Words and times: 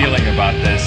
Feeling 0.00 0.28
about 0.28 0.54
this. 0.62 0.84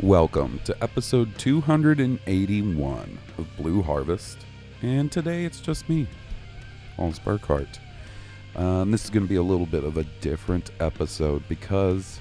Welcome 0.00 0.60
to 0.64 0.74
episode 0.82 1.36
281 1.36 3.18
of 3.36 3.46
Blue 3.58 3.82
Harvest, 3.82 4.38
and 4.80 5.12
today 5.12 5.44
it's 5.44 5.60
just 5.60 5.86
me, 5.90 6.06
Hans 6.96 7.18
Burkhart. 7.18 7.78
Um, 8.56 8.90
this 8.90 9.04
is 9.04 9.10
going 9.10 9.24
to 9.24 9.28
be 9.28 9.36
a 9.36 9.42
little 9.42 9.66
bit 9.66 9.84
of 9.84 9.96
a 9.96 10.04
different 10.20 10.70
episode 10.80 11.42
because 11.48 12.20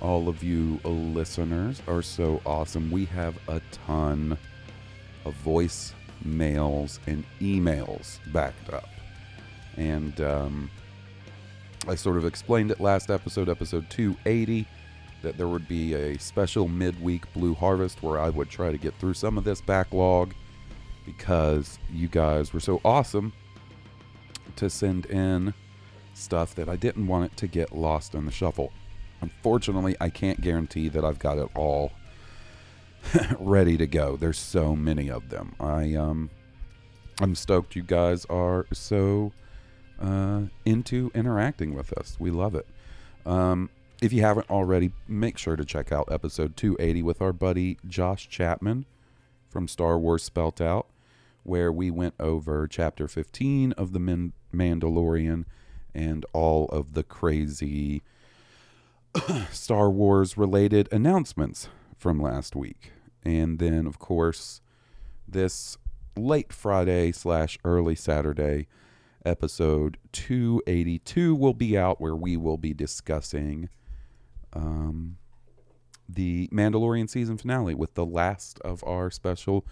all 0.00 0.28
of 0.28 0.42
you 0.42 0.80
listeners 0.84 1.80
are 1.86 2.02
so 2.02 2.40
awesome. 2.44 2.90
We 2.90 3.04
have 3.06 3.36
a 3.48 3.60
ton 3.86 4.36
of 5.24 5.34
voice 5.36 5.94
mails 6.24 6.98
and 7.06 7.24
emails 7.40 8.18
backed 8.32 8.72
up, 8.72 8.88
and 9.76 10.20
um, 10.20 10.70
I 11.86 11.94
sort 11.94 12.16
of 12.16 12.24
explained 12.24 12.70
it 12.70 12.80
last 12.80 13.10
episode, 13.10 13.48
episode 13.48 13.88
280 13.90 14.66
that 15.22 15.38
there 15.38 15.48
would 15.48 15.66
be 15.68 15.94
a 15.94 16.18
special 16.18 16.68
midweek 16.68 17.32
Blue 17.32 17.54
Harvest 17.54 18.02
where 18.02 18.18
I 18.18 18.28
would 18.28 18.50
try 18.50 18.70
to 18.70 18.78
get 18.78 18.94
through 18.98 19.14
some 19.14 19.38
of 19.38 19.44
this 19.44 19.60
backlog 19.60 20.34
because 21.06 21.78
you 21.90 22.08
guys 22.08 22.52
were 22.52 22.60
so 22.60 22.80
awesome 22.84 23.32
to 24.56 24.70
send 24.70 25.06
in 25.06 25.54
stuff 26.14 26.54
that 26.54 26.68
I 26.68 26.76
didn't 26.76 27.06
want 27.06 27.32
it 27.32 27.36
to 27.38 27.46
get 27.46 27.72
lost 27.72 28.14
in 28.14 28.24
the 28.24 28.32
shuffle. 28.32 28.72
Unfortunately, 29.20 29.96
I 30.00 30.10
can't 30.10 30.40
guarantee 30.40 30.88
that 30.88 31.04
I've 31.04 31.18
got 31.18 31.38
it 31.38 31.48
all 31.54 31.92
ready 33.38 33.76
to 33.76 33.86
go. 33.86 34.16
There's 34.16 34.38
so 34.38 34.76
many 34.76 35.10
of 35.10 35.30
them. 35.30 35.54
I 35.58 35.94
um 35.94 36.30
I'm 37.20 37.34
stoked 37.34 37.76
you 37.76 37.82
guys 37.82 38.24
are 38.26 38.66
so 38.72 39.32
uh, 40.00 40.42
into 40.64 41.10
interacting 41.14 41.74
with 41.74 41.92
us. 41.92 42.16
We 42.18 42.30
love 42.30 42.54
it. 42.54 42.66
Um, 43.24 43.70
if 44.02 44.12
you 44.12 44.22
haven't 44.22 44.50
already, 44.50 44.92
make 45.06 45.38
sure 45.38 45.56
to 45.56 45.64
check 45.64 45.92
out 45.92 46.10
episode 46.10 46.56
280 46.56 47.02
with 47.02 47.22
our 47.22 47.32
buddy 47.32 47.78
Josh 47.86 48.28
Chapman 48.28 48.84
from 49.48 49.68
Star 49.68 49.98
Wars 49.98 50.24
Spelt 50.24 50.60
Out, 50.60 50.86
where 51.44 51.70
we 51.70 51.90
went 51.90 52.14
over 52.18 52.66
chapter 52.66 53.06
15 53.06 53.72
of 53.72 53.92
The 53.92 54.00
Man- 54.00 54.32
Mandalorian 54.52 55.44
and 55.94 56.26
all 56.32 56.66
of 56.66 56.94
the 56.94 57.04
crazy 57.04 58.02
Star 59.50 59.90
Wars 59.90 60.36
related 60.36 60.88
announcements 60.90 61.68
from 61.96 62.18
last 62.18 62.56
week. 62.56 62.92
And 63.24 63.58
then, 63.58 63.86
of 63.86 63.98
course, 63.98 64.60
this 65.28 65.78
late 66.16 66.52
Friday 66.52 67.12
slash 67.12 67.58
early 67.64 67.94
Saturday 67.94 68.66
episode 69.24 69.96
282 70.12 71.34
will 71.34 71.54
be 71.54 71.78
out 71.78 72.00
where 72.00 72.16
we 72.16 72.36
will 72.36 72.58
be 72.58 72.74
discussing 72.74 73.68
um, 74.52 75.16
the 76.08 76.48
Mandalorian 76.52 77.08
season 77.08 77.36
finale 77.36 77.74
with 77.74 77.94
the 77.94 78.04
last 78.04 78.60
of 78.60 78.84
our 78.84 79.10
special 79.10 79.64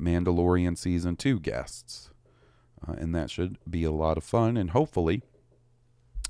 Mandalorian 0.00 0.76
season 0.76 1.16
2 1.16 1.40
guests. 1.40 2.10
Uh, 2.86 2.92
and 2.92 3.14
that 3.14 3.30
should 3.30 3.58
be 3.68 3.84
a 3.84 3.90
lot 3.90 4.16
of 4.16 4.24
fun. 4.24 4.56
And 4.56 4.70
hopefully, 4.70 5.22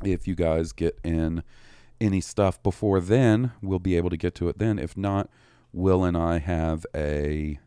if 0.02 0.26
you 0.26 0.34
guys 0.34 0.72
get 0.72 0.98
in 1.04 1.42
any 2.00 2.20
stuff 2.20 2.62
before 2.62 3.00
then, 3.00 3.52
we'll 3.60 3.78
be 3.78 3.96
able 3.96 4.10
to 4.10 4.16
get 4.16 4.34
to 4.36 4.48
it 4.48 4.58
then. 4.58 4.78
If 4.78 4.96
not, 4.96 5.28
Will 5.72 6.04
and 6.04 6.16
I 6.16 6.38
have 6.38 6.86
a 6.94 7.58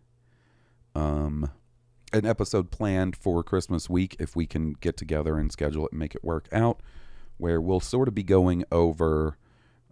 um 0.95 1.49
an 2.13 2.25
episode 2.25 2.71
planned 2.71 3.15
for 3.15 3.43
Christmas 3.43 3.89
week 3.89 4.17
if 4.19 4.35
we 4.35 4.45
can 4.45 4.73
get 4.73 4.97
together 4.97 5.37
and 5.37 5.51
schedule 5.51 5.85
it 5.85 5.91
and 5.91 5.99
make 5.99 6.15
it 6.15 6.23
work 6.23 6.49
out, 6.51 6.81
where 7.37 7.61
we'll 7.61 7.79
sort 7.79 8.07
of 8.07 8.15
be 8.15 8.23
going 8.23 8.65
over 8.71 9.37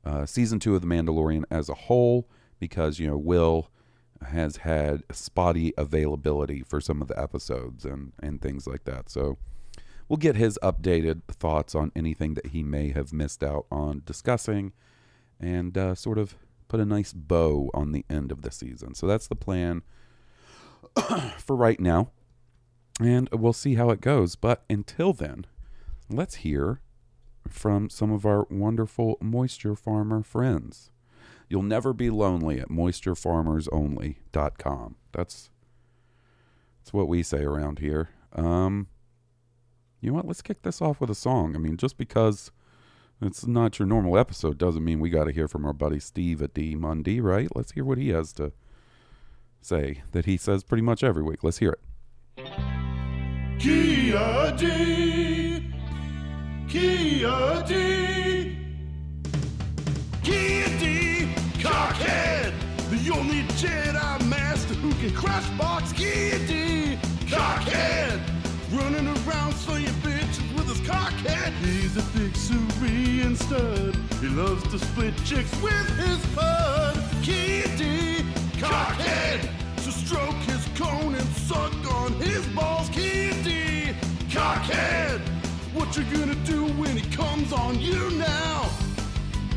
uh, 0.04 0.26
season 0.26 0.60
two 0.60 0.76
of 0.76 0.82
The 0.82 0.88
Mandalorian 0.88 1.44
as 1.50 1.70
a 1.70 1.74
whole 1.74 2.28
because, 2.60 3.00
you 3.00 3.08
know, 3.08 3.18
Will 3.18 3.70
has 4.28 4.58
had 4.58 5.04
spotty 5.12 5.74
availability 5.78 6.62
for 6.62 6.82
some 6.82 7.02
of 7.02 7.08
the 7.08 7.20
episodes 7.20 7.86
and, 7.86 8.14
and 8.22 8.42
things 8.42 8.68
like 8.68 8.84
that. 8.84 9.10
So 9.10 9.38
we'll 10.08 10.18
get 10.18 10.36
his 10.36 10.60
updated 10.62 11.22
thoughts 11.28 11.76
on 11.76 11.92
anything 11.96 12.34
that 12.34 12.48
he 12.48 12.64
may 12.64 12.90
have 12.90 13.14
missed 13.14 13.44
out 13.44 13.66
on 13.72 14.02
discussing 14.06 14.74
and 15.40 15.78
uh, 15.78 15.96
sort 15.96 16.18
of 16.18 16.36
put 16.68 16.80
a 16.80 16.86
nice 16.86 17.14
bow 17.14 17.70
on 17.74 17.92
the 17.92 18.06
end 18.10 18.32
of 18.32 18.42
the 18.42 18.52
season. 18.52 18.94
So 18.94 19.08
that's 19.08 19.28
the 19.28 19.36
plan 19.36 19.84
for 21.38 21.56
right 21.56 21.80
now. 21.80 22.12
And 23.00 23.30
we'll 23.32 23.54
see 23.54 23.76
how 23.76 23.90
it 23.92 24.02
goes. 24.02 24.36
But 24.36 24.64
until 24.70 25.14
then, 25.14 25.46
let's 26.10 26.36
hear 26.36 26.82
from 27.48 27.90
some 27.90 28.12
of 28.12 28.26
our 28.26 28.46
wonderful 28.50 29.18
moisture 29.22 29.76
farmer 29.76 30.22
friends. 30.22 30.92
You'll 31.50 31.64
never 31.64 31.94
be 31.94 32.12
lonely 32.12 32.60
at 32.60 32.70
moisturefarmersonly.com. 32.70 34.96
That's 35.12 35.50
that's 36.80 36.94
what 36.94 37.08
we 37.08 37.24
say 37.24 37.44
around 37.44 37.80
here. 37.80 38.10
Um, 38.34 38.88
you 40.00 40.12
know 40.12 40.18
what? 40.18 40.28
Let's 40.28 40.44
kick 40.44 40.62
this 40.62 40.82
off 40.82 41.02
with 41.02 41.10
a 41.10 41.16
song. 41.16 41.56
I 41.56 41.60
mean, 41.60 41.76
just 41.76 41.98
because 41.98 42.52
it's 43.22 43.48
not 43.48 43.80
your 43.80 43.88
normal 43.88 44.18
episode 44.18 44.58
doesn't 44.58 44.84
mean 44.84 45.00
we 45.00 45.10
got 45.10 45.26
to 45.26 45.34
hear 45.34 45.48
from 45.48 45.66
our 45.66 45.74
buddy 45.74 46.00
Steve 46.00 46.42
at 46.42 46.54
D 46.54 46.76
Mundy, 46.76 47.20
right? 47.20 47.50
Let's 47.56 47.72
hear 47.72 47.84
what 47.84 47.98
he 47.98 48.10
has 48.10 48.32
to 48.34 48.52
say 49.62 50.04
that 50.12 50.26
he 50.26 50.38
says 50.38 50.64
pretty 50.64 50.84
much 50.84 51.04
every 51.04 51.24
week. 51.24 51.44
Let's 51.44 51.58
hear 51.58 51.72
it. 51.72 51.80
Kia 53.60 54.54
D. 54.56 55.66
Ki-Adi. 56.70 58.19
The 63.10 63.16
only 63.16 63.42
Jedi 63.58 64.30
Master 64.30 64.76
who 64.76 64.94
can 65.02 65.12
crush 65.16 65.50
box 65.58 65.94
D. 65.94 66.96
Cockhead. 67.26 68.22
Running 68.72 69.08
around 69.08 69.54
slaying 69.54 69.88
bitches 70.06 70.56
with 70.56 70.68
his 70.68 70.80
cockhead. 70.88 71.52
He's 71.64 71.98
a 71.98 72.04
big 72.16 72.36
Cerean 72.36 73.36
stud. 73.36 73.98
He 74.22 74.28
loves 74.28 74.62
to 74.70 74.78
split 74.78 75.16
chicks 75.26 75.52
with 75.60 75.90
his 75.98 76.24
pud. 76.36 77.04
Kia 77.24 77.66
D. 77.78 78.24
Cockhead. 78.60 79.50
So 79.78 79.90
stroke 79.90 80.36
his 80.46 80.64
cone 80.78 81.16
and 81.16 81.30
suck 81.30 81.74
on 81.92 82.14
his 82.22 82.46
balls. 82.50 82.90
D. 82.90 83.96
Cockhead. 84.30 85.20
What 85.74 85.98
you 85.98 86.04
gonna 86.16 86.36
do 86.46 86.68
when 86.74 86.96
he 86.96 87.10
comes 87.10 87.54
on 87.54 87.80
you 87.80 88.12
now? 88.12 88.70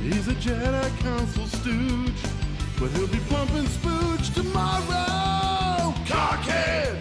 He's 0.01 0.27
a 0.29 0.35
Jedi 0.37 0.99
Council 1.01 1.45
stooge. 1.45 2.42
But 2.83 2.91
he'll 2.91 3.07
be 3.07 3.21
pumping 3.29 3.63
spooge 3.67 4.35
tomorrow. 4.35 5.95
Cockhead! 6.05 7.01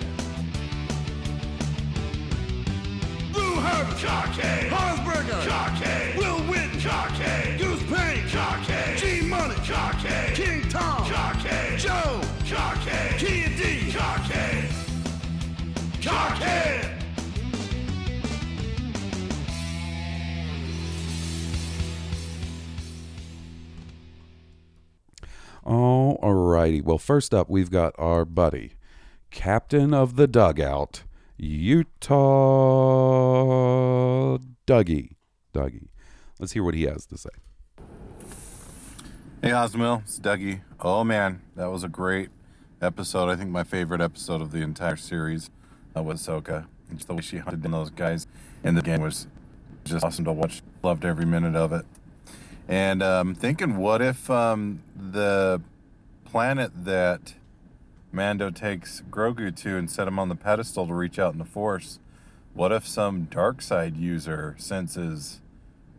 Blue 3.34 3.56
Harvey! 3.56 4.06
Cockhead! 4.06 4.70
Harsberger! 4.70 5.42
Cockhead! 5.42 6.18
Will 6.18 6.38
Witten! 6.42 6.82
Cockhead! 6.82 7.51
Oh, 25.74 26.20
alrighty. 26.22 26.84
Well, 26.84 26.98
first 26.98 27.34
up, 27.34 27.50
we've 27.50 27.72
got 27.72 27.96
our 27.98 28.26
buddy, 28.26 28.74
Captain 29.30 29.94
of 29.94 30.18
the 30.18 30.28
Dugout, 30.28 31.06
Utah 31.38 32.18
Dougie. 34.68 35.16
Dougie. 35.54 35.88
Let's 36.40 36.52
hear 36.52 36.66
what 36.66 36.74
he 36.74 36.84
has 36.84 37.06
to 37.06 37.18
say. 37.18 37.30
Hey, 39.42 39.52
Osmil, 39.52 40.02
it's 40.02 40.20
Dougie. 40.20 40.60
Oh 40.82 41.06
man, 41.06 41.42
that 41.56 41.72
was 41.72 41.86
a 41.86 41.90
great 41.90 42.32
episode. 42.82 43.30
I 43.30 43.38
think 43.38 43.50
my 43.50 43.64
favorite 43.64 44.02
episode 44.02 44.42
of 44.42 44.52
the 44.52 44.60
entire 44.60 44.98
series 44.98 45.50
uh, 45.96 46.04
was 46.04 46.20
Soka. 46.22 46.66
And 46.90 46.98
just 46.98 47.08
the 47.08 47.14
way 47.14 47.22
she 47.22 47.38
hunted 47.38 47.62
down 47.62 47.72
those 47.72 47.92
guys 47.92 48.28
in 48.62 48.76
the 48.76 48.82
game 48.82 49.00
was 49.00 49.26
just 49.86 50.04
awesome 50.04 50.26
to 50.26 50.34
watch. 50.34 50.64
Loved 50.84 51.06
every 51.06 51.26
minute 51.26 51.56
of 51.56 51.72
it. 51.72 51.86
And 52.72 53.04
um, 53.04 53.36
thinking, 53.36 53.76
what 53.76 54.02
if 54.02 54.30
um, 54.30 54.82
the 54.96 55.62
planet 56.24 56.72
that 56.86 57.34
Mando 58.14 58.50
takes 58.50 59.04
Grogu 59.12 59.54
to 59.58 59.76
and 59.76 59.92
set 59.92 60.08
him 60.08 60.18
on 60.18 60.30
the 60.30 60.36
pedestal 60.36 60.88
to 60.88 60.94
reach 60.94 61.20
out 61.20 61.34
in 61.34 61.40
the 61.40 61.44
Force? 61.44 62.00
What 62.54 62.72
if 62.72 62.88
some 62.88 63.26
dark 63.26 63.62
side 63.62 63.98
user 63.98 64.56
senses 64.58 65.42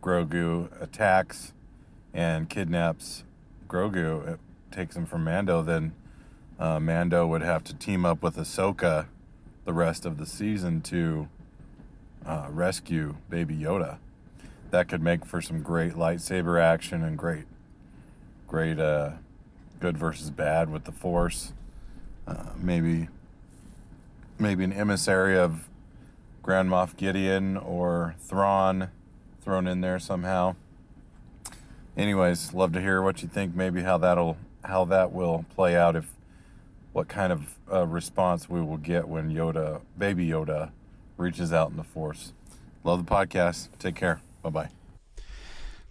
Grogu, 0.01 0.69
attacks, 0.81 1.53
and 2.11 2.49
kidnaps 2.49 3.23
Grogu, 3.67 4.27
it 4.27 4.39
takes 4.71 4.95
him 4.95 5.05
from 5.05 5.25
Mando, 5.25 5.61
then 5.61 5.93
uh, 6.57 6.79
Mando 6.79 7.27
would 7.27 7.43
have 7.43 7.63
to 7.65 7.75
team 7.75 8.03
up 8.03 8.23
with 8.23 8.35
Ahsoka 8.35 9.05
the 9.65 9.73
rest 9.73 10.07
of 10.07 10.17
the 10.17 10.25
season 10.25 10.81
to 10.81 11.29
uh, 12.25 12.47
rescue 12.49 13.17
Baby 13.29 13.57
Yoda. 13.57 13.99
That 14.73 14.87
could 14.87 15.03
make 15.03 15.23
for 15.23 15.39
some 15.39 15.61
great 15.61 15.93
lightsaber 15.93 16.59
action 16.59 17.03
and 17.03 17.15
great, 17.15 17.45
great 18.47 18.79
uh, 18.79 19.11
good 19.79 19.97
versus 19.97 20.31
bad 20.31 20.71
with 20.71 20.85
the 20.85 20.91
Force. 20.91 21.53
Uh, 22.27 22.47
maybe, 22.57 23.07
maybe 24.39 24.63
an 24.63 24.73
emissary 24.73 25.37
of 25.37 25.69
Grand 26.41 26.69
Moff 26.69 26.97
Gideon 26.97 27.55
or 27.55 28.15
Thrawn 28.19 28.89
thrown 29.43 29.67
in 29.67 29.81
there 29.81 29.99
somehow 29.99 30.55
anyways, 31.97 32.53
love 32.53 32.73
to 32.73 32.81
hear 32.81 33.01
what 33.01 33.21
you 33.21 33.27
think. 33.27 33.55
Maybe 33.55 33.81
how 33.81 33.97
that'll 33.97 34.37
how 34.63 34.85
that 34.85 35.11
will 35.11 35.45
play 35.55 35.75
out. 35.75 35.95
If 35.95 36.09
what 36.91 37.07
kind 37.07 37.31
of 37.33 37.55
uh, 37.71 37.85
response 37.85 38.49
we 38.49 38.61
will 38.61 38.77
get 38.77 39.07
when 39.07 39.31
Yoda, 39.31 39.81
baby 39.97 40.27
Yoda, 40.27 40.71
reaches 41.17 41.51
out 41.51 41.71
in 41.71 41.77
the 41.77 41.83
Force. 41.83 42.33
Love 42.83 43.05
the 43.05 43.11
podcast. 43.11 43.69
Take 43.79 43.95
care. 43.95 44.21
Bye 44.43 44.49
bye. 44.49 44.69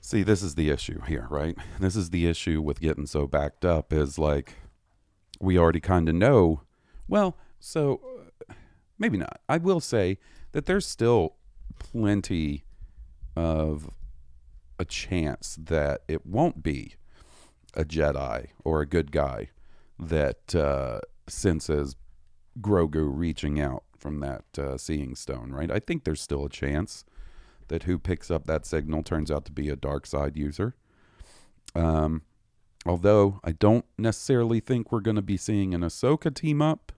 See, 0.01 0.23
this 0.23 0.43
is 0.43 0.57
the 0.57 0.69
issue 0.69 1.01
here, 1.03 1.27
right? 1.31 1.57
This 1.81 1.97
is 1.97 2.11
the 2.11 2.27
issue 2.27 2.61
with 2.61 2.81
getting 2.81 3.07
so 3.07 3.27
backed 3.27 3.65
up 3.65 3.93
is 3.93 4.19
like 4.19 4.55
we 5.41 5.59
already 5.59 5.81
kind 5.81 6.09
of 6.09 6.15
know. 6.15 6.63
Well, 7.09 7.37
so 7.59 8.01
uh, 8.49 8.55
maybe 8.99 9.17
not. 9.17 9.41
I 9.49 9.59
will 9.59 9.81
say 9.81 10.19
that 10.53 10.67
there's 10.67 10.87
still 10.87 11.37
plenty 11.79 12.65
of 13.35 13.91
a 14.79 14.85
chance 14.85 15.57
that 15.61 16.03
it 16.07 16.27
won't 16.27 16.63
be 16.63 16.97
a 17.75 17.85
Jedi 17.85 18.49
or 18.65 18.83
a 18.83 18.87
good 18.87 19.13
guy 19.13 19.49
that 19.99 20.55
uh, 20.55 21.01
senses 21.27 21.97
Grogu 22.61 23.09
reaching 23.11 23.61
out 23.61 23.85
from 23.97 24.21
that 24.21 24.45
uh, 24.59 24.77
seeing 24.77 25.15
stone, 25.15 25.53
right? 25.53 25.71
I 25.71 25.79
think 25.79 26.05
there's 26.05 26.21
still 26.21 26.45
a 26.45 26.51
chance 26.51 27.05
that 27.69 27.85
who 27.85 27.99
picks 27.99 28.31
up 28.31 28.47
that 28.47 28.67
signal 28.67 29.03
turns 29.03 29.31
out 29.31 29.45
to 29.47 29.53
be 29.53 29.69
a 29.69 29.77
dark 29.77 30.07
side 30.07 30.37
user. 30.37 30.75
Um, 31.75 32.23
although 32.85 33.41
I 33.45 33.53
don't 33.53 33.85
necessarily 33.99 34.61
think 34.61 34.93
we're 34.93 35.01
going 35.01 35.17
to 35.17 35.23
be 35.23 35.37
seeing 35.37 35.75
an 35.75 35.83
Ahsoka 35.83 36.35
team 36.35 36.61
up 36.61 36.93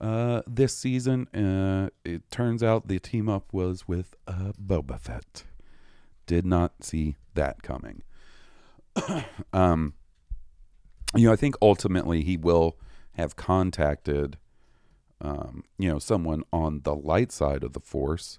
uh, 0.00 0.42
this 0.46 0.76
season. 0.76 1.28
Uh, 1.28 1.90
it 2.04 2.28
turns 2.30 2.62
out 2.62 2.88
the 2.88 2.98
team 2.98 3.28
up 3.28 3.52
was 3.52 3.86
with 3.86 4.14
uh, 4.26 4.52
Boba 4.60 4.98
Fett. 4.98 5.44
Did 6.26 6.44
not 6.44 6.84
see 6.84 7.16
that 7.34 7.62
coming. 7.62 8.02
um, 9.52 9.94
you 11.14 11.26
know, 11.26 11.32
I 11.32 11.36
think 11.36 11.54
ultimately 11.62 12.22
he 12.22 12.36
will 12.36 12.76
have 13.12 13.36
contacted, 13.36 14.38
um, 15.20 15.64
you 15.78 15.90
know, 15.90 15.98
someone 15.98 16.42
on 16.52 16.80
the 16.84 16.94
light 16.94 17.30
side 17.30 17.62
of 17.62 17.72
the 17.72 17.80
force, 17.80 18.38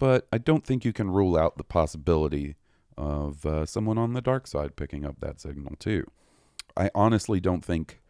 but 0.00 0.26
I 0.32 0.38
don't 0.38 0.64
think 0.64 0.84
you 0.84 0.92
can 0.92 1.10
rule 1.10 1.36
out 1.36 1.58
the 1.58 1.62
possibility 1.64 2.56
of 2.96 3.44
uh, 3.44 3.66
someone 3.66 3.98
on 3.98 4.14
the 4.14 4.22
dark 4.22 4.46
side 4.46 4.74
picking 4.74 5.04
up 5.04 5.20
that 5.20 5.40
signal 5.40 5.76
too. 5.78 6.10
I 6.76 6.90
honestly 6.94 7.38
don't 7.38 7.64
think, 7.64 8.00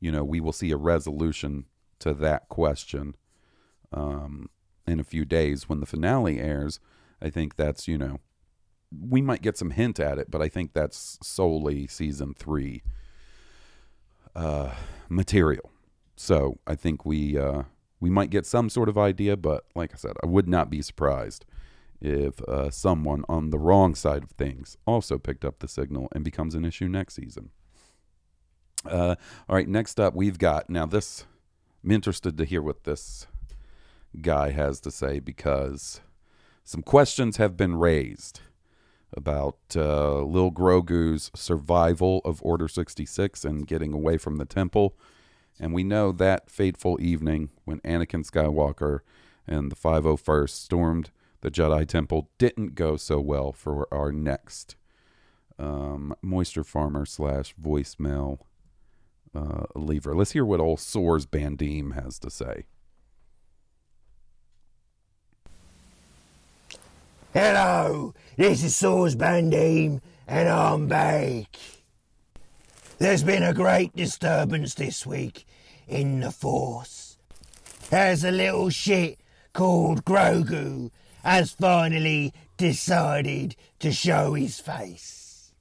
you 0.00 0.10
know, 0.10 0.24
we 0.24 0.40
will 0.40 0.54
see 0.54 0.70
a 0.70 0.78
resolution 0.78 1.66
to 1.98 2.14
that 2.14 2.48
question 2.48 3.14
um, 3.92 4.48
in 4.86 4.98
a 4.98 5.04
few 5.04 5.26
days 5.26 5.68
when 5.68 5.80
the 5.80 5.86
finale 5.86 6.40
airs. 6.40 6.80
I 7.20 7.28
think 7.28 7.56
that's, 7.56 7.86
you 7.86 7.98
know, 7.98 8.20
we 8.90 9.20
might 9.20 9.42
get 9.42 9.58
some 9.58 9.70
hint 9.70 10.00
at 10.00 10.18
it, 10.18 10.30
but 10.30 10.40
I 10.40 10.48
think 10.48 10.72
that's 10.72 11.18
solely 11.22 11.86
season 11.86 12.32
three 12.32 12.82
uh, 14.34 14.72
material. 15.10 15.70
So 16.16 16.58
I 16.66 16.74
think 16.74 17.04
we 17.04 17.36
uh, 17.38 17.64
we 18.04 18.10
might 18.10 18.28
get 18.28 18.44
some 18.44 18.68
sort 18.68 18.90
of 18.90 18.98
idea, 18.98 19.34
but 19.34 19.64
like 19.74 19.94
I 19.94 19.96
said, 19.96 20.12
I 20.22 20.26
would 20.26 20.46
not 20.46 20.68
be 20.68 20.82
surprised 20.82 21.46
if 22.02 22.38
uh, 22.42 22.68
someone 22.68 23.24
on 23.30 23.48
the 23.48 23.58
wrong 23.58 23.94
side 23.94 24.22
of 24.22 24.32
things 24.32 24.76
also 24.86 25.16
picked 25.16 25.42
up 25.42 25.60
the 25.60 25.68
signal 25.68 26.08
and 26.12 26.22
becomes 26.22 26.54
an 26.54 26.66
issue 26.66 26.86
next 26.86 27.14
season. 27.14 27.48
Uh, 28.84 29.14
all 29.48 29.56
right, 29.56 29.66
next 29.66 29.98
up 29.98 30.14
we've 30.14 30.38
got 30.38 30.68
now 30.68 30.84
this. 30.84 31.24
I'm 31.82 31.92
interested 31.92 32.36
to 32.36 32.44
hear 32.44 32.60
what 32.60 32.84
this 32.84 33.26
guy 34.20 34.50
has 34.50 34.80
to 34.80 34.90
say 34.90 35.18
because 35.18 36.02
some 36.62 36.82
questions 36.82 37.38
have 37.38 37.56
been 37.56 37.74
raised 37.74 38.40
about 39.16 39.56
uh, 39.74 40.20
Lil 40.20 40.50
Grogu's 40.50 41.30
survival 41.34 42.20
of 42.26 42.42
Order 42.42 42.68
66 42.68 43.46
and 43.46 43.66
getting 43.66 43.94
away 43.94 44.18
from 44.18 44.36
the 44.36 44.44
temple. 44.44 44.94
And 45.60 45.72
we 45.72 45.84
know 45.84 46.12
that 46.12 46.50
fateful 46.50 46.98
evening 47.00 47.50
when 47.64 47.80
Anakin 47.80 48.28
Skywalker 48.28 49.00
and 49.46 49.70
the 49.70 49.76
501st 49.76 50.50
stormed 50.50 51.10
the 51.40 51.50
Jedi 51.50 51.86
Temple 51.86 52.30
didn't 52.38 52.74
go 52.74 52.96
so 52.96 53.20
well 53.20 53.52
for 53.52 53.86
our 53.92 54.10
next 54.10 54.76
um, 55.58 56.14
moisture 56.22 56.64
farmer 56.64 57.04
slash 57.06 57.54
voicemail 57.62 58.38
uh, 59.34 59.64
lever. 59.74 60.14
Let's 60.14 60.32
hear 60.32 60.44
what 60.44 60.60
old 60.60 60.80
Soars 60.80 61.26
Bandim 61.26 61.94
has 61.94 62.18
to 62.20 62.30
say. 62.30 62.64
Hello, 67.32 68.14
this 68.36 68.62
is 68.62 68.76
Swords 68.76 69.16
Bandim, 69.16 70.00
and 70.28 70.48
I'm 70.48 70.86
back. 70.86 71.56
There's 72.98 73.22
been 73.22 73.42
a 73.42 73.54
great 73.54 73.94
disturbance 73.94 74.74
this 74.74 75.04
week 75.06 75.46
in 75.88 76.20
the 76.20 76.30
Force. 76.30 77.18
As 77.90 78.24
a 78.24 78.30
little 78.30 78.70
shit 78.70 79.18
called 79.52 80.04
Grogu 80.04 80.90
has 81.22 81.52
finally 81.52 82.32
decided 82.56 83.56
to 83.80 83.92
show 83.92 84.34
his 84.34 84.60
face. 84.60 85.52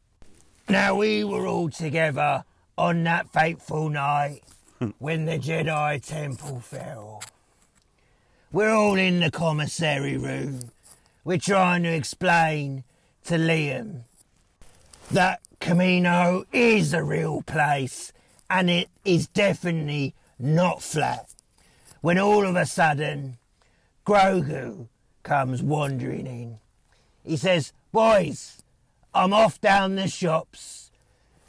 Now, 0.69 0.95
we 0.95 1.23
were 1.23 1.45
all 1.45 1.69
together 1.69 2.43
on 2.77 3.03
that 3.03 3.31
fateful 3.33 3.89
night 3.89 4.41
when 4.99 5.25
the 5.25 5.37
Jedi 5.37 6.05
Temple 6.05 6.59
fell. 6.59 7.23
We're 8.51 8.73
all 8.73 8.95
in 8.95 9.19
the 9.19 9.31
commissary 9.31 10.17
room 10.17 10.71
we're 11.23 11.37
trying 11.37 11.83
to 11.83 11.89
explain 11.89 12.83
to 13.25 13.35
Liam 13.35 14.01
that 15.11 15.39
Kamino 15.63 16.43
is 16.51 16.93
a 16.93 17.01
real 17.01 17.41
place 17.41 18.11
and 18.49 18.69
it 18.69 18.89
is 19.05 19.27
definitely 19.27 20.13
not 20.37 20.81
flat. 20.81 21.29
When 22.01 22.19
all 22.19 22.45
of 22.45 22.57
a 22.57 22.65
sudden, 22.65 23.37
Grogu 24.05 24.89
comes 25.23 25.63
wandering 25.63 26.27
in. 26.27 26.59
He 27.23 27.37
says, 27.37 27.71
Boys, 27.93 28.61
I'm 29.13 29.31
off 29.31 29.61
down 29.61 29.95
the 29.95 30.09
shops 30.09 30.91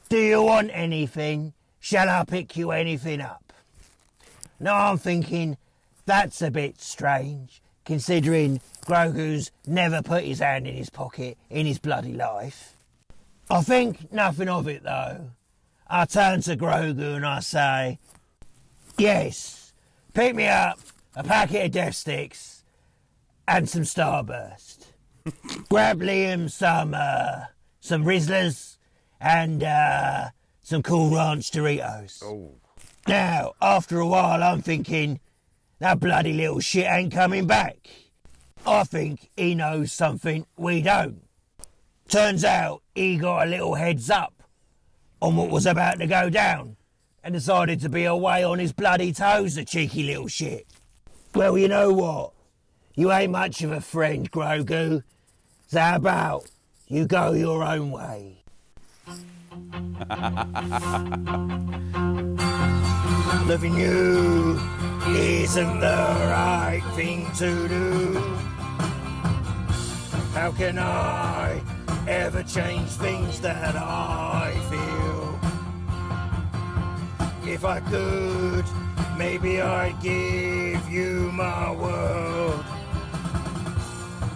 Do 0.08 0.18
you 0.18 0.44
want 0.44 0.70
anything? 0.72 1.52
Shall 1.80 2.08
I 2.08 2.22
pick 2.24 2.56
you 2.56 2.70
anything 2.70 3.20
up? 3.20 3.52
Now 4.60 4.90
I'm 4.90 4.98
thinking 4.98 5.56
that's 6.06 6.40
a 6.40 6.52
bit 6.52 6.80
strange, 6.80 7.60
considering 7.84 8.60
Grogu's 8.86 9.50
never 9.66 10.02
put 10.02 10.22
his 10.22 10.38
hand 10.38 10.68
in 10.68 10.76
his 10.76 10.90
pocket 10.90 11.36
in 11.50 11.66
his 11.66 11.80
bloody 11.80 12.12
life. 12.12 12.73
I 13.50 13.62
think 13.62 14.12
nothing 14.12 14.48
of 14.48 14.68
it 14.68 14.82
though. 14.82 15.30
I 15.86 16.06
turn 16.06 16.40
to 16.42 16.56
Grogu 16.56 17.16
and 17.16 17.26
I 17.26 17.40
say, 17.40 17.98
Yes, 18.96 19.72
pick 20.12 20.34
me 20.34 20.46
up 20.46 20.78
a 21.14 21.22
packet 21.22 21.66
of 21.66 21.72
death 21.72 21.94
sticks 21.94 22.64
and 23.46 23.68
some 23.68 23.82
Starburst. 23.82 24.86
Grab 25.68 26.00
Liam 26.00 26.50
some 26.50 26.94
uh, 26.96 27.46
some 27.80 28.04
Rizlas 28.04 28.78
and 29.20 29.62
uh, 29.62 30.28
some 30.62 30.82
Cool 30.82 31.14
Ranch 31.14 31.50
Doritos. 31.50 32.22
Now, 33.06 33.52
after 33.60 34.00
a 34.00 34.06
while, 34.06 34.42
I'm 34.42 34.62
thinking 34.62 35.20
that 35.78 36.00
bloody 36.00 36.32
little 36.32 36.60
shit 36.60 36.86
ain't 36.88 37.12
coming 37.12 37.46
back. 37.46 37.88
I 38.66 38.84
think 38.84 39.30
he 39.36 39.54
knows 39.54 39.92
something 39.92 40.46
we 40.56 40.80
don't. 40.80 41.22
Turns 42.08 42.44
out 42.44 42.82
he 42.94 43.16
got 43.16 43.46
a 43.46 43.50
little 43.50 43.74
heads 43.74 44.10
up 44.10 44.42
on 45.20 45.36
what 45.36 45.50
was 45.50 45.66
about 45.66 45.98
to 45.98 46.06
go 46.06 46.30
down 46.30 46.76
and 47.22 47.34
decided 47.34 47.80
to 47.80 47.88
be 47.88 48.04
away 48.04 48.44
on 48.44 48.58
his 48.58 48.72
bloody 48.72 49.12
toes, 49.12 49.54
the 49.54 49.64
cheeky 49.64 50.04
little 50.04 50.28
shit. 50.28 50.66
Well, 51.34 51.58
you 51.58 51.68
know 51.68 51.92
what? 51.92 52.32
You 52.94 53.10
ain't 53.10 53.32
much 53.32 53.62
of 53.62 53.72
a 53.72 53.80
friend, 53.80 54.30
Grogu. 54.30 55.02
So 55.66 55.80
how 55.80 55.96
about 55.96 56.44
you 56.86 57.06
go 57.06 57.32
your 57.32 57.64
own 57.64 57.90
way? 57.90 58.44
Loving 63.48 63.76
you 63.76 64.60
isn't 65.08 65.80
the 65.80 65.86
right 65.86 66.82
thing 66.94 67.26
to 67.38 67.68
do. 67.68 68.12
How 70.34 70.52
can 70.52 70.78
I 70.78 71.60
ever 72.06 72.42
change 72.42 72.90
things 72.90 73.40
that 73.40 73.74
I 73.76 74.52
feel? 74.70 75.38
If 77.50 77.64
I 77.64 77.80
could, 77.80 78.64
maybe 79.16 79.60
I'd 79.60 80.00
give 80.02 80.88
you 80.90 81.30
my 81.32 81.70
world. 81.72 82.64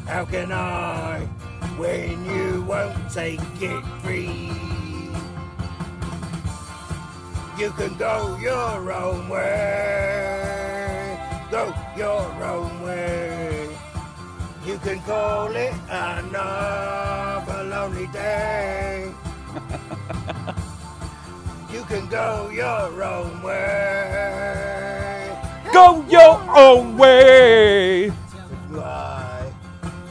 How 0.07 0.25
can 0.25 0.53
I 0.53 1.21
when 1.77 2.25
you 2.25 2.63
won't 2.63 3.11
take 3.11 3.41
it 3.61 3.85
free? 4.03 4.53
You 7.59 7.71
can 7.73 7.97
go 7.99 8.39
your 8.41 8.93
own 8.93 9.29
way. 9.29 11.19
Go 11.51 11.75
your 11.97 12.45
own 12.45 12.83
way. 12.83 13.69
You 14.65 14.79
can 14.79 15.01
call 15.01 15.57
it 15.57 15.75
another 15.89 17.38
lonely 17.79 18.09
day. 18.09 19.15
you 21.73 21.85
can 21.85 22.09
go 22.09 22.51
your 22.53 23.05
own 23.05 23.41
way. 23.41 25.39
Go 25.73 26.05
your 26.09 26.43
own 26.57 26.99
way. 26.99 28.09
Why 28.71 29.53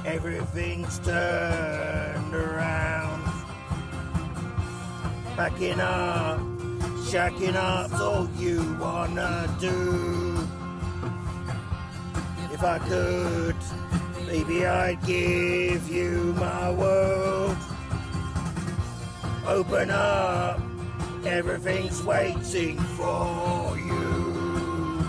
everything's 0.05 0.99
turned 0.99 2.33
around. 2.33 3.23
Backing 5.35 5.81
up, 5.81 6.39
shacking 7.09 7.55
up's 7.55 7.99
all 7.99 8.29
you 8.37 8.77
wanna 8.79 9.53
do. 9.59 10.37
If 12.53 12.63
I 12.63 12.79
could, 12.79 13.57
maybe 14.27 14.65
I'd 14.65 15.01
give 15.05 15.89
you 15.89 16.35
my 16.37 16.69
world. 16.69 17.55
Open 19.47 19.89
up, 19.89 20.59
everything's 21.25 22.03
waiting 22.03 22.77
for 22.97 23.77
you. 23.77 25.05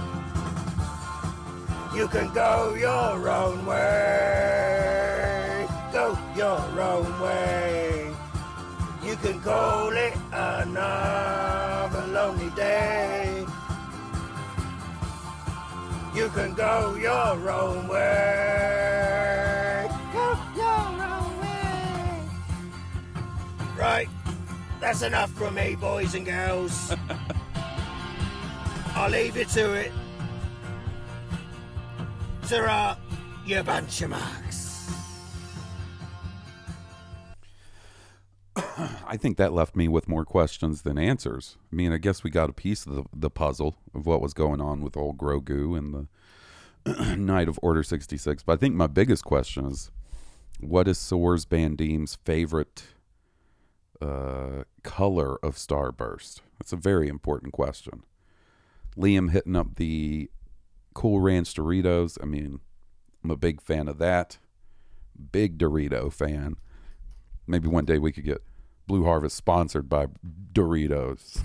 You 1.96 2.06
can 2.06 2.32
go 2.32 2.74
your 2.74 3.28
own 3.28 3.66
way. 3.66 5.66
Go 5.92 6.16
your 6.36 6.80
own 6.80 7.20
way. 7.20 8.14
You 9.04 9.16
can 9.16 9.40
call 9.40 9.90
it 9.90 10.14
another 10.32 12.06
lonely 12.06 12.50
day. 12.50 13.27
You 16.14 16.28
can 16.30 16.54
go 16.54 16.94
your 16.94 17.50
own 17.50 17.88
way. 17.88 19.88
Go 20.12 20.38
your 20.56 21.04
own 21.04 21.40
way. 21.40 22.22
Right. 23.76 24.08
That's 24.80 25.02
enough 25.02 25.30
from 25.30 25.54
me, 25.54 25.74
boys 25.74 26.14
and 26.14 26.26
girls. 26.26 26.94
I'll 28.94 29.10
leave 29.10 29.36
you 29.36 29.44
to 29.44 29.74
it. 29.74 29.92
Ta-ra, 32.48 32.96
you 33.44 33.62
bunch 33.62 34.02
of 34.02 34.10
marks. 34.10 34.67
I 39.08 39.16
think 39.16 39.38
that 39.38 39.54
left 39.54 39.74
me 39.74 39.88
with 39.88 40.06
more 40.06 40.26
questions 40.26 40.82
than 40.82 40.98
answers. 40.98 41.56
I 41.72 41.74
mean, 41.74 41.92
I 41.92 41.98
guess 41.98 42.22
we 42.22 42.30
got 42.30 42.50
a 42.50 42.52
piece 42.52 42.84
of 42.84 42.94
the, 42.94 43.04
the 43.16 43.30
puzzle 43.30 43.78
of 43.94 44.04
what 44.04 44.20
was 44.20 44.34
going 44.34 44.60
on 44.60 44.82
with 44.82 44.98
old 44.98 45.16
Grogu 45.16 45.78
and 45.78 46.08
the 46.84 47.16
night 47.16 47.48
of 47.48 47.58
Order 47.62 47.82
66. 47.82 48.42
But 48.42 48.52
I 48.52 48.56
think 48.56 48.74
my 48.74 48.86
biggest 48.86 49.24
question 49.24 49.64
is 49.64 49.90
what 50.60 50.86
is 50.86 50.98
Soars 50.98 51.46
Bandim's 51.46 52.16
favorite 52.26 52.84
uh, 54.02 54.64
color 54.82 55.36
of 55.42 55.54
Starburst? 55.56 56.42
That's 56.58 56.74
a 56.74 56.76
very 56.76 57.08
important 57.08 57.54
question. 57.54 58.02
Liam 58.94 59.30
hitting 59.30 59.56
up 59.56 59.76
the 59.76 60.30
Cool 60.92 61.20
Ranch 61.20 61.54
Doritos. 61.54 62.18
I 62.22 62.26
mean, 62.26 62.60
I'm 63.24 63.30
a 63.30 63.36
big 63.36 63.62
fan 63.62 63.88
of 63.88 63.96
that. 63.98 64.36
Big 65.32 65.56
Dorito 65.56 66.12
fan. 66.12 66.56
Maybe 67.46 67.68
one 67.68 67.86
day 67.86 67.98
we 67.98 68.12
could 68.12 68.24
get 68.24 68.42
Blue 68.88 69.04
Harvest 69.04 69.36
sponsored 69.36 69.88
by 69.88 70.06
Doritos. 70.52 71.42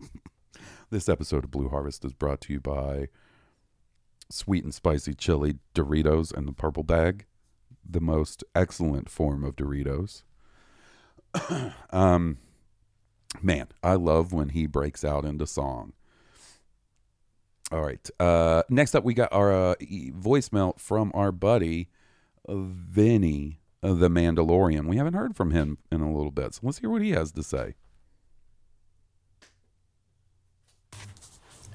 this 0.90 1.08
episode 1.08 1.44
of 1.44 1.52
Blue 1.52 1.68
Harvest 1.68 2.04
is 2.04 2.12
brought 2.12 2.40
to 2.42 2.52
you 2.52 2.60
by 2.60 3.06
sweet 4.28 4.64
and 4.64 4.74
spicy 4.74 5.14
chili 5.14 5.58
Doritos 5.76 6.36
and 6.36 6.48
the 6.48 6.52
purple 6.52 6.82
bag, 6.82 7.24
the 7.88 8.00
most 8.00 8.42
excellent 8.52 9.08
form 9.08 9.44
of 9.44 9.54
Doritos. 9.54 10.24
um, 11.90 12.38
man, 13.40 13.68
I 13.84 13.94
love 13.94 14.32
when 14.32 14.48
he 14.48 14.66
breaks 14.66 15.04
out 15.04 15.24
into 15.24 15.46
song. 15.46 15.92
All 17.70 17.80
right. 17.80 18.10
Uh, 18.18 18.64
next 18.68 18.96
up, 18.96 19.04
we 19.04 19.14
got 19.14 19.32
our 19.32 19.52
uh, 19.52 19.74
voicemail 19.80 20.78
from 20.80 21.12
our 21.14 21.30
buddy 21.30 21.88
Vinny, 22.48 23.60
the 23.94 24.08
Mandalorian. 24.08 24.86
We 24.86 24.96
haven't 24.96 25.14
heard 25.14 25.36
from 25.36 25.50
him 25.50 25.78
in 25.90 26.00
a 26.00 26.12
little 26.12 26.30
bit, 26.30 26.54
so 26.54 26.60
let's 26.64 26.78
hear 26.78 26.90
what 26.90 27.02
he 27.02 27.10
has 27.10 27.32
to 27.32 27.42
say. 27.42 27.74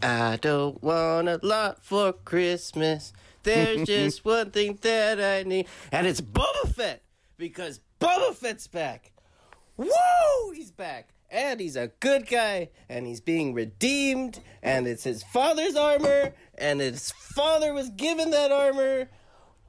I 0.04 0.38
don't 0.38 0.82
want 0.82 1.30
a 1.30 1.40
lot 1.44 1.84
for 1.84 2.12
Christmas. 2.14 3.14
There's 3.44 3.84
just 3.88 4.26
one 4.26 4.52
thing 4.52 4.80
that 4.82 5.22
I 5.22 5.48
need, 5.48 5.68
and 5.92 6.08
it's 6.08 6.22
Boba 6.22 6.74
Fett 6.74 7.04
because 7.38 7.80
Boba 8.00 8.34
Fett's 8.34 8.68
back. 8.68 9.12
Woo! 9.78 9.88
He's 10.54 10.72
back. 10.72 11.10
And 11.30 11.62
he's 11.62 11.78
a 11.78 11.92
good 12.02 12.28
guy, 12.28 12.70
and 12.90 13.08
he's 13.08 13.22
being 13.22 13.54
redeemed, 13.54 14.42
and 14.62 14.86
it's 14.86 15.06
his 15.06 15.24
father's 15.24 15.78
armor, 15.78 16.34
and 16.56 16.82
his 16.82 17.12
father 17.12 17.74
was 17.74 17.90
given 17.90 18.32
that 18.32 18.52
armor. 18.52 19.08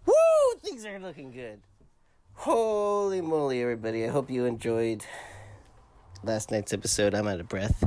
Woo! 0.04 0.58
Things 0.60 0.84
are 0.84 0.98
looking 0.98 1.30
good. 1.30 1.60
Holy 2.34 3.20
moly, 3.20 3.62
everybody. 3.62 4.04
I 4.04 4.08
hope 4.08 4.28
you 4.28 4.46
enjoyed 4.46 5.04
last 6.24 6.50
night's 6.50 6.72
episode. 6.72 7.14
I'm 7.14 7.28
out 7.28 7.38
of 7.38 7.48
breath. 7.48 7.84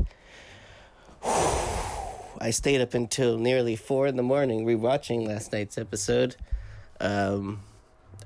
I 2.40 2.52
stayed 2.52 2.80
up 2.80 2.94
until 2.94 3.38
nearly 3.38 3.76
four 3.76 4.08
in 4.08 4.16
the 4.16 4.24
morning 4.24 4.66
rewatching 4.66 5.28
last 5.28 5.52
night's 5.52 5.78
episode. 5.78 6.38
Um, 7.02 7.62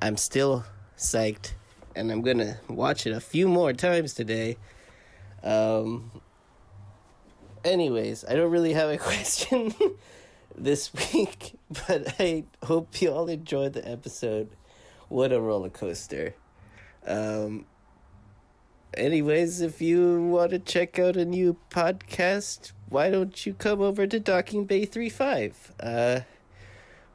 I'm 0.02 0.18
still 0.18 0.66
psyched, 0.98 1.54
and 1.96 2.12
I'm 2.12 2.22
gonna 2.22 2.60
watch 2.68 3.08
it 3.08 3.14
a 3.14 3.20
few 3.20 3.48
more 3.48 3.74
times 3.74 4.14
today. 4.14 4.58
Um, 5.44 6.12
anyways, 7.64 8.24
I 8.26 8.36
don't 8.36 8.52
really 8.52 8.74
have 8.74 8.90
a 8.90 8.98
question 9.00 9.74
this 10.56 10.92
week, 10.94 11.58
but 11.88 12.16
I 12.20 12.44
hope 12.64 13.02
you 13.02 13.12
all 13.12 13.28
enjoyed 13.30 13.74
the 13.74 13.90
episode. 13.90 14.50
What 15.10 15.32
a 15.32 15.42
roller 15.42 15.72
coaster! 15.72 16.36
Um, 17.04 17.66
anyways, 18.94 19.60
if 19.60 19.82
you 19.82 20.22
want 20.22 20.52
to 20.52 20.60
check 20.60 21.00
out 21.00 21.18
a 21.18 21.26
new 21.26 21.58
podcast, 21.72 22.74
why 22.90 23.10
don't 23.10 23.44
you 23.44 23.56
come 23.56 23.82
over 23.82 24.06
to 24.06 24.20
Docking 24.20 24.66
Bay 24.66 24.86
35? 24.86 25.74
Uh, 25.80 26.20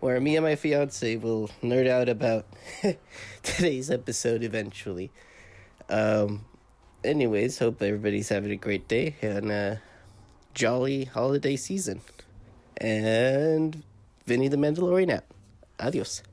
where 0.01 0.21
me 0.21 0.35
and 0.35 0.45
my 0.45 0.57
fiance 0.57 1.15
will 1.17 1.49
nerd 1.63 1.89
out 1.89 2.09
about 2.09 2.47
today's 3.45 3.93
episode 3.93 4.43
eventually. 4.43 5.13
Um, 5.89 6.47
anyways, 7.05 7.61
hope 7.61 7.81
everybody's 7.81 8.29
having 8.29 8.51
a 8.51 8.57
great 8.57 8.89
day 8.89 9.15
and 9.23 9.53
a 9.53 9.81
jolly 10.53 11.05
holiday 11.05 11.55
season. 11.55 12.01
And 12.77 13.85
Vinny 14.27 14.49
the 14.49 14.57
Mandalorian 14.57 15.13
out. 15.13 15.25
Adios. 15.79 16.25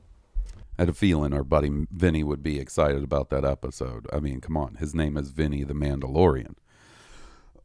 Had 0.82 0.88
a 0.88 0.94
feeling 0.94 1.32
our 1.32 1.44
buddy 1.44 1.70
Vinny 1.92 2.24
would 2.24 2.42
be 2.42 2.58
excited 2.58 3.04
about 3.04 3.30
that 3.30 3.44
episode. 3.44 4.08
I 4.12 4.18
mean, 4.18 4.40
come 4.40 4.56
on, 4.56 4.74
his 4.80 4.96
name 4.96 5.16
is 5.16 5.30
Vinny 5.30 5.62
the 5.62 5.74
Mandalorian. 5.74 6.56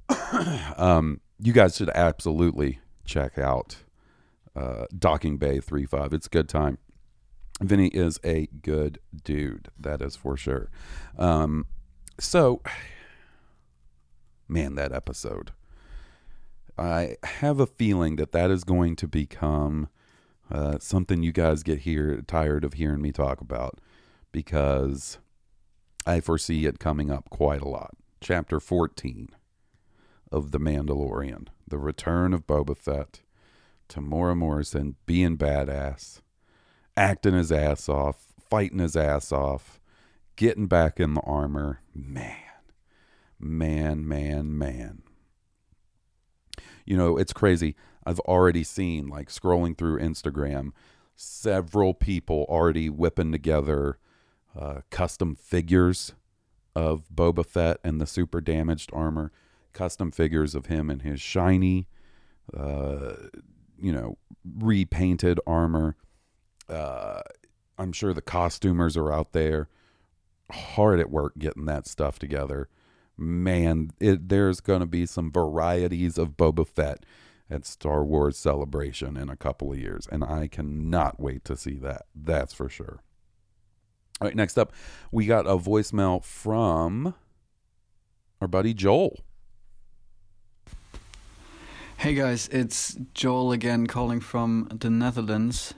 um, 0.78 1.22
you 1.40 1.52
guys 1.52 1.76
should 1.76 1.90
absolutely 1.96 2.80
check 3.06 3.40
out 3.40 3.78
uh, 4.56 4.86
Docking 4.96 5.38
Bay 5.38 5.60
35. 5.60 6.14
It's 6.14 6.28
a 6.28 6.30
good 6.30 6.48
time. 6.48 6.78
Vinny 7.60 7.88
is 7.88 8.20
a 8.24 8.50
good 8.62 9.00
dude, 9.24 9.70
that 9.80 10.00
is 10.00 10.16
for 10.16 10.38
sure. 10.38 10.70
Um, 11.18 11.66
so, 12.20 12.62
man, 14.48 14.76
that 14.76 14.92
episode. 14.92 15.54
I 16.78 17.16
have 17.24 17.60
a 17.60 17.66
feeling 17.66 18.18
that 18.18 18.32
that 18.34 18.52
is 18.52 18.64
going 18.64 18.96
to 18.98 19.08
become 19.08 19.90
uh, 20.52 20.78
something 20.80 21.24
you 21.24 21.32
guys 21.32 21.64
get 21.64 21.80
here 21.80 22.22
tired 22.28 22.64
of 22.64 22.74
hearing 22.74 23.02
me 23.02 23.12
talk 23.12 23.42
about 23.42 23.80
because 24.32 25.18
I 26.06 26.22
foresee 26.22 26.66
it 26.66 26.80
coming 26.80 27.12
up 27.12 27.30
quite 27.30 27.62
a 27.62 27.68
lot. 27.68 27.96
Chapter 28.22 28.60
14 28.60 29.30
of 30.32 30.52
The 30.52 30.60
Mandalorian, 30.60 31.48
The 31.68 31.78
Return 31.78 32.34
of 32.34 32.48
Boba 32.48 32.78
Fett, 32.78 33.22
Temuera 33.90 34.36
Morrison 34.36 34.96
being 35.06 35.38
badass, 35.38 36.22
acting 36.96 37.34
his 37.34 37.52
ass 37.52 37.88
off, 37.88 38.28
fighting 38.40 38.80
his 38.80 38.96
ass 38.96 39.32
off, 39.32 39.80
getting 40.36 40.68
back 40.68 41.00
in 41.00 41.14
the 41.14 41.22
armor. 41.22 41.82
Man, 41.94 42.36
man, 43.40 44.08
man, 44.08 44.58
man. 44.58 45.04
You 46.86 46.96
know, 46.98 47.18
it's 47.18 47.34
crazy. 47.34 47.76
I've 48.08 48.22
already 48.22 48.64
seen, 48.64 49.10
like 49.10 49.28
scrolling 49.28 49.78
through 49.78 50.00
Instagram, 50.00 50.72
several 51.18 51.94
people 51.94 52.46
already 52.48 52.90
whipping 52.90 53.34
together 53.34 53.98
uh, 54.58 54.82
custom 54.90 55.36
figures 55.36 56.14
of 56.74 57.04
Boba 57.14 57.46
Fett 57.46 57.80
and 57.84 58.00
the 58.00 58.08
super 58.08 58.40
damaged 58.40 58.92
armor, 58.94 59.34
custom 59.74 60.12
figures 60.12 60.56
of 60.56 60.68
him 60.68 60.90
in 60.90 61.02
his 61.02 61.20
shiny, 61.20 61.90
uh, 62.56 63.14
you 63.78 63.92
know, 63.92 64.18
repainted 64.58 65.42
armor. 65.46 65.98
Uh, 66.70 67.24
I'm 67.78 67.92
sure 67.92 68.14
the 68.14 68.22
costumers 68.22 68.96
are 68.96 69.12
out 69.12 69.34
there 69.34 69.68
hard 70.50 71.02
at 71.02 71.12
work 71.12 71.34
getting 71.38 71.66
that 71.66 71.86
stuff 71.86 72.20
together. 72.20 72.70
Man, 73.18 73.92
it, 74.00 74.30
there's 74.30 74.62
going 74.62 74.80
to 74.80 74.86
be 74.86 75.06
some 75.06 75.30
varieties 75.30 76.18
of 76.18 76.38
Boba 76.38 76.66
Fett 76.66 77.04
at 77.50 77.66
Star 77.66 78.04
Wars 78.04 78.38
Celebration 78.38 79.18
in 79.18 79.30
a 79.30 79.36
couple 79.36 79.72
of 79.72 79.80
years, 79.80 80.08
and 80.12 80.24
I 80.24 80.48
cannot 80.48 81.20
wait 81.20 81.46
to 81.46 81.56
see 81.56 81.76
that. 81.76 82.04
That's 82.16 82.54
for 82.54 82.70
sure. 82.70 83.02
All 84.20 84.28
right, 84.28 84.36
next 84.36 84.58
up, 84.58 84.74
we 85.12 85.26
got 85.26 85.46
a 85.46 85.58
voicemail 85.58 86.24
from 86.24 87.14
our 88.42 88.48
buddy 88.48 88.74
Joel. 88.74 89.20
Hey 91.98 92.14
guys, 92.14 92.48
it's 92.50 92.96
Joel 93.14 93.52
again 93.52 93.88
calling 93.88 94.20
from 94.20 94.68
the 94.72 94.90
Netherlands. 94.90 95.74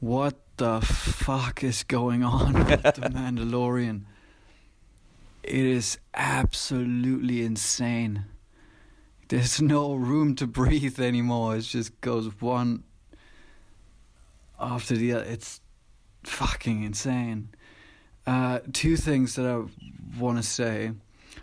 What 0.00 0.38
the 0.58 0.80
fuck 0.82 1.64
is 1.64 1.82
going 1.82 2.22
on 2.22 2.52
with 2.66 2.82
The 2.82 2.92
Mandalorian? 3.10 4.02
It 5.42 5.64
is 5.64 5.98
absolutely 6.14 7.42
insane. 7.42 8.26
There's 9.28 9.60
no 9.60 9.94
room 9.94 10.34
to 10.36 10.46
breathe 10.46 11.00
anymore. 11.00 11.56
It 11.56 11.62
just 11.62 12.00
goes 12.00 12.40
one 12.40 12.84
after 14.60 14.96
the 14.96 15.12
other. 15.12 15.24
It's 15.24 15.60
fucking 16.24 16.82
insane. 16.82 17.48
Uh, 18.26 18.60
two 18.72 18.96
things 18.96 19.34
that 19.36 19.46
I 19.46 19.64
want 20.18 20.38
to 20.38 20.42
say. 20.42 20.92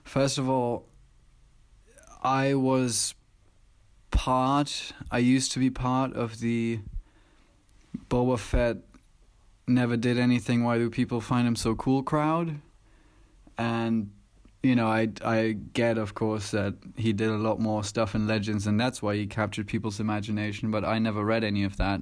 First 0.04 0.38
of 0.38 0.50
all, 0.50 0.86
I 2.24 2.54
was 2.54 3.14
part, 4.12 4.94
I 5.10 5.20
used 5.20 5.52
to 5.54 5.60
be 5.60 5.70
part 5.70 6.14
of 6.14 6.40
the 6.40 6.80
Boba 8.10 8.38
Fett 8.38 8.78
never 9.68 9.98
did 9.98 10.18
anything, 10.18 10.64
why 10.64 10.78
do 10.78 10.90
people 10.90 11.22
find 11.22 11.48
him 11.48 11.56
so 11.56 11.76
cool 11.76 12.04
crowd? 12.04 12.60
And 13.58 14.12
you 14.64 14.76
know, 14.76 14.88
I 14.88 15.10
I 15.24 15.58
get 15.74 15.98
of 15.98 16.14
course 16.14 16.52
that 16.52 16.76
he 16.96 17.14
did 17.14 17.30
a 17.30 17.38
lot 17.38 17.60
more 17.60 17.84
stuff 17.84 18.14
in 18.16 18.28
Legends, 18.28 18.68
and 18.68 18.80
that's 18.80 19.02
why 19.02 19.16
he 19.16 19.26
captured 19.26 19.68
people's 19.68 20.00
imagination. 20.00 20.72
But 20.72 20.86
I 20.86 21.00
never 21.00 21.26
read 21.26 21.44
any 21.44 21.64
of 21.64 21.78
that. 21.78 22.02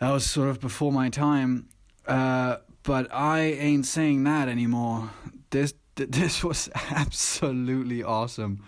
That 0.00 0.10
was 0.10 0.28
sort 0.28 0.48
of 0.48 0.60
before 0.60 0.92
my 0.92 1.08
time. 1.08 1.68
Uh, 2.06 2.56
but 2.82 3.12
I 3.12 3.40
ain't 3.40 3.86
saying 3.86 4.24
that 4.24 4.48
anymore. 4.48 5.10
This 5.50 5.74
this 5.94 6.44
was 6.44 6.68
absolutely 6.90 8.02
awesome. 8.02 8.62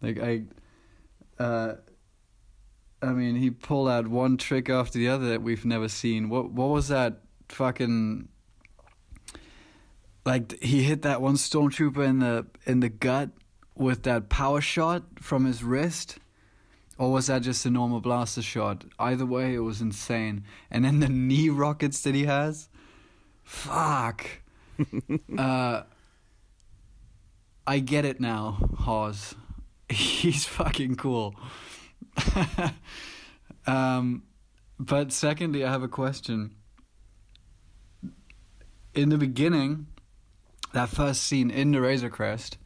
Like 0.00 0.20
I, 0.20 0.42
uh, 1.38 1.74
I 3.02 3.12
mean, 3.12 3.36
he 3.36 3.50
pulled 3.50 3.88
out 3.88 4.08
one 4.08 4.36
trick 4.36 4.68
after 4.68 4.98
the 4.98 5.08
other 5.08 5.28
that 5.30 5.42
we've 5.42 5.64
never 5.64 5.88
seen. 5.88 6.28
What 6.28 6.50
what 6.50 6.68
was 6.68 6.88
that 6.88 7.20
fucking? 7.48 8.28
Like 10.28 10.62
he 10.62 10.82
hit 10.82 11.00
that 11.02 11.22
one 11.22 11.36
stormtrooper 11.36 12.06
in 12.06 12.18
the 12.18 12.44
in 12.66 12.80
the 12.80 12.90
gut 12.90 13.30
with 13.74 14.02
that 14.02 14.28
power 14.28 14.60
shot 14.60 15.02
from 15.20 15.46
his 15.46 15.64
wrist? 15.64 16.18
Or 16.98 17.10
was 17.12 17.28
that 17.28 17.40
just 17.40 17.64
a 17.64 17.70
normal 17.70 18.02
blaster 18.02 18.42
shot? 18.42 18.84
Either 18.98 19.24
way 19.24 19.54
it 19.54 19.60
was 19.60 19.80
insane. 19.80 20.44
And 20.70 20.84
then 20.84 21.00
the 21.00 21.08
knee 21.08 21.48
rockets 21.48 22.02
that 22.02 22.14
he 22.14 22.26
has? 22.26 22.68
Fuck. 23.42 24.26
Uh 25.36 25.82
i 27.66 27.80
get 27.80 28.04
it 28.04 28.20
now 28.20 28.58
Hawes. 28.78 29.34
he's 29.88 30.44
fucking 30.44 30.96
cool. 30.96 31.34
Um 33.66 34.24
but 34.78 35.10
secondly 35.10 35.64
i 35.64 35.70
have 35.70 35.82
a 35.82 35.88
question. 35.88 36.54
In 38.94 39.08
the 39.08 39.18
beginning 39.18 39.86
that 40.72 40.88
first 40.88 41.22
scene 41.22 41.50
in 41.50 41.72
the 41.72 41.80
Razor 41.80 42.10
Crest, 42.10 42.58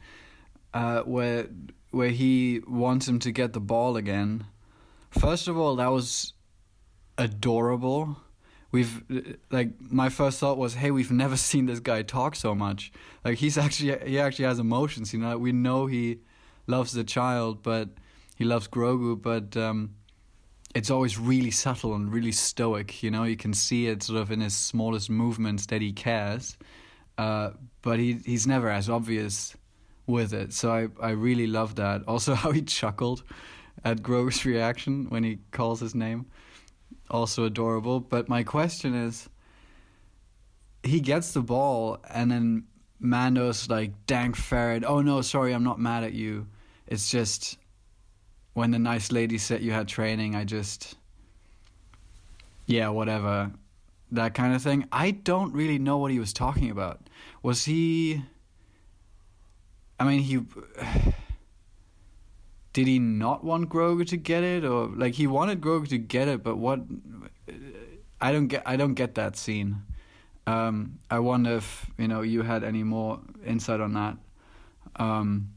uh, 0.74 1.02
where 1.02 1.48
where 1.90 2.10
he 2.10 2.60
wants 2.66 3.06
him 3.06 3.18
to 3.20 3.32
get 3.32 3.52
the 3.52 3.60
ball 3.60 3.96
again. 3.96 4.46
First 5.10 5.46
of 5.46 5.58
all, 5.58 5.76
that 5.76 5.88
was 5.88 6.32
adorable. 7.18 8.16
We've 8.70 9.02
like 9.50 9.72
my 9.80 10.08
first 10.08 10.38
thought 10.40 10.56
was, 10.56 10.74
hey, 10.74 10.90
we've 10.90 11.12
never 11.12 11.36
seen 11.50 11.66
this 11.66 11.80
guy 11.80 12.02
talk 12.02 12.34
so 12.34 12.54
much. 12.54 12.92
Like 13.24 13.38
he's 13.38 13.58
actually 13.58 13.98
he 14.08 14.18
actually 14.18 14.46
has 14.46 14.58
emotions. 14.58 15.12
You 15.12 15.20
know, 15.20 15.36
we 15.38 15.52
know 15.52 15.86
he 15.86 16.18
loves 16.66 16.92
the 16.92 17.04
child, 17.04 17.62
but 17.62 17.90
he 18.36 18.44
loves 18.44 18.68
Grogu, 18.68 19.20
but 19.20 19.56
um, 19.56 19.94
it's 20.74 20.90
always 20.90 21.18
really 21.18 21.50
subtle 21.50 21.94
and 21.94 22.12
really 22.12 22.32
stoic. 22.32 23.02
You 23.02 23.10
know, 23.10 23.24
you 23.24 23.36
can 23.36 23.52
see 23.52 23.88
it 23.88 24.02
sort 24.02 24.20
of 24.20 24.30
in 24.32 24.40
his 24.40 24.54
smallest 24.54 25.10
movements 25.10 25.66
that 25.66 25.82
he 25.82 25.92
cares. 25.92 26.56
Uh, 27.18 27.50
but 27.82 27.98
he 27.98 28.14
he's 28.24 28.46
never 28.46 28.68
as 28.70 28.88
obvious 28.88 29.56
with 30.06 30.32
it. 30.32 30.52
So 30.52 30.72
I 30.72 30.88
I 31.00 31.10
really 31.10 31.46
love 31.46 31.76
that. 31.76 32.02
Also, 32.08 32.34
how 32.34 32.50
he 32.52 32.62
chuckled 32.62 33.24
at 33.84 34.02
Grogu's 34.02 34.44
reaction 34.44 35.06
when 35.08 35.24
he 35.24 35.38
calls 35.50 35.80
his 35.80 35.94
name, 35.94 36.26
also 37.10 37.44
adorable. 37.44 38.00
But 38.00 38.28
my 38.28 38.42
question 38.42 38.94
is, 38.94 39.28
he 40.82 41.00
gets 41.00 41.32
the 41.32 41.42
ball 41.42 41.98
and 42.10 42.30
then 42.30 42.64
Mando's 43.00 43.68
like, 43.68 43.92
"Dang 44.06 44.34
ferret! 44.34 44.84
Oh 44.84 45.02
no, 45.02 45.20
sorry, 45.22 45.52
I'm 45.52 45.64
not 45.64 45.80
mad 45.80 46.04
at 46.04 46.12
you. 46.12 46.46
It's 46.86 47.10
just." 47.10 47.58
When 48.54 48.70
the 48.70 48.78
nice 48.78 49.10
lady 49.10 49.38
said 49.38 49.62
you 49.62 49.72
had 49.72 49.88
training, 49.88 50.36
I 50.36 50.44
just 50.44 50.96
yeah, 52.66 52.88
whatever 52.88 53.50
that 54.12 54.34
kind 54.34 54.54
of 54.54 54.62
thing. 54.62 54.86
I 54.92 55.10
don't 55.10 55.52
really 55.52 55.78
know 55.78 55.98
what 55.98 56.10
he 56.10 56.18
was 56.18 56.32
talking 56.32 56.70
about. 56.70 57.08
Was 57.42 57.64
he? 57.64 58.22
I 59.98 60.04
mean, 60.04 60.20
he 60.20 60.36
did 62.72 62.86
he 62.86 62.98
not 62.98 63.44
want 63.44 63.68
Grogu 63.68 64.06
to 64.08 64.16
get 64.16 64.42
it, 64.42 64.64
or 64.64 64.88
like 64.88 65.14
he 65.14 65.26
wanted 65.26 65.60
Grogu 65.60 65.88
to 65.88 65.98
get 65.98 66.28
it, 66.28 66.42
but 66.42 66.56
what? 66.56 66.80
I 68.20 68.32
don't 68.32 68.48
get. 68.48 68.62
I 68.66 68.76
don't 68.76 68.94
get 68.94 69.14
that 69.16 69.36
scene. 69.36 69.82
Um, 70.46 70.98
I 71.10 71.20
wonder 71.20 71.56
if 71.56 71.86
you 71.98 72.08
know 72.08 72.22
you 72.22 72.42
had 72.42 72.64
any 72.64 72.82
more 72.82 73.20
insight 73.44 73.80
on 73.80 73.94
that. 73.94 74.16
Um, 74.96 75.50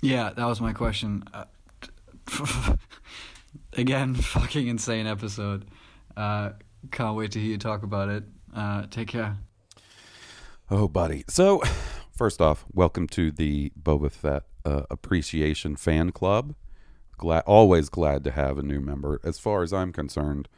yeah, 0.00 0.30
that 0.30 0.44
was 0.44 0.60
my 0.60 0.72
question. 0.72 1.24
Uh, 1.32 1.44
again, 3.76 4.14
fucking 4.14 4.68
insane 4.68 5.06
episode. 5.06 5.66
Uh, 6.16 6.50
can't 6.90 7.16
wait 7.16 7.32
to 7.32 7.40
hear 7.40 7.50
you 7.50 7.58
talk 7.58 7.82
about 7.82 8.08
it. 8.08 8.24
Uh, 8.54 8.86
take 8.90 9.08
care. 9.08 9.38
Oh, 10.70 10.88
buddy. 10.88 11.24
So, 11.28 11.62
first 12.12 12.40
off, 12.40 12.64
welcome 12.72 13.06
to 13.08 13.30
the 13.30 13.72
Boba 13.80 14.10
Fett 14.10 14.44
uh, 14.64 14.82
Appreciation 14.90 15.76
Fan 15.76 16.12
Club. 16.12 16.54
Glad, 17.18 17.42
always 17.46 17.88
glad 17.88 18.24
to 18.24 18.30
have 18.30 18.56
a 18.58 18.62
new 18.62 18.80
member. 18.80 19.20
As 19.24 19.38
far 19.38 19.62
as 19.62 19.72
I'm 19.72 19.92
concerned, 19.92 20.48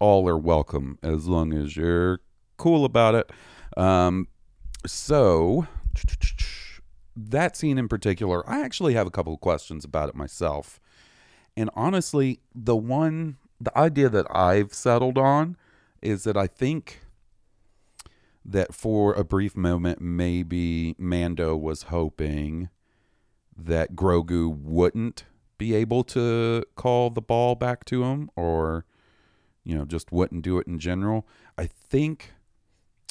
all 0.00 0.28
are 0.28 0.38
welcome 0.38 0.98
as 1.02 1.28
long 1.28 1.52
as 1.52 1.76
you're 1.76 2.20
cool 2.56 2.84
about 2.84 3.14
it. 3.14 3.30
Um, 3.76 4.28
so, 4.86 5.66
that 7.16 7.56
scene 7.56 7.78
in 7.78 7.88
particular, 7.88 8.48
I 8.48 8.62
actually 8.62 8.94
have 8.94 9.06
a 9.06 9.10
couple 9.10 9.34
of 9.34 9.40
questions 9.40 9.84
about 9.84 10.08
it 10.08 10.14
myself. 10.14 10.80
And 11.56 11.70
honestly, 11.74 12.40
the 12.54 12.76
one, 12.76 13.36
the 13.60 13.76
idea 13.76 14.08
that 14.08 14.26
I've 14.34 14.72
settled 14.72 15.18
on 15.18 15.56
is 16.00 16.24
that 16.24 16.36
I 16.36 16.46
think 16.46 17.00
that 18.44 18.74
for 18.74 19.12
a 19.14 19.22
brief 19.22 19.56
moment, 19.56 20.00
maybe 20.00 20.94
Mando 20.98 21.56
was 21.56 21.84
hoping 21.84 22.70
that 23.56 23.94
Grogu 23.94 24.48
wouldn't 24.48 25.24
be 25.58 25.74
able 25.74 26.02
to 26.04 26.64
call 26.74 27.10
the 27.10 27.20
ball 27.20 27.54
back 27.54 27.84
to 27.84 28.04
him 28.04 28.30
or, 28.34 28.86
you 29.62 29.76
know, 29.76 29.84
just 29.84 30.10
wouldn't 30.10 30.42
do 30.42 30.58
it 30.58 30.66
in 30.66 30.78
general. 30.78 31.28
I 31.58 31.66
think 31.66 32.32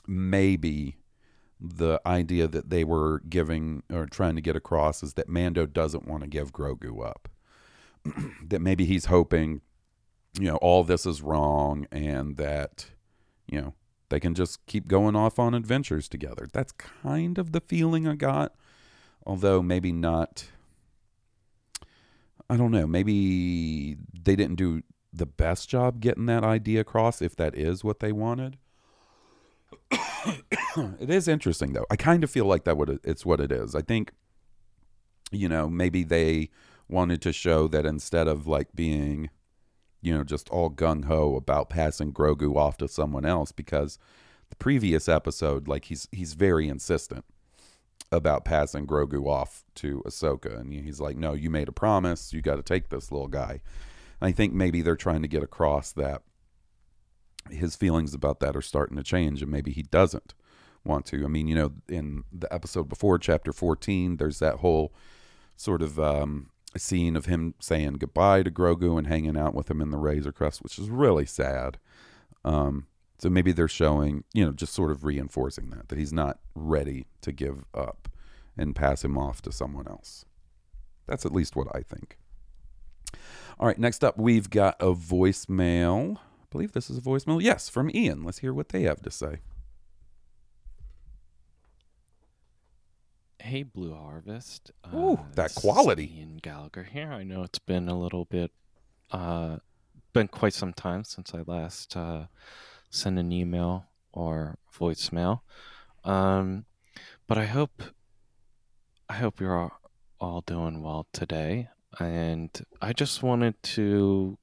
maybe 0.08 0.98
the 1.60 2.02
idea 2.06 2.48
that 2.48 2.72
they 2.72 2.84
were 2.84 3.22
giving 3.30 3.84
or 3.92 4.08
trying 4.08 4.36
to 4.36 4.42
get 4.42 4.56
across 4.56 5.04
is 5.04 5.14
that 5.14 5.30
Mando 5.30 5.68
doesn't 5.68 6.08
want 6.08 6.24
to 6.24 6.28
give 6.28 6.52
Grogu 6.52 7.06
up. 7.06 7.30
that 8.48 8.62
maybe 8.62 8.86
he's 8.86 9.06
hoping, 9.06 9.62
you 10.38 10.46
know, 10.46 10.58
all 10.58 10.84
this 10.84 11.06
is 11.06 11.22
wrong 11.22 11.88
and 11.92 12.38
that, 12.38 12.88
you 13.50 13.62
know, 13.62 13.74
they 14.10 14.20
can 14.20 14.34
just 14.34 14.66
keep 14.66 14.88
going 14.88 15.16
off 15.16 15.40
on 15.40 15.54
adventures 15.54 16.08
together. 16.08 16.48
That's 16.52 16.72
kind 16.72 17.38
of 17.38 17.52
the 17.52 17.62
feeling 17.62 18.08
I 18.08 18.16
got. 18.16 18.54
Although 19.26 19.62
maybe 19.62 19.92
not 19.92 20.50
I 22.50 22.58
don't 22.58 22.72
know, 22.72 22.88
maybe 22.88 23.98
they 24.12 24.36
didn't 24.36 24.56
do 24.56 24.82
the 25.14 25.28
best 25.28 25.70
job 25.70 26.00
getting 26.00 26.26
that 26.26 26.44
idea 26.44 26.82
across 26.82 27.22
if 27.22 27.36
that 27.36 27.56
is 27.56 27.84
what 27.84 28.00
they 28.00 28.12
wanted. 28.12 28.58
it 29.92 31.10
is 31.10 31.28
interesting 31.28 31.74
though. 31.74 31.86
I 31.92 31.96
kind 31.96 32.24
of 32.24 32.32
feel 32.32 32.46
like 32.46 32.64
that 32.64 32.78
would 32.78 33.00
it's 33.04 33.26
what 33.26 33.40
it 33.40 33.52
is. 33.52 33.76
I 33.76 33.82
think 33.82 34.12
you 35.32 35.48
know, 35.48 35.70
maybe 35.70 36.04
they 36.04 36.50
wanted 36.88 37.22
to 37.22 37.32
show 37.32 37.68
that 37.68 37.86
instead 37.86 38.28
of 38.28 38.48
like 38.48 38.70
being 38.74 39.30
you 40.02 40.16
know, 40.16 40.24
just 40.24 40.50
all 40.50 40.70
gung 40.70 41.06
ho 41.06 41.36
about 41.36 41.70
passing 41.70 42.14
Grogu 42.14 42.56
off 42.56 42.78
to 42.78 42.88
someone 42.88 43.26
else 43.26 43.52
because 43.52 44.00
the 44.50 44.56
previous 44.56 45.08
episode, 45.08 45.68
like 45.68 45.86
he's 45.86 46.08
he's 46.12 46.34
very 46.34 46.68
insistent 46.68 47.26
about 48.12 48.46
passing 48.46 48.88
Grogu 48.88 49.28
off 49.28 49.64
to 49.76 50.02
Ahsoka, 50.06 50.60
and 50.60 50.74
he's 50.74 51.00
like, 51.00 51.18
"No, 51.18 51.34
you 51.34 51.50
made 51.50 51.68
a 51.68 51.74
promise. 51.74 52.34
You 52.34 52.42
got 52.42 52.56
to 52.56 52.64
take 52.64 52.90
this 52.90 53.12
little 53.12 53.28
guy." 53.28 53.62
And 54.22 54.30
I 54.30 54.32
think 54.32 54.54
maybe 54.54 54.82
they're 54.82 54.96
trying 54.96 55.22
to 55.22 55.28
get 55.28 55.44
across 55.44 55.92
that 55.94 56.24
his 57.50 57.76
feelings 57.76 58.14
about 58.14 58.40
that 58.40 58.56
are 58.56 58.62
starting 58.62 58.98
to 58.98 59.04
change, 59.04 59.42
and 59.42 59.52
maybe 59.52 59.72
he 59.72 59.84
doesn't 59.84 60.34
want 60.84 61.06
to. 61.08 61.24
I 61.24 61.28
mean, 61.28 61.48
you 61.48 61.56
know, 61.56 61.74
in 61.88 62.24
the 62.32 62.52
episode 62.54 62.90
before, 62.90 63.18
chapter 63.18 63.54
fourteen, 63.54 64.18
there's 64.18 64.40
that 64.40 64.58
whole 64.58 64.94
sort 65.56 65.82
of 65.82 66.00
um, 66.00 66.50
scene 66.78 67.16
of 67.16 67.26
him 67.26 67.56
saying 67.60 67.94
goodbye 67.94 68.44
to 68.44 68.52
Grogu 68.52 68.98
and 68.98 69.08
hanging 69.08 69.38
out 69.38 69.56
with 69.56 69.72
him 69.72 69.82
in 69.82 69.90
the 69.90 69.98
Razor 69.98 70.32
Crest, 70.32 70.62
which 70.62 70.78
is 70.78 70.90
really 70.90 71.26
sad. 71.26 71.80
Um, 72.46 72.86
so 73.18 73.30
maybe 73.30 73.52
they're 73.52 73.68
showing, 73.68 74.24
you 74.34 74.46
know, 74.46 74.52
just 74.52 74.74
sort 74.74 74.92
of 74.92 75.04
reinforcing 75.04 75.72
that, 75.72 75.90
that 75.90 75.98
he's 75.98 76.14
not 76.14 76.40
ready 76.54 77.08
to 77.22 77.32
give 77.32 77.66
up 77.74 78.08
and 78.58 78.76
pass 78.76 79.04
him 79.04 79.18
off 79.18 79.42
to 79.44 79.52
someone 79.52 79.88
else. 79.88 80.26
That's 81.08 81.26
at 81.26 81.34
least 81.34 81.56
what 81.56 81.68
I 81.76 81.82
think. 81.82 82.18
All 83.60 83.68
right, 83.68 83.80
next 83.80 84.04
up, 84.04 84.18
we've 84.18 84.50
got 84.50 84.76
a 84.80 84.94
voicemail. 84.94 86.18
I 86.18 86.46
believe 86.52 86.72
this 86.72 86.90
is 86.90 86.98
a 86.98 87.02
voicemail. 87.02 87.42
Yes, 87.42 87.68
from 87.68 87.90
Ian. 87.94 88.24
Let's 88.24 88.40
hear 88.40 88.54
what 88.54 88.70
they 88.70 88.84
have 88.84 89.02
to 89.02 89.12
say. 89.12 89.40
Hey, 93.40 93.64
Blue 93.64 93.94
Harvest. 93.94 94.72
Ooh, 94.94 95.14
Uh, 95.14 95.24
that 95.36 95.56
quality. 95.56 96.20
Ian 96.20 96.38
Gallagher 96.42 96.84
here. 96.84 97.12
I 97.12 97.24
know 97.24 97.44
it's 97.44 97.60
been 97.60 97.88
a 97.88 97.98
little 97.98 98.26
bit, 98.26 98.52
uh, 99.12 99.58
been 100.14 100.28
quite 100.28 100.54
some 100.54 100.74
time 100.74 101.04
since 101.04 101.34
I 101.34 101.44
last 101.48 101.96
uh, 101.96 102.26
sent 102.90 103.18
an 103.18 103.32
email 103.32 103.86
or 104.12 104.58
voicemail. 104.78 105.42
Um, 106.04 106.66
but 107.28 107.38
I 107.38 107.46
hope, 107.46 107.82
I 109.08 109.14
hope 109.16 109.40
you're 109.40 109.58
all, 109.58 109.80
all 110.20 110.42
doing 110.42 110.82
well 110.82 111.08
today. 111.14 111.70
And 112.00 112.50
I 112.82 112.94
just 112.94 113.24
wanted 113.24 113.62
to 113.64 114.38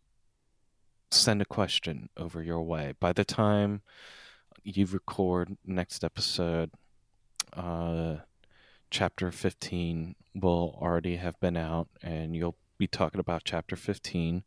send 1.10 1.42
a 1.42 1.46
question 1.46 2.08
over 2.16 2.42
your 2.42 2.62
way. 2.62 2.94
By 2.98 3.12
the 3.12 3.24
time 3.24 3.82
you 4.64 4.86
record 4.86 5.56
next 5.64 6.02
episode, 6.02 6.70
uh, 7.52 8.16
chapter 8.90 9.30
15 9.30 10.14
will 10.34 10.78
already 10.80 11.16
have 11.16 11.38
been 11.40 11.56
out 11.56 11.88
and 12.02 12.36
you'll 12.36 12.56
be 12.78 12.86
talking 12.86 13.20
about 13.20 13.42
chapter 13.44 13.76
15 13.76 14.44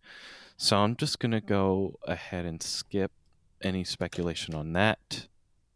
so 0.55 0.77
i'm 0.77 0.95
just 0.95 1.19
going 1.19 1.31
to 1.31 1.41
go 1.41 1.95
ahead 2.03 2.45
and 2.45 2.61
skip 2.61 3.11
any 3.61 3.83
speculation 3.83 4.53
on 4.53 4.73
that 4.73 5.27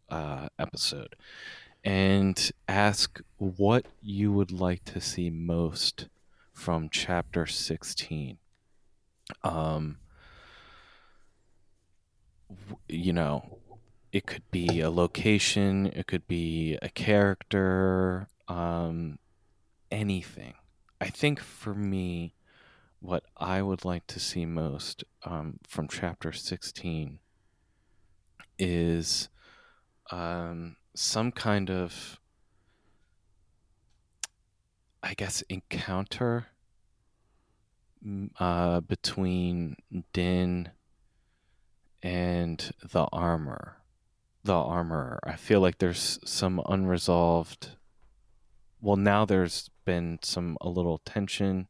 uh, 0.10 0.47
episode 0.60 1.15
and 1.84 2.52
ask 2.67 3.19
what 3.38 3.86
you 4.02 4.32
would 4.32 4.52
like 4.52 4.84
to 4.86 5.02
see 5.02 5.30
most 5.30 6.08
from 6.54 6.88
chapter 6.89 7.45
16 7.45 8.38
um 9.43 9.97
you 12.88 13.12
know 13.12 13.58
it 14.12 14.28
could 14.28 14.49
be 14.52 14.80
a 14.80 14.89
location 14.89 15.88
it 15.88 16.06
could 16.06 16.28
be 16.28 16.78
a 16.82 16.89
character 16.89 18.28
um 18.47 19.17
anything 19.91 20.53
i 20.99 21.08
think 21.08 21.39
for 21.39 21.73
me 21.73 22.34
what 22.99 23.23
i 23.38 23.62
would 23.62 23.86
like 23.86 24.06
to 24.08 24.19
see 24.19 24.45
most 24.45 25.03
um, 25.25 25.60
from 25.67 25.88
chapter 25.88 26.32
16 26.32 27.19
is 28.60 29.29
um, 30.12 30.75
some 30.95 31.32
kind 31.32 31.69
of 31.69 32.19
i 35.01 35.13
guess 35.13 35.41
encounter 35.43 36.47
mm, 38.06 38.29
uh, 38.39 38.79
between 38.82 39.75
din 40.13 40.69
and 42.01 42.71
the 42.91 43.08
armor 43.12 43.77
the 44.43 44.53
armorer. 44.53 45.19
I 45.23 45.36
feel 45.36 45.62
like 45.62 45.77
there's 45.77 46.19
some 46.25 46.62
unresolved. 46.67 47.77
Well, 48.84 48.98
now 48.98 49.24
there's 49.24 49.69
been 49.86 50.19
some 50.24 50.58
a 50.60 50.67
little 50.67 50.98
tension. 51.06 51.69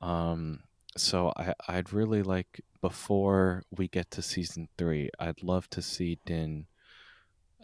Um, 0.00 0.60
so 0.96 1.30
I 1.36 1.52
I'd 1.68 1.92
really 1.92 2.22
like 2.22 2.62
before 2.80 3.64
we 3.70 3.86
get 3.86 4.10
to 4.12 4.22
season 4.22 4.70
three, 4.78 5.10
I'd 5.20 5.42
love 5.42 5.68
to 5.70 5.82
see 5.82 6.18
Din 6.24 6.66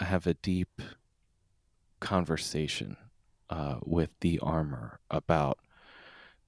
have 0.01 0.27
a 0.27 0.35
deep 0.35 0.83
conversation 1.99 2.99
uh, 3.49 3.77
with 3.83 4.11
the 4.21 4.39
armor 4.41 5.01
about 5.11 5.59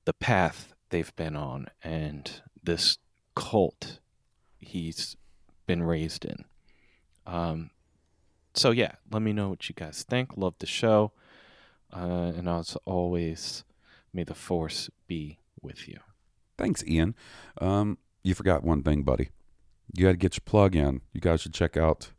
the 0.04 0.12
path 0.12 0.74
they've 0.90 1.16
been 1.16 1.36
on 1.36 1.68
and 1.82 2.42
this 2.62 2.98
cult 3.34 3.98
he's 4.60 5.16
been 5.66 5.82
raised 5.82 6.26
in. 6.26 6.44
Um, 7.26 7.70
so 8.52 8.72
yeah, 8.72 8.92
let 9.10 9.22
me 9.22 9.32
know 9.32 9.48
what 9.48 9.70
you 9.70 9.74
guys 9.74 10.04
think. 10.06 10.36
Love 10.36 10.54
the 10.58 10.66
show, 10.66 11.12
uh, 11.94 12.32
and 12.36 12.48
as 12.48 12.76
always, 12.84 13.64
may 14.12 14.24
the 14.24 14.34
force 14.34 14.90
be 15.06 15.38
with 15.62 15.88
you. 15.88 15.98
Thanks, 16.56 16.84
Ian. 16.86 17.14
Um, 17.60 17.98
you 18.22 18.34
forgot 18.34 18.62
one 18.62 18.82
thing, 18.82 19.02
buddy. 19.02 19.30
You 19.96 20.04
got 20.04 20.12
to 20.12 20.16
get 20.16 20.36
your 20.36 20.42
plug 20.44 20.76
in. 20.76 21.00
You 21.12 21.20
guys 21.20 21.40
should 21.40 21.54
check 21.54 21.76
out 21.76 22.10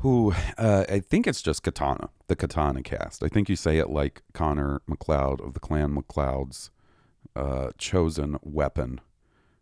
who 0.00 0.32
uh, 0.56 0.84
I 0.88 1.00
think 1.00 1.26
it's 1.26 1.42
just 1.42 1.62
Khetanna, 1.64 2.10
the 2.28 2.36
Khetanna 2.36 2.84
cast. 2.84 3.22
I 3.22 3.28
think 3.28 3.48
you 3.48 3.56
say 3.56 3.78
it 3.78 3.90
like 3.90 4.22
Connor 4.32 4.80
MacLeod 4.86 5.40
of 5.40 5.54
the 5.54 5.60
Clan 5.60 5.94
MacLeod's 5.94 6.70
uh, 7.34 7.70
chosen 7.78 8.38
weapon, 8.42 9.00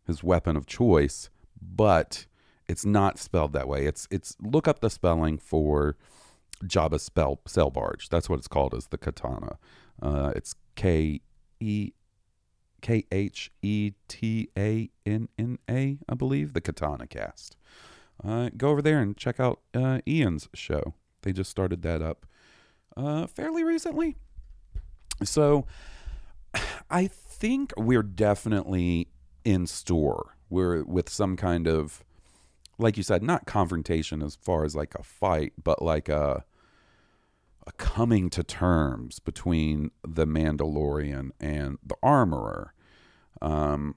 his 0.07 0.23
weapon 0.23 0.57
of 0.57 0.67
choice, 0.67 1.31
but 1.61 2.27
it's 2.69 2.85
not 2.85 3.19
spelled 3.19 3.53
that 3.55 3.69
way. 3.69 3.87
It's 3.87 4.07
it's 4.11 4.37
look 4.41 4.69
up 4.69 4.81
the 4.81 4.91
spelling 4.91 5.39
for 5.39 5.97
Jabba 6.65 7.01
spell 7.01 7.41
cell 7.47 7.71
barge. 7.71 8.09
That's 8.09 8.29
what 8.29 8.39
it's 8.39 8.49
called, 8.49 8.75
is 8.75 8.89
the 8.89 8.99
Khetanna. 8.99 9.57
Uh, 10.01 10.33
it's 10.35 10.55
K 10.75 11.21
E 11.61 11.93
K 12.81 13.05
H 13.11 13.51
E 13.63 13.93
T 14.09 14.49
A 14.57 14.91
N 15.05 15.29
N 15.39 15.59
A, 15.69 15.99
I 16.09 16.15
believe, 16.15 16.53
the 16.53 16.61
Khetanna 16.61 17.09
Cast. 17.09 17.57
Uh, 18.25 18.51
go 18.57 18.71
over 18.71 18.81
there 18.81 19.01
and 19.01 19.17
check 19.17 19.39
out 19.39 19.61
uh, 19.75 20.01
Ian's 20.07 20.49
show. 20.55 20.95
They 21.23 21.33
just 21.33 21.51
started 21.51 21.83
that 21.83 22.01
up 22.01 22.27
uh, 22.97 23.27
fairly 23.27 23.65
recently. 23.65 24.17
So 25.25 25.67
I 26.91 27.07
think 27.09 27.73
we're 27.77 28.03
definitely 28.03 29.09
in 29.45 29.67
store. 29.67 30.37
We're 30.49 30.85
with 30.85 31.09
some 31.09 31.37
kind 31.37 31.67
of, 31.67 32.05
like 32.79 32.97
you 32.97 33.03
said, 33.03 33.23
not 33.23 33.47
confrontation 33.47 34.23
as 34.23 34.37
far 34.37 34.65
as 34.65 34.77
like 34.77 34.95
a 34.95 35.03
fight, 35.03 35.53
but 35.63 35.83
like 35.83 36.09
a 36.09 36.45
a 37.69 37.73
coming 37.73 38.31
to 38.31 38.45
terms 38.45 39.19
between 39.19 39.91
the 40.07 40.25
Mandalorian 40.25 41.31
and 41.41 41.79
the 41.85 41.97
Armorer. 42.01 42.73
Um, 43.43 43.97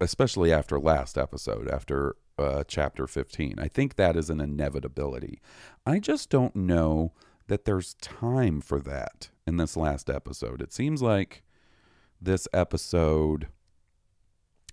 especially 0.00 0.52
after 0.52 0.78
last 0.78 1.16
episode, 1.16 1.68
after 1.70 2.16
uh, 2.38 2.64
chapter 2.66 3.06
15. 3.06 3.54
I 3.58 3.68
think 3.68 3.96
that 3.96 4.16
is 4.16 4.30
an 4.30 4.40
inevitability. 4.40 5.40
I 5.86 5.98
just 5.98 6.30
don't 6.30 6.54
know 6.54 7.12
that 7.48 7.64
there's 7.64 7.94
time 7.94 8.60
for 8.60 8.80
that 8.80 9.30
in 9.46 9.56
this 9.56 9.76
last 9.76 10.10
episode. 10.10 10.60
It 10.60 10.72
seems 10.72 11.00
like 11.00 11.42
this 12.20 12.48
episode 12.52 13.48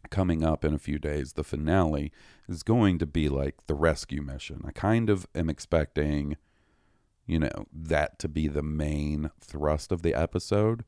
coming 0.09 0.43
up 0.43 0.65
in 0.65 0.73
a 0.73 0.79
few 0.79 0.99
days, 0.99 1.33
the 1.33 1.43
finale, 1.43 2.11
is 2.47 2.63
going 2.63 2.99
to 2.99 3.05
be 3.05 3.29
like 3.29 3.65
the 3.67 3.75
rescue 3.75 4.21
mission. 4.21 4.61
I 4.65 4.71
kind 4.71 5.09
of 5.09 5.27
am 5.33 5.49
expecting, 5.49 6.37
you 7.25 7.39
know, 7.39 7.67
that 7.71 8.19
to 8.19 8.27
be 8.27 8.47
the 8.47 8.63
main 8.63 9.31
thrust 9.39 9.91
of 9.91 10.01
the 10.01 10.13
episode. 10.13 10.83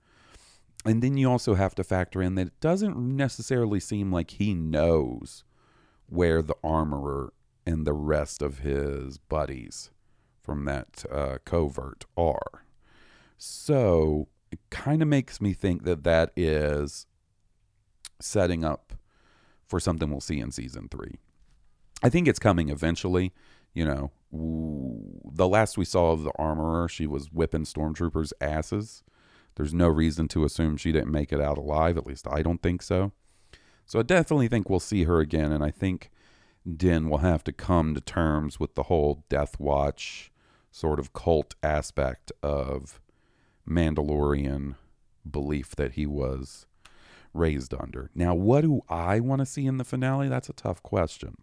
And 0.86 1.02
then 1.02 1.18
you 1.18 1.30
also 1.30 1.56
have 1.56 1.74
to 1.76 1.84
factor 1.84 2.22
in 2.22 2.36
that 2.36 2.48
it 2.48 2.60
doesn't 2.60 2.98
necessarily 2.98 3.80
seem 3.80 4.12
like 4.12 4.32
he 4.32 4.54
knows 4.54 5.44
where 6.08 6.42
the 6.42 6.56
armorer 6.64 7.34
and 7.66 7.86
the 7.86 7.94
rest 7.94 8.42
of 8.42 8.60
his 8.60 9.18
buddies 9.18 9.90
from 10.44 10.66
that 10.66 11.04
uh, 11.12 11.40
covert 11.44 12.06
are. 12.16 12.64
So 13.38 14.28
it 14.52 14.60
kind 14.70 15.02
of 15.02 15.08
makes 15.08 15.42
me 15.42 15.54
think 15.54 15.84
that 15.86 16.04
that 16.04 16.32
is 16.36 17.08
setting 18.22 18.64
up 18.64 18.94
for 19.68 19.80
something 19.80 20.10
we'll 20.12 20.22
see 20.22 20.40
in 20.40 20.52
season 20.52 20.88
three. 20.90 21.16
I 22.04 22.10
think 22.10 22.28
it's 22.28 22.40
coming 22.40 22.70
eventually. 22.70 23.34
You 23.74 23.86
know, 23.86 24.12
the 24.32 25.48
last 25.48 25.78
we 25.78 25.86
saw 25.86 26.12
of 26.12 26.24
the 26.24 26.32
armorer, 26.38 26.88
she 26.88 27.08
was 27.08 27.32
whipping 27.32 27.66
stormtroopers' 27.66 28.32
asses. 28.40 29.04
There's 29.56 29.74
no 29.74 29.88
reason 29.88 30.28
to 30.30 30.46
assume 30.46 30.78
she 30.78 30.92
didn't 30.92 31.12
make 31.12 31.32
it 31.32 31.42
out 31.42 31.58
alive. 31.58 31.98
At 31.98 32.08
least 32.08 32.28
I 32.30 32.42
don't 32.42 32.62
think 32.62 32.82
so. 32.82 33.12
So 33.86 34.00
I 34.00 34.04
definitely 34.04 34.48
think 34.48 34.70
we'll 34.70 34.80
see 34.80 35.04
her 35.04 35.20
again, 35.20 35.52
and 35.52 35.64
I 35.64 35.72
think 35.72 36.10
Din 36.76 37.10
will 37.10 37.20
have 37.20 37.44
to 37.44 37.52
come 37.52 37.94
to 37.94 38.02
terms 38.02 38.60
with 38.60 38.76
the 38.76 38.84
whole 38.84 39.24
Death 39.30 39.60
Watch 39.60 40.32
sort 40.72 41.00
of 41.00 41.14
cult 41.14 41.56
aspect 41.62 42.32
of 42.42 43.00
Mandalorian 43.68 44.76
belief 45.30 45.76
that 45.76 45.94
he 45.94 46.06
was 46.06 46.66
raised 47.34 47.74
under. 47.74 48.10
Now, 48.16 48.34
what 48.34 48.62
do 48.62 48.82
I 48.90 49.20
want 49.20 49.40
to 49.40 49.46
see 49.46 49.66
in 49.66 49.78
the 49.78 49.84
finale? 49.84 50.28
That's 50.28 50.50
a 50.50 50.54
tough 50.54 50.82
question. 50.82 51.36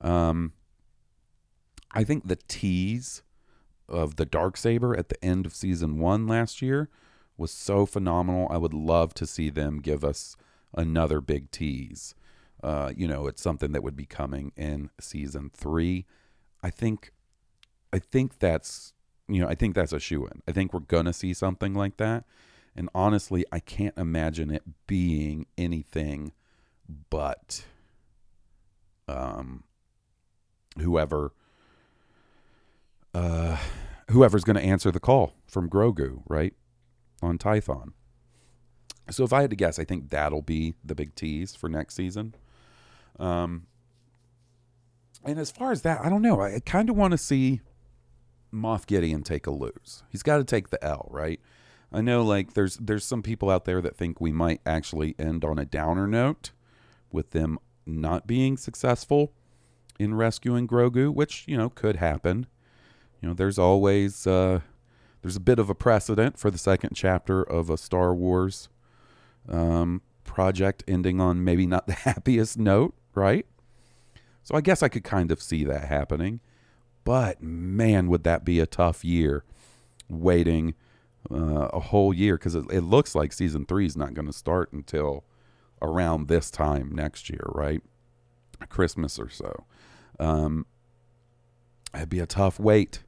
Um, 0.00 0.52
I 1.92 2.04
think 2.04 2.26
the 2.26 2.38
tease 2.48 3.22
of 3.88 4.16
the 4.16 4.24
dark 4.24 4.56
saber 4.56 4.96
at 4.96 5.08
the 5.08 5.24
end 5.24 5.46
of 5.46 5.54
season 5.54 5.98
one 5.98 6.26
last 6.26 6.62
year 6.62 6.88
was 7.36 7.50
so 7.50 7.86
phenomenal. 7.86 8.48
I 8.50 8.56
would 8.56 8.74
love 8.74 9.14
to 9.14 9.26
see 9.26 9.50
them 9.50 9.80
give 9.80 10.04
us 10.04 10.36
another 10.74 11.20
big 11.20 11.50
tease. 11.50 12.14
Uh, 12.62 12.92
you 12.96 13.06
know, 13.06 13.26
it's 13.26 13.42
something 13.42 13.72
that 13.72 13.82
would 13.82 13.96
be 13.96 14.06
coming 14.06 14.52
in 14.56 14.90
season 14.98 15.50
three. 15.52 16.06
I 16.62 16.70
think, 16.70 17.12
I 17.92 17.98
think 17.98 18.38
that's, 18.38 18.94
you 19.28 19.40
know, 19.40 19.48
I 19.48 19.54
think 19.54 19.74
that's 19.74 19.92
a 19.92 20.00
shoe 20.00 20.26
in. 20.26 20.42
I 20.48 20.52
think 20.52 20.72
we're 20.72 20.80
gonna 20.80 21.12
see 21.12 21.34
something 21.34 21.74
like 21.74 21.98
that. 21.98 22.24
And 22.74 22.88
honestly, 22.94 23.44
I 23.52 23.60
can't 23.60 23.96
imagine 23.96 24.50
it 24.50 24.62
being 24.86 25.46
anything 25.56 26.32
but 27.10 27.64
um, 29.06 29.64
whoever 30.78 31.32
uh, 33.14 33.56
whoever's 34.10 34.44
going 34.44 34.56
to 34.56 34.62
answer 34.62 34.90
the 34.90 35.00
call 35.00 35.34
from 35.46 35.70
Grogu, 35.70 36.22
right? 36.26 36.54
On 37.22 37.38
Tython. 37.38 37.92
So 39.10 39.22
if 39.24 39.32
I 39.32 39.42
had 39.42 39.50
to 39.50 39.56
guess, 39.56 39.78
I 39.78 39.84
think 39.84 40.10
that'll 40.10 40.42
be 40.42 40.74
the 40.84 40.94
big 40.94 41.14
tease 41.14 41.54
for 41.54 41.68
next 41.68 41.94
season. 41.94 42.34
Um, 43.18 43.66
and 45.24 45.38
as 45.38 45.50
far 45.50 45.72
as 45.72 45.82
that, 45.82 46.00
I 46.00 46.08
don't 46.08 46.22
know. 46.22 46.40
I 46.40 46.58
kind 46.60 46.90
of 46.90 46.96
want 46.96 47.12
to 47.12 47.18
see 47.18 47.60
Moff 48.52 48.86
Gideon 48.86 49.22
take 49.22 49.46
a 49.46 49.50
lose. 49.50 50.02
He's 50.10 50.22
got 50.22 50.38
to 50.38 50.44
take 50.44 50.70
the 50.70 50.82
L, 50.84 51.08
right? 51.10 51.40
I 51.92 52.00
know 52.00 52.24
like 52.24 52.54
there's 52.54 52.76
there's 52.76 53.04
some 53.04 53.22
people 53.22 53.50
out 53.50 53.66
there 53.66 53.80
that 53.80 53.96
think 53.96 54.20
we 54.20 54.32
might 54.32 54.60
actually 54.66 55.14
end 55.18 55.44
on 55.44 55.58
a 55.58 55.64
downer 55.64 56.08
note 56.08 56.50
with 57.12 57.30
them 57.30 57.58
not 57.86 58.26
being 58.26 58.56
successful 58.56 59.32
in 59.98 60.14
rescuing 60.14 60.66
Grogu, 60.66 61.12
which, 61.12 61.44
you 61.46 61.56
know, 61.56 61.70
could 61.70 61.96
happen. 61.96 62.46
You 63.20 63.28
know, 63.28 63.34
there's 63.34 63.58
always 63.58 64.26
uh 64.26 64.60
there's 65.22 65.36
a 65.36 65.40
bit 65.40 65.58
of 65.58 65.70
a 65.70 65.74
precedent 65.74 66.38
for 66.38 66.50
the 66.50 66.58
second 66.58 66.90
chapter 66.94 67.42
of 67.42 67.70
a 67.70 67.78
Star 67.78 68.14
Wars 68.14 68.68
um, 69.48 70.02
project 70.24 70.84
ending 70.86 71.18
on 71.18 71.42
maybe 71.42 71.66
not 71.66 71.86
the 71.86 71.94
happiest 71.94 72.58
note, 72.58 72.94
right? 73.14 73.46
So 74.42 74.54
I 74.54 74.60
guess 74.60 74.82
I 74.82 74.88
could 74.88 75.04
kind 75.04 75.32
of 75.32 75.40
see 75.40 75.64
that 75.64 75.86
happening. 75.86 76.40
But 77.04 77.42
man, 77.42 78.08
would 78.08 78.24
that 78.24 78.44
be 78.44 78.60
a 78.60 78.66
tough 78.66 79.02
year 79.02 79.44
waiting 80.10 80.74
uh, 81.30 81.68
a 81.72 81.80
whole 81.80 82.12
year 82.12 82.36
because 82.36 82.54
it, 82.54 82.64
it, 82.70 82.82
looks 82.82 83.14
like 83.14 83.32
season 83.32 83.64
three 83.64 83.86
is 83.86 83.96
not 83.96 84.12
going 84.12 84.26
to 84.26 84.32
start 84.32 84.72
until 84.72 85.24
around 85.80 86.28
this 86.28 86.50
time 86.50 86.92
next 86.92 87.30
year, 87.30 87.44
right? 87.48 87.82
Christmas 88.68 89.18
or 89.18 89.30
so. 89.30 89.64
Um, 90.18 90.66
it'd 91.94 92.08
be 92.08 92.20
a 92.20 92.26
tough 92.26 92.58
wait. 92.58 93.02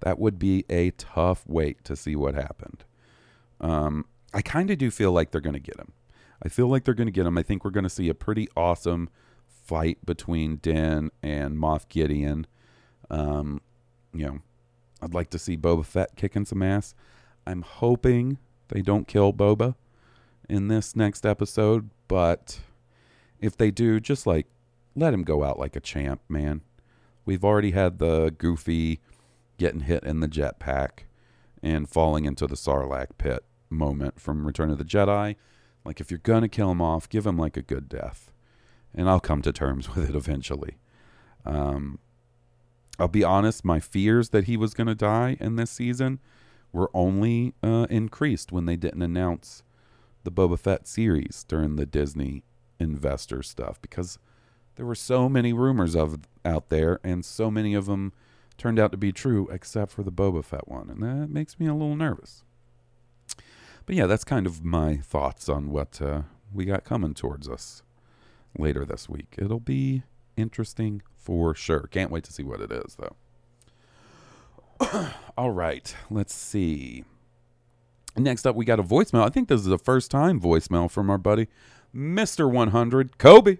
That 0.00 0.18
would 0.18 0.38
be 0.38 0.64
a 0.70 0.90
tough 0.92 1.44
wait 1.46 1.84
to 1.84 1.96
see 1.96 2.16
what 2.16 2.34
happened. 2.34 2.84
Um, 3.60 4.06
I 4.32 4.42
kind 4.42 4.70
of 4.70 4.78
do 4.78 4.90
feel 4.90 5.12
like 5.12 5.30
they're 5.30 5.40
going 5.40 5.54
to 5.54 5.60
get 5.60 5.76
him. 5.76 5.92
I 6.42 6.48
feel 6.48 6.68
like 6.68 6.84
they're 6.84 6.94
going 6.94 7.06
to 7.06 7.12
get 7.12 7.26
him. 7.26 7.36
I 7.36 7.42
think 7.42 7.64
we're 7.64 7.70
going 7.70 7.84
to 7.84 7.90
see 7.90 8.08
a 8.08 8.14
pretty 8.14 8.48
awesome 8.56 9.10
fight 9.46 9.98
between 10.06 10.56
Din 10.56 11.10
and 11.22 11.56
Moff 11.56 11.88
Gideon. 11.88 12.46
Um, 13.10 13.60
you 14.14 14.24
know, 14.24 14.38
I'd 15.02 15.14
like 15.14 15.30
to 15.30 15.38
see 15.38 15.56
Boba 15.56 15.84
Fett 15.84 16.16
kicking 16.16 16.46
some 16.46 16.62
ass. 16.62 16.94
I'm 17.46 17.62
hoping 17.62 18.38
they 18.68 18.82
don't 18.82 19.06
kill 19.06 19.32
Boba 19.32 19.74
in 20.48 20.68
this 20.68 20.96
next 20.96 21.26
episode, 21.26 21.90
but 22.08 22.60
if 23.40 23.56
they 23.56 23.70
do, 23.70 24.00
just 24.00 24.26
like 24.26 24.46
let 24.94 25.14
him 25.14 25.22
go 25.22 25.44
out 25.44 25.58
like 25.58 25.76
a 25.76 25.80
champ, 25.80 26.20
man. 26.28 26.62
We've 27.24 27.44
already 27.44 27.72
had 27.72 27.98
the 27.98 28.34
goofy 28.36 29.00
getting 29.58 29.80
hit 29.80 30.04
in 30.04 30.20
the 30.20 30.28
jetpack 30.28 31.04
and 31.62 31.88
falling 31.88 32.24
into 32.24 32.46
the 32.46 32.56
Sarlacc 32.56 33.18
pit 33.18 33.44
moment 33.68 34.20
from 34.20 34.46
Return 34.46 34.70
of 34.70 34.78
the 34.78 34.84
Jedi. 34.84 35.36
Like, 35.84 36.00
if 36.00 36.10
you're 36.10 36.18
going 36.18 36.42
to 36.42 36.48
kill 36.48 36.70
him 36.70 36.82
off, 36.82 37.08
give 37.08 37.26
him 37.26 37.38
like 37.38 37.56
a 37.56 37.62
good 37.62 37.88
death. 37.88 38.32
And 38.94 39.08
I'll 39.08 39.20
come 39.20 39.42
to 39.42 39.52
terms 39.52 39.88
with 39.94 40.08
it 40.08 40.16
eventually. 40.16 40.78
Um, 41.44 41.98
I'll 42.98 43.08
be 43.08 43.24
honest, 43.24 43.64
my 43.64 43.80
fears 43.80 44.30
that 44.30 44.44
he 44.44 44.56
was 44.56 44.74
going 44.74 44.86
to 44.88 44.94
die 44.94 45.36
in 45.40 45.56
this 45.56 45.70
season 45.70 46.20
were 46.72 46.90
only 46.92 47.54
uh, 47.62 47.86
increased 47.88 48.52
when 48.52 48.66
they 48.66 48.76
didn't 48.76 49.02
announce 49.02 49.62
the 50.22 50.30
Boba 50.30 50.58
Fett 50.58 50.86
series 50.86 51.44
during 51.48 51.76
the 51.76 51.86
Disney 51.86 52.44
investor 52.78 53.42
stuff 53.42 53.80
because 53.80 54.18
there 54.80 54.86
were 54.86 54.94
so 54.94 55.28
many 55.28 55.52
rumors 55.52 55.94
of 55.94 56.20
out 56.42 56.70
there 56.70 57.00
and 57.04 57.22
so 57.22 57.50
many 57.50 57.74
of 57.74 57.84
them 57.84 58.14
turned 58.56 58.78
out 58.78 58.90
to 58.90 58.96
be 58.96 59.12
true 59.12 59.46
except 59.52 59.92
for 59.92 60.02
the 60.02 60.10
Boba 60.10 60.42
Fett 60.42 60.66
one 60.66 60.88
and 60.88 61.02
that 61.02 61.28
makes 61.28 61.60
me 61.60 61.66
a 61.66 61.74
little 61.74 61.96
nervous. 61.96 62.44
But 63.84 63.94
yeah, 63.94 64.06
that's 64.06 64.24
kind 64.24 64.46
of 64.46 64.64
my 64.64 64.96
thoughts 64.96 65.50
on 65.50 65.68
what 65.70 66.00
uh, 66.00 66.22
we 66.50 66.64
got 66.64 66.84
coming 66.84 67.12
towards 67.12 67.46
us 67.46 67.82
later 68.58 68.86
this 68.86 69.06
week. 69.06 69.34
It'll 69.36 69.60
be 69.60 70.04
interesting 70.34 71.02
for 71.14 71.54
sure. 71.54 71.86
Can't 71.90 72.10
wait 72.10 72.24
to 72.24 72.32
see 72.32 72.42
what 72.42 72.62
it 72.62 72.72
is 72.72 72.96
though. 72.96 73.16
All 75.36 75.50
right, 75.50 75.94
let's 76.08 76.34
see. 76.34 77.04
Next 78.16 78.46
up, 78.46 78.56
we 78.56 78.64
got 78.64 78.80
a 78.80 78.82
voicemail. 78.82 79.26
I 79.26 79.28
think 79.28 79.48
this 79.48 79.60
is 79.60 79.66
the 79.66 79.76
first 79.76 80.10
time 80.10 80.40
voicemail 80.40 80.90
from 80.90 81.10
our 81.10 81.18
buddy, 81.18 81.48
Mr. 81.94 82.50
100, 82.50 83.18
Kobe. 83.18 83.58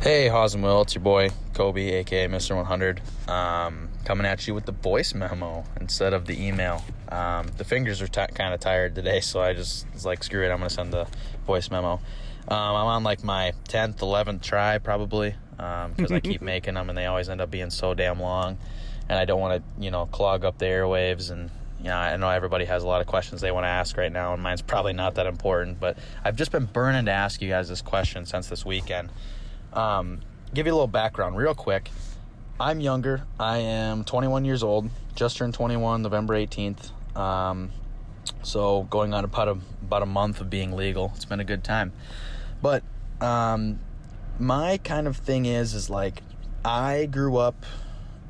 Hey, 0.00 0.28
Haas 0.28 0.54
and 0.54 0.62
Will, 0.62 0.80
it's 0.80 0.94
your 0.94 1.04
boy 1.04 1.28
Kobe, 1.52 1.90
aka 1.90 2.26
Mr. 2.26 2.56
100, 2.56 3.02
um, 3.28 3.90
coming 4.06 4.24
at 4.24 4.46
you 4.48 4.54
with 4.54 4.64
the 4.64 4.72
voice 4.72 5.12
memo 5.12 5.62
instead 5.78 6.14
of 6.14 6.24
the 6.24 6.42
email. 6.42 6.82
Um, 7.10 7.48
the 7.58 7.64
fingers 7.64 8.00
are 8.00 8.06
t- 8.06 8.32
kind 8.32 8.54
of 8.54 8.60
tired 8.60 8.94
today, 8.94 9.20
so 9.20 9.42
I 9.42 9.52
just 9.52 9.86
was 9.92 10.06
like, 10.06 10.24
screw 10.24 10.42
it, 10.42 10.50
I'm 10.50 10.56
gonna 10.56 10.70
send 10.70 10.94
the 10.94 11.06
voice 11.46 11.70
memo. 11.70 12.00
Um, 12.48 12.76
I'm 12.76 12.86
on 12.86 13.04
like 13.04 13.22
my 13.22 13.52
10th, 13.68 13.98
11th 13.98 14.40
try 14.40 14.78
probably 14.78 15.34
because 15.58 16.10
I 16.10 16.20
keep 16.20 16.40
making 16.54 16.74
them 16.74 16.88
and 16.88 16.96
they 16.96 17.04
always 17.04 17.28
end 17.28 17.42
up 17.42 17.50
being 17.50 17.68
so 17.68 17.92
damn 17.92 18.20
long, 18.20 18.56
and 19.06 19.18
I 19.18 19.26
don't 19.26 19.38
want 19.38 19.62
to, 19.62 19.82
you 19.82 19.90
know, 19.90 20.06
clog 20.06 20.46
up 20.46 20.56
the 20.58 20.64
airwaves 20.66 21.30
and. 21.30 21.50
You 21.82 21.86
know, 21.86 21.96
I 21.96 22.14
know 22.18 22.28
everybody 22.28 22.66
has 22.66 22.82
a 22.82 22.86
lot 22.86 23.00
of 23.00 23.06
questions 23.06 23.40
they 23.40 23.50
want 23.50 23.64
to 23.64 23.68
ask 23.68 23.96
right 23.96 24.12
now, 24.12 24.34
and 24.34 24.42
mine's 24.42 24.60
probably 24.60 24.92
not 24.92 25.14
that 25.14 25.26
important. 25.26 25.80
But 25.80 25.96
I've 26.22 26.36
just 26.36 26.52
been 26.52 26.66
burning 26.66 27.06
to 27.06 27.10
ask 27.10 27.40
you 27.40 27.48
guys 27.48 27.70
this 27.70 27.80
question 27.80 28.26
since 28.26 28.48
this 28.48 28.66
weekend. 28.66 29.08
Um, 29.72 30.20
give 30.54 30.66
you 30.66 30.72
a 30.72 30.74
little 30.74 30.86
background 30.86 31.36
real 31.36 31.54
quick. 31.54 31.90
I'm 32.58 32.80
younger. 32.80 33.22
I 33.38 33.58
am 33.58 34.04
21 34.04 34.44
years 34.44 34.62
old. 34.62 34.90
Just 35.14 35.36
turned 35.36 35.54
21 35.54 36.02
November 36.02 36.34
18th. 36.34 36.90
Um, 37.16 37.70
so 38.42 38.82
going 38.84 39.14
on 39.14 39.24
about 39.24 39.48
a, 39.48 39.58
about 39.82 40.02
a 40.02 40.06
month 40.06 40.40
of 40.40 40.50
being 40.50 40.72
legal. 40.72 41.12
It's 41.16 41.24
been 41.24 41.40
a 41.40 41.44
good 41.44 41.64
time. 41.64 41.92
But 42.60 42.82
um, 43.20 43.80
my 44.38 44.78
kind 44.78 45.06
of 45.06 45.16
thing 45.16 45.46
is 45.46 45.74
is 45.74 45.90
like 45.90 46.22
I 46.64 47.06
grew 47.06 47.36
up. 47.36 47.64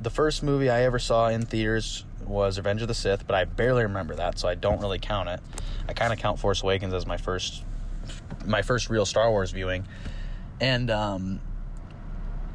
The 0.01 0.11
first 0.11 0.43
movie 0.43 0.71
I 0.71 0.83
ever 0.83 0.99
saw 0.99 1.29
in 1.29 1.43
theaters 1.43 2.05
was 2.25 2.57
Revenge 2.59 2.83
of 2.83 2.89
the 2.89 2.95
Sith, 2.95 3.27
but 3.27 3.35
I 3.35 3.45
barely 3.45 3.83
remember 3.83 4.15
that, 4.15 4.39
so 4.39 4.49
I 4.49 4.55
don't 4.55 4.81
really 4.81 4.99
count 4.99 5.29
it. 5.29 5.41
I 5.89 5.93
kind 5.93 6.13
of 6.13 6.19
count 6.19 6.39
Force 6.39 6.63
Awakens 6.63 6.95
as 6.95 7.07
my 7.07 7.17
first 7.17 7.65
my 8.47 8.63
first 8.63 8.89
real 8.89 9.05
Star 9.05 9.31
Wars 9.31 9.51
viewing. 9.51 9.87
And 10.61 10.91
um, 10.91 11.41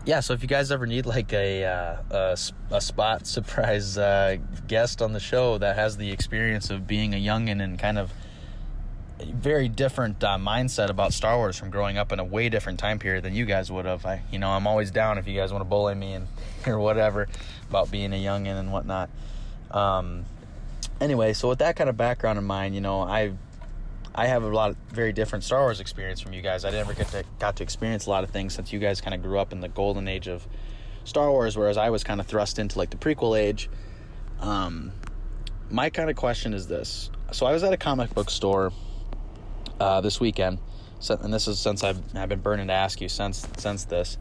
yeah, 0.05 0.19
so 0.19 0.33
if 0.33 0.41
you 0.41 0.47
guys 0.47 0.71
ever 0.71 0.85
need 0.85 1.05
like 1.05 1.33
a 1.33 1.65
uh, 1.65 1.97
a, 2.11 2.37
a, 2.71 2.81
spot 2.81 3.25
surprise 3.27 3.97
uh, 3.97 4.37
guest 4.67 5.01
on 5.01 5.13
the 5.13 5.19
show 5.19 5.57
that 5.57 5.75
has 5.75 5.97
the 5.97 6.11
experience 6.11 6.69
of 6.69 6.87
being 6.87 7.13
a 7.13 7.17
youngin 7.17 7.63
and 7.63 7.79
kind 7.79 7.97
of 7.97 8.11
very 9.19 9.69
different 9.69 10.23
uh, 10.23 10.37
mindset 10.37 10.89
about 10.89 11.13
Star 11.13 11.37
Wars 11.37 11.57
from 11.57 11.69
growing 11.69 11.97
up 11.97 12.11
in 12.11 12.19
a 12.19 12.23
way 12.23 12.49
different 12.49 12.79
time 12.79 12.99
period 12.99 13.23
than 13.23 13.33
you 13.33 13.45
guys 13.45 13.71
would 13.71 13.85
have. 13.85 14.05
I, 14.05 14.21
you 14.31 14.39
know, 14.39 14.49
I'm 14.49 14.67
always 14.67 14.91
down 14.91 15.17
if 15.17 15.27
you 15.27 15.35
guys 15.35 15.51
want 15.51 15.61
to 15.61 15.69
bully 15.69 15.95
me 15.95 16.13
and 16.13 16.27
or 16.67 16.79
whatever 16.79 17.27
about 17.69 17.89
being 17.89 18.13
a 18.13 18.23
youngin 18.23 18.59
and 18.59 18.71
whatnot. 18.71 19.09
Um, 19.71 20.25
anyway, 20.99 21.33
so 21.33 21.49
with 21.49 21.59
that 21.59 21.75
kind 21.75 21.89
of 21.89 21.97
background 21.97 22.37
in 22.37 22.45
mind, 22.45 22.75
you 22.75 22.81
know, 22.81 23.01
I 23.01 23.33
I 24.17 24.28
have 24.28 24.43
a 24.43 24.47
lot 24.47 24.69
of 24.71 24.78
very 24.89 25.12
different 25.12 25.43
Star 25.43 25.60
Wars 25.62 25.82
experience 25.82 26.21
from 26.21 26.32
you 26.32 26.41
guys. 26.41 26.63
I 26.63 26.71
never 26.71 26.93
get 26.93 27.10
to, 27.10 27.25
got 27.38 27.58
to 27.58 27.63
experience 27.63 28.06
a 28.06 28.10
lot 28.10 28.23
of 28.23 28.30
things 28.30 28.54
since 28.54 28.71
you 28.71 28.80
guys 28.80 29.01
kind 29.01 29.13
of 29.13 29.21
grew 29.21 29.38
up 29.38 29.51
in 29.51 29.60
the 29.60 29.67
golden 29.67 30.08
age 30.08 30.28
of 30.28 30.47
Star 31.04 31.30
Wars, 31.30 31.58
whereas 31.58 31.75
I 31.75 31.89
was 31.89 32.06
kind 32.06 32.21
of 32.21 32.25
thrust 32.25 32.58
into 32.58 32.78
like 32.78 32.89
the 32.89 32.97
prequel 32.97 33.38
age. 33.38 33.69
Um, 34.39 34.93
my 35.69 35.89
kind 35.89 36.10
of 36.10 36.15
question 36.15 36.54
is 36.54 36.67
this: 36.67 37.12
so 37.34 37.45
I 37.45 37.51
was 37.51 37.63
at 37.63 37.73
a 37.73 37.78
comic 37.78 38.13
book 38.13 38.30
store 38.30 38.71
uh, 39.82 39.99
this 39.99 40.21
weekend, 40.21 40.60
and 41.10 41.34
this 41.34 41.49
is 41.49 41.60
since 41.60 41.84
I've 41.84 41.99
I've 42.15 42.30
been 42.30 42.39
burning 42.39 42.67
to 42.67 42.73
ask 42.73 43.01
you 43.01 43.10
since 43.10 43.45
since 43.58 43.84
this. 43.84 44.17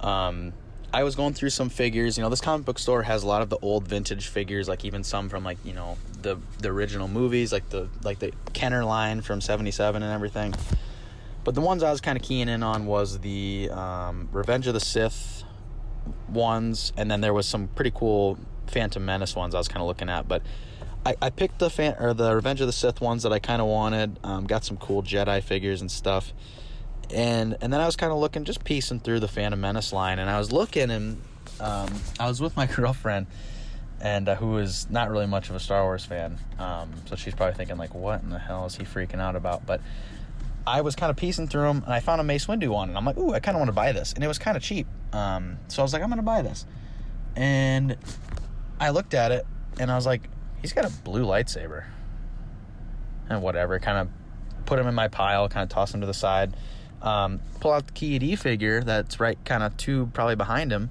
Um, 0.00 0.52
I 0.94 1.04
was 1.04 1.16
going 1.16 1.32
through 1.32 1.50
some 1.50 1.70
figures. 1.70 2.18
You 2.18 2.22
know, 2.22 2.28
this 2.28 2.40
comic 2.40 2.66
book 2.66 2.78
store 2.78 3.02
has 3.02 3.22
a 3.22 3.26
lot 3.26 3.40
of 3.40 3.48
the 3.48 3.56
old 3.62 3.88
vintage 3.88 4.28
figures, 4.28 4.68
like 4.68 4.84
even 4.84 5.02
some 5.04 5.28
from 5.28 5.42
like 5.42 5.58
you 5.64 5.72
know 5.72 5.96
the 6.20 6.36
the 6.58 6.68
original 6.68 7.08
movies, 7.08 7.52
like 7.52 7.68
the 7.70 7.88
like 8.02 8.18
the 8.18 8.32
Kenner 8.52 8.84
line 8.84 9.22
from 9.22 9.40
'77 9.40 10.02
and 10.02 10.12
everything. 10.12 10.54
But 11.44 11.54
the 11.54 11.60
ones 11.60 11.82
I 11.82 11.90
was 11.90 12.00
kind 12.00 12.16
of 12.16 12.22
keying 12.22 12.48
in 12.48 12.62
on 12.62 12.86
was 12.86 13.18
the 13.18 13.68
um, 13.72 14.28
Revenge 14.32 14.66
of 14.66 14.74
the 14.74 14.80
Sith 14.80 15.44
ones, 16.28 16.92
and 16.96 17.10
then 17.10 17.20
there 17.20 17.32
was 17.32 17.46
some 17.46 17.68
pretty 17.68 17.92
cool 17.94 18.38
Phantom 18.66 19.04
Menace 19.04 19.34
ones 19.34 19.54
I 19.54 19.58
was 19.58 19.68
kind 19.68 19.80
of 19.80 19.88
looking 19.88 20.08
at. 20.08 20.28
But 20.28 20.42
I, 21.04 21.16
I 21.20 21.30
picked 21.30 21.58
the 21.58 21.70
fan 21.70 21.96
or 21.98 22.14
the 22.14 22.34
Revenge 22.34 22.60
of 22.60 22.66
the 22.66 22.72
Sith 22.72 23.00
ones 23.00 23.22
that 23.22 23.32
I 23.32 23.38
kind 23.38 23.60
of 23.60 23.66
wanted. 23.66 24.20
Um, 24.22 24.46
got 24.46 24.64
some 24.64 24.76
cool 24.76 25.02
Jedi 25.02 25.42
figures 25.42 25.80
and 25.80 25.90
stuff 25.90 26.32
and 27.12 27.56
and 27.60 27.72
then 27.72 27.80
I 27.80 27.86
was 27.86 27.96
kind 27.96 28.12
of 28.12 28.18
looking, 28.18 28.44
just 28.44 28.64
piecing 28.64 29.00
through 29.00 29.20
the 29.20 29.28
Phantom 29.28 29.60
Menace 29.60 29.92
line, 29.92 30.18
and 30.18 30.28
I 30.28 30.38
was 30.38 30.52
looking, 30.52 30.90
and 30.90 31.20
um, 31.60 31.88
I 32.18 32.26
was 32.26 32.40
with 32.40 32.56
my 32.56 32.66
girlfriend, 32.74 33.26
and 34.00 34.28
uh, 34.28 34.34
who 34.34 34.58
is 34.58 34.88
not 34.90 35.10
really 35.10 35.26
much 35.26 35.50
of 35.50 35.56
a 35.56 35.60
Star 35.60 35.82
Wars 35.82 36.04
fan, 36.04 36.38
um, 36.58 36.90
so 37.06 37.16
she's 37.16 37.34
probably 37.34 37.54
thinking 37.54 37.76
like, 37.76 37.94
what 37.94 38.22
in 38.22 38.30
the 38.30 38.38
hell 38.38 38.66
is 38.66 38.76
he 38.76 38.84
freaking 38.84 39.20
out 39.20 39.36
about? 39.36 39.66
But 39.66 39.80
I 40.66 40.80
was 40.80 40.96
kind 40.96 41.10
of 41.10 41.16
piecing 41.16 41.48
through 41.48 41.62
them, 41.62 41.82
and 41.84 41.92
I 41.92 42.00
found 42.00 42.20
a 42.20 42.24
Mace 42.24 42.46
Windu 42.46 42.68
one, 42.68 42.88
and 42.88 42.96
I'm 42.96 43.04
like, 43.04 43.18
ooh, 43.18 43.32
I 43.32 43.40
kind 43.40 43.56
of 43.56 43.60
want 43.60 43.68
to 43.68 43.74
buy 43.74 43.92
this, 43.92 44.12
and 44.12 44.24
it 44.24 44.28
was 44.28 44.38
kind 44.38 44.56
of 44.56 44.62
cheap, 44.62 44.86
um, 45.12 45.58
so 45.68 45.82
I 45.82 45.84
was 45.84 45.92
like, 45.92 46.02
I'm 46.02 46.08
gonna 46.08 46.22
buy 46.22 46.42
this, 46.42 46.66
and 47.36 47.96
I 48.80 48.90
looked 48.90 49.14
at 49.14 49.32
it, 49.32 49.46
and 49.78 49.90
I 49.90 49.96
was 49.96 50.06
like, 50.06 50.22
he's 50.60 50.72
got 50.72 50.84
a 50.84 50.90
blue 50.90 51.24
lightsaber, 51.24 51.84
and 53.28 53.42
whatever, 53.42 53.78
kind 53.78 53.98
of 53.98 54.08
put 54.66 54.78
him 54.78 54.86
in 54.86 54.94
my 54.94 55.08
pile, 55.08 55.48
kind 55.48 55.62
of 55.62 55.68
toss 55.68 55.92
him 55.92 56.00
to 56.00 56.06
the 56.06 56.14
side 56.14 56.56
um, 57.02 57.40
pull 57.60 57.72
out 57.72 57.86
the 57.86 57.92
Ki-Adi 57.92 58.36
figure 58.36 58.82
that's 58.82 59.20
right 59.20 59.38
kind 59.44 59.62
of 59.62 59.76
two 59.76 60.10
probably 60.14 60.36
behind 60.36 60.72
him. 60.72 60.90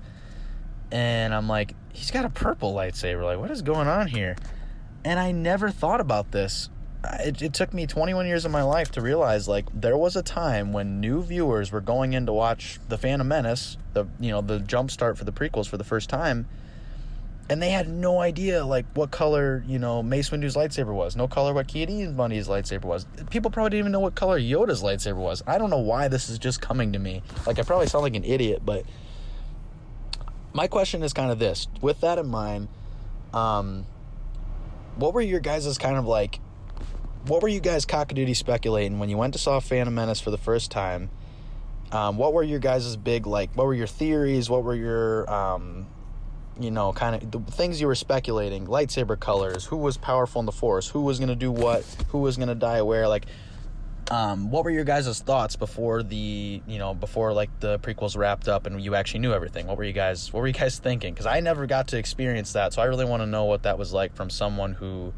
And 0.92 1.34
I'm 1.34 1.48
like, 1.48 1.74
he's 1.94 2.12
got 2.12 2.26
a 2.26 2.30
purple 2.30 2.74
lightsaber. 2.74 3.24
Like, 3.24 3.40
what 3.40 3.50
is 3.50 3.62
going 3.62 3.88
on 3.88 4.08
here? 4.08 4.36
And 5.04 5.20
I 5.20 5.32
never 5.32 5.70
thought 5.70 6.02
about 6.02 6.32
this. 6.32 6.70
It, 7.22 7.42
it 7.42 7.54
took 7.54 7.74
me 7.74 7.88
21 7.88 8.28
years 8.28 8.46
of 8.46 8.52
my 8.52 8.62
life 8.62 8.92
to 8.92 9.02
realize 9.02 9.48
like 9.48 9.66
there 9.74 9.98
was 9.98 10.16
a 10.16 10.22
time 10.22 10.72
when 10.72 11.00
new 11.00 11.24
viewers 11.24 11.72
were 11.72 11.82
going 11.82 12.14
in 12.14 12.28
to 12.28 12.34
watch 12.34 12.80
the 12.90 12.98
Phantom 12.98 13.28
Menace, 13.28 13.78
the 13.94 14.06
you 14.20 14.30
know 14.30 14.42
the 14.42 14.60
jump 14.60 14.92
start 14.92 15.18
for 15.18 15.24
the 15.24 15.32
prequels 15.32 15.68
for 15.68 15.78
the 15.78 15.84
first 15.84 16.10
time, 16.10 16.48
and 17.52 17.62
they 17.62 17.70
had 17.70 17.90
no 17.90 18.22
idea 18.22 18.64
like 18.64 18.86
what 18.94 19.12
color 19.12 19.62
you 19.68 19.78
know 19.78 20.02
Mace 20.02 20.32
Windu's 20.32 20.56
lightsaber 20.56 20.94
was, 20.94 21.18
no 21.18 21.28
color 21.28 21.54
what 21.54 21.68
Ki-Adi 21.68 22.08
lightsaber 22.08 22.86
was. 22.86 23.06
People 23.30 23.52
probably 23.52 23.72
didn't 23.72 23.80
even 23.80 23.92
know 23.92 24.00
what 24.00 24.16
color 24.16 24.40
Yoda's 24.40 24.82
lightsaber 24.82 25.18
was. 25.18 25.44
I 25.46 25.58
don't 25.58 25.70
know 25.70 25.80
why 25.80 26.08
this 26.08 26.30
is 26.30 26.40
just 26.40 26.62
coming 26.62 26.94
to 26.94 27.00
me. 27.00 27.22
Like 27.46 27.60
I 27.60 27.64
probably 27.64 27.88
sound 27.88 28.04
like 28.04 28.16
an 28.16 28.24
idiot, 28.24 28.62
but 28.64 28.86
my 30.54 30.68
question 30.68 31.04
is 31.04 31.12
kind 31.12 31.30
of 31.30 31.40
this: 31.40 31.68
with 31.82 32.00
that 32.00 32.18
in 32.18 32.28
mind, 32.28 32.70
um, 33.34 33.86
what 34.96 35.14
were 35.14 35.20
your 35.20 35.42
guys' 35.42 35.78
kind 35.78 35.98
of 35.98 36.06
like? 36.06 36.40
What 37.26 37.42
were 37.42 37.50
you 37.50 37.60
guys 37.60 37.86
cockadoodie 37.86 38.38
speculating 38.38 38.98
when 38.98 39.10
you 39.10 39.18
went 39.18 39.34
to 39.34 39.40
saw 39.40 39.60
Phantom 39.60 39.94
Menace 39.94 40.22
for 40.22 40.32
the 40.32 40.38
first 40.38 40.72
time? 40.72 41.10
Um, 41.92 42.16
what 42.16 42.32
were 42.32 42.44
your 42.44 42.60
guys' 42.60 42.96
big 42.96 43.28
like? 43.28 43.54
What 43.58 43.68
were 43.68 43.74
your 43.74 43.88
theories? 43.88 44.50
What 44.50 44.64
were 44.64 44.74
your 44.74 45.30
um, 45.30 45.88
you 46.60 46.72
know, 46.72 46.94
kind 46.94 47.16
of 47.16 47.32
the 47.32 47.40
things 47.52 47.80
you 47.80 47.88
were 47.88 47.96
speculating, 47.96 48.68
lightsaber 48.68 49.20
colors, 49.20 49.66
who 49.66 49.78
was 49.78 49.98
powerful 49.98 50.40
in 50.40 50.46
the 50.46 50.52
Force, 50.52 50.88
who 50.90 51.02
was 51.02 51.18
going 51.20 51.30
to 51.30 51.36
do 51.36 51.52
what, 51.52 51.84
who 52.10 52.20
was 52.20 52.38
going 52.38 52.50
to 52.50 52.56
die 52.56 52.82
where, 52.82 53.08
like, 53.08 53.26
um, 54.10 54.52
what 54.52 54.66
were 54.66 54.70
your 54.70 54.84
guys' 54.84 55.22
thoughts 55.22 55.56
before 55.56 56.04
the, 56.04 56.62
you 56.68 56.78
know, 56.78 56.94
before 56.94 57.32
like 57.32 57.50
the 57.62 57.80
prequels 57.80 58.18
wrapped 58.18 58.50
up 58.50 58.66
and 58.66 58.82
you 58.82 58.94
actually 58.94 59.22
knew 59.22 59.32
everything? 59.34 59.68
What 59.68 59.78
were 59.78 59.86
you 59.86 59.94
guys, 59.94 60.34
what 60.34 60.42
were 60.42 60.48
you 60.48 60.54
guys 60.54 60.80
thinking? 60.80 61.14
Because 61.14 61.26
I 61.26 61.40
never 61.40 61.66
got 61.66 61.88
to 61.90 61.98
experience 61.98 62.52
that, 62.54 62.74
so 62.74 62.82
I 62.82 62.86
really 62.86 63.06
want 63.06 63.22
to 63.22 63.28
know 63.28 63.46
what 63.46 63.64
that 63.64 63.78
was 63.78 63.94
like 63.94 64.14
from 64.14 64.30
someone 64.30 64.74
who, 64.74 65.14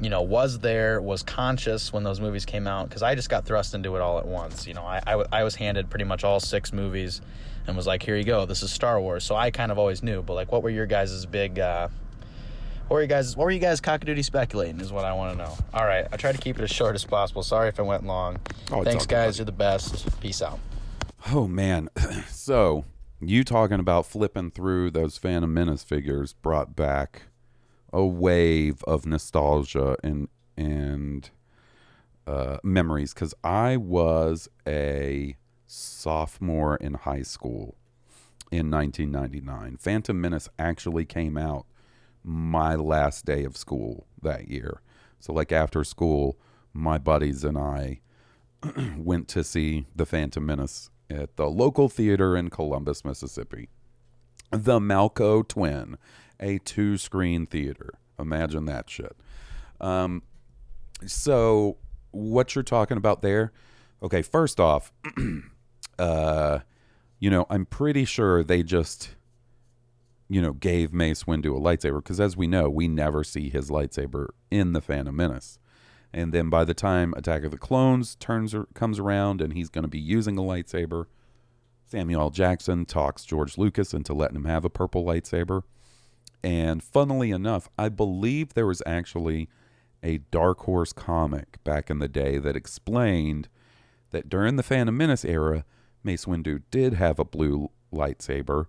you 0.00 0.08
know, 0.08 0.22
was 0.22 0.60
there, 0.60 1.02
was 1.02 1.22
conscious 1.22 1.92
when 1.92 2.02
those 2.04 2.18
movies 2.18 2.46
came 2.46 2.66
out. 2.66 2.88
Because 2.88 3.02
I 3.02 3.14
just 3.14 3.28
got 3.28 3.44
thrust 3.44 3.74
into 3.74 3.94
it 3.96 4.00
all 4.00 4.18
at 4.18 4.26
once. 4.26 4.66
You 4.66 4.72
know, 4.72 4.84
I, 4.84 5.02
I, 5.06 5.24
I 5.32 5.44
was 5.44 5.56
handed 5.56 5.90
pretty 5.90 6.06
much 6.06 6.24
all 6.24 6.40
six 6.40 6.72
movies 6.72 7.20
and 7.68 7.76
was 7.76 7.86
like, 7.86 8.02
"Here 8.02 8.16
you 8.16 8.24
go. 8.24 8.46
This 8.46 8.62
is 8.62 8.72
Star 8.72 9.00
Wars." 9.00 9.22
So 9.22 9.36
I 9.36 9.50
kind 9.50 9.70
of 9.70 9.78
always 9.78 10.02
knew. 10.02 10.22
But 10.22 10.34
like, 10.34 10.50
what 10.50 10.62
were 10.62 10.70
your 10.70 10.86
guys' 10.86 11.24
big? 11.26 11.58
Uh, 11.58 11.88
what 12.88 12.96
were 12.96 13.02
you 13.02 13.06
guys? 13.06 13.36
What 13.36 13.44
were 13.44 13.50
you 13.50 13.60
guys 13.60 13.80
cockadoodie 13.80 14.24
speculating? 14.24 14.80
Is 14.80 14.90
what 14.90 15.04
I 15.04 15.12
want 15.12 15.36
to 15.36 15.44
know. 15.44 15.56
All 15.74 15.84
right, 15.84 16.06
I 16.10 16.16
tried 16.16 16.34
to 16.34 16.40
keep 16.40 16.58
it 16.58 16.62
as 16.62 16.70
short 16.70 16.94
as 16.94 17.04
possible. 17.04 17.42
Sorry 17.42 17.68
if 17.68 17.78
I 17.78 17.82
went 17.82 18.04
long. 18.04 18.38
Oh, 18.72 18.82
Thanks, 18.82 19.06
guys. 19.06 19.38
You're 19.38 19.44
the 19.44 19.52
best. 19.52 20.20
Peace 20.20 20.42
out. 20.42 20.58
Oh 21.30 21.46
man, 21.46 21.90
so 22.28 22.84
you 23.20 23.44
talking 23.44 23.80
about 23.80 24.06
flipping 24.06 24.50
through 24.50 24.90
those 24.90 25.18
Phantom 25.18 25.52
Menace 25.52 25.84
figures 25.84 26.32
brought 26.32 26.74
back 26.74 27.22
a 27.92 28.04
wave 28.04 28.82
of 28.84 29.04
nostalgia 29.04 29.96
and 30.02 30.28
and 30.56 31.30
uh, 32.26 32.58
memories 32.62 33.14
because 33.14 33.34
I 33.44 33.76
was 33.76 34.48
a 34.66 35.36
sophomore 35.68 36.76
in 36.76 36.94
high 36.94 37.22
school 37.22 37.76
in 38.50 38.70
1999. 38.70 39.76
Phantom 39.76 40.20
Menace 40.20 40.48
actually 40.58 41.04
came 41.04 41.36
out 41.36 41.66
my 42.24 42.74
last 42.74 43.24
day 43.24 43.44
of 43.44 43.56
school 43.56 44.06
that 44.22 44.48
year. 44.48 44.80
So, 45.20 45.32
like 45.32 45.52
after 45.52 45.84
school, 45.84 46.38
my 46.72 46.98
buddies 46.98 47.44
and 47.44 47.58
I 47.58 48.00
went 48.96 49.28
to 49.28 49.44
see 49.44 49.86
the 49.94 50.06
Phantom 50.06 50.44
Menace 50.44 50.90
at 51.10 51.36
the 51.36 51.48
local 51.48 51.88
theater 51.88 52.36
in 52.36 52.50
Columbus, 52.50 53.04
Mississippi. 53.04 53.68
The 54.50 54.78
Malco 54.78 55.46
Twin, 55.46 55.98
a 56.40 56.58
two 56.58 56.96
screen 56.96 57.46
theater. 57.46 57.94
Imagine 58.18 58.64
that 58.64 58.88
shit. 58.88 59.16
Um, 59.80 60.22
so, 61.06 61.76
what 62.10 62.54
you're 62.54 62.64
talking 62.64 62.96
about 62.96 63.22
there? 63.22 63.52
Okay, 64.02 64.22
first 64.22 64.60
off, 64.60 64.92
uh, 65.98 66.60
you 67.18 67.30
know, 67.30 67.46
I'm 67.50 67.66
pretty 67.66 68.04
sure 68.04 68.44
they 68.44 68.62
just, 68.62 69.16
you 70.28 70.40
know, 70.40 70.52
gave 70.52 70.92
Mace 70.92 71.24
Windu 71.24 71.56
a 71.56 71.60
lightsaber 71.60 72.02
because, 72.02 72.20
as 72.20 72.36
we 72.36 72.46
know, 72.46 72.68
we 72.68 72.88
never 72.88 73.24
see 73.24 73.50
his 73.50 73.70
lightsaber 73.70 74.28
in 74.50 74.72
the 74.72 74.80
Phantom 74.80 75.14
Menace. 75.14 75.58
And 76.12 76.32
then 76.32 76.48
by 76.48 76.64
the 76.64 76.74
time 76.74 77.12
Attack 77.16 77.44
of 77.44 77.50
the 77.50 77.58
Clones 77.58 78.14
turns 78.16 78.54
comes 78.74 78.98
around 78.98 79.42
and 79.42 79.52
he's 79.52 79.68
going 79.68 79.82
to 79.82 79.88
be 79.88 79.98
using 79.98 80.38
a 80.38 80.42
lightsaber, 80.42 81.06
Samuel 81.86 82.22
L. 82.22 82.30
Jackson 82.30 82.84
talks 82.84 83.24
George 83.24 83.58
Lucas 83.58 83.92
into 83.92 84.14
letting 84.14 84.36
him 84.36 84.44
have 84.44 84.64
a 84.64 84.70
purple 84.70 85.04
lightsaber. 85.04 85.62
And 86.42 86.82
funnily 86.82 87.30
enough, 87.30 87.68
I 87.78 87.88
believe 87.88 88.54
there 88.54 88.66
was 88.66 88.82
actually 88.86 89.48
a 90.02 90.18
Dark 90.30 90.60
Horse 90.60 90.92
comic 90.92 91.62
back 91.64 91.90
in 91.90 91.98
the 91.98 92.08
day 92.08 92.38
that 92.38 92.56
explained 92.56 93.48
that 94.10 94.28
during 94.28 94.56
the 94.56 94.62
Phantom 94.62 94.96
Menace 94.96 95.24
era, 95.24 95.64
Mace 96.08 96.24
Windu 96.24 96.62
did 96.70 96.94
have 96.94 97.18
a 97.18 97.24
blue 97.24 97.70
lightsaber, 97.92 98.64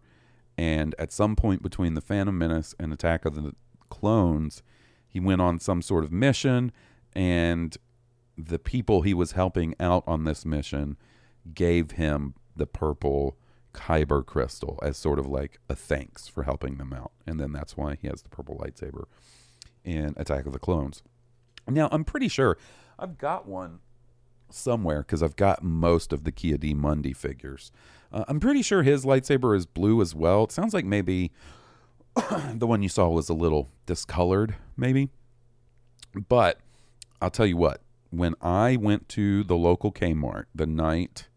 and 0.57 0.93
at 0.99 1.13
some 1.13 1.37
point 1.37 1.63
between 1.63 1.93
the 1.93 2.01
Phantom 2.01 2.37
Menace 2.37 2.75
and 2.77 2.91
Attack 2.91 3.23
of 3.23 3.33
the 3.33 3.55
Clones, 3.87 4.61
he 5.07 5.21
went 5.21 5.39
on 5.39 5.57
some 5.57 5.81
sort 5.81 6.03
of 6.03 6.11
mission, 6.11 6.73
and 7.13 7.77
the 8.37 8.59
people 8.59 9.03
he 9.03 9.13
was 9.13 9.31
helping 9.31 9.73
out 9.79 10.03
on 10.05 10.25
this 10.25 10.45
mission 10.45 10.97
gave 11.53 11.91
him 11.91 12.33
the 12.57 12.67
purple 12.67 13.37
Kyber 13.73 14.25
crystal 14.25 14.77
as 14.83 14.97
sort 14.97 15.17
of 15.17 15.25
like 15.25 15.59
a 15.69 15.75
thanks 15.75 16.27
for 16.27 16.43
helping 16.43 16.75
them 16.75 16.91
out. 16.91 17.13
And 17.25 17.39
then 17.39 17.53
that's 17.53 17.77
why 17.77 17.95
he 17.95 18.09
has 18.09 18.21
the 18.21 18.29
purple 18.29 18.57
lightsaber 18.57 19.05
in 19.85 20.13
Attack 20.17 20.45
of 20.45 20.51
the 20.51 20.59
Clones. 20.59 21.03
Now, 21.69 21.87
I'm 21.93 22.03
pretty 22.03 22.27
sure 22.27 22.57
I've 22.97 23.17
got 23.17 23.47
one 23.47 23.79
somewhere 24.53 25.01
because 25.01 25.23
I've 25.23 25.35
got 25.35 25.63
most 25.63 26.13
of 26.13 26.23
the 26.23 26.31
Ki-Adi-Mundi 26.31 27.13
figures. 27.13 27.71
Uh, 28.11 28.25
I'm 28.27 28.39
pretty 28.39 28.61
sure 28.61 28.83
his 28.83 29.05
lightsaber 29.05 29.55
is 29.55 29.65
blue 29.65 30.01
as 30.01 30.15
well. 30.15 30.43
It 30.45 30.51
sounds 30.51 30.73
like 30.73 30.85
maybe 30.85 31.31
the 32.53 32.67
one 32.67 32.81
you 32.81 32.89
saw 32.89 33.07
was 33.09 33.29
a 33.29 33.33
little 33.33 33.69
discolored, 33.85 34.55
maybe. 34.75 35.09
But 36.27 36.59
I'll 37.21 37.29
tell 37.29 37.45
you 37.45 37.57
what, 37.57 37.81
when 38.09 38.35
I 38.41 38.75
went 38.75 39.09
to 39.09 39.43
the 39.43 39.57
local 39.57 39.91
Kmart 39.91 40.45
the 40.53 40.65
night 40.65 41.27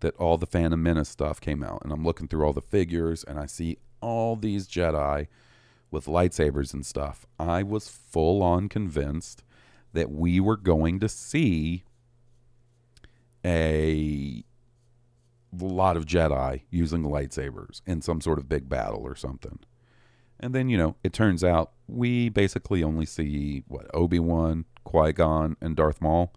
that 0.00 0.16
all 0.16 0.38
the 0.38 0.46
Phantom 0.46 0.82
Menace 0.82 1.08
stuff 1.08 1.40
came 1.40 1.62
out, 1.62 1.82
and 1.82 1.92
I'm 1.92 2.04
looking 2.04 2.28
through 2.28 2.44
all 2.44 2.52
the 2.52 2.60
figures 2.60 3.24
and 3.24 3.38
I 3.38 3.46
see 3.46 3.78
all 4.00 4.36
these 4.36 4.66
Jedi 4.68 5.26
with 5.90 6.06
lightsabers 6.06 6.74
and 6.74 6.84
stuff, 6.84 7.26
I 7.38 7.62
was 7.62 7.88
full 7.88 8.42
on 8.42 8.68
convinced 8.68 9.42
that 9.92 10.10
we 10.10 10.40
were 10.40 10.56
going 10.56 11.00
to 11.00 11.08
see 11.08 11.84
a 13.46 14.44
lot 15.58 15.96
of 15.96 16.04
Jedi 16.04 16.62
using 16.70 17.04
lightsabers 17.04 17.80
in 17.86 18.02
some 18.02 18.20
sort 18.20 18.38
of 18.38 18.48
big 18.48 18.68
battle 18.68 19.02
or 19.02 19.14
something. 19.14 19.60
And 20.38 20.54
then, 20.54 20.68
you 20.68 20.76
know, 20.76 20.96
it 21.02 21.12
turns 21.12 21.42
out 21.42 21.72
we 21.86 22.28
basically 22.28 22.82
only 22.82 23.06
see 23.06 23.62
what 23.68 23.86
Obi 23.94 24.18
Wan, 24.18 24.66
Qui 24.84 25.12
Gon, 25.12 25.56
and 25.62 25.76
Darth 25.76 26.02
Maul 26.02 26.34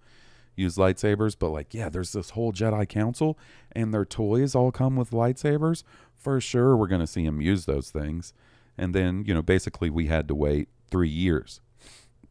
use 0.56 0.78
lightsabers. 0.78 1.36
But, 1.38 1.50
like, 1.50 1.74
yeah, 1.74 1.90
there's 1.90 2.14
this 2.14 2.30
whole 2.32 2.54
Jedi 2.54 2.88
Council, 2.88 3.38
and 3.74 3.94
their 3.94 4.06
toys 4.06 4.56
all 4.56 4.72
come 4.72 4.96
with 4.96 5.12
lightsabers. 5.12 5.84
For 6.16 6.40
sure, 6.40 6.78
we're 6.78 6.88
going 6.88 7.02
to 7.02 7.08
see 7.08 7.26
them 7.26 7.42
use 7.42 7.66
those 7.66 7.92
things. 7.92 8.34
And 8.78 8.96
then, 8.96 9.26
you 9.26 9.34
know, 9.34 9.42
basically, 9.42 9.90
we 9.90 10.08
had 10.08 10.28
to 10.30 10.36
wait 10.36 10.70
three 10.90 11.10
years 11.10 11.60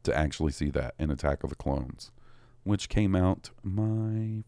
to 0.04 0.16
actually 0.16 0.52
see 0.52 0.70
that 0.70 0.94
in 0.98 1.10
Attack 1.10 1.44
of 1.44 1.50
the 1.50 1.56
Clones, 1.56 2.12
which 2.64 2.88
came 2.88 3.14
out 3.14 3.50
my 3.62 4.44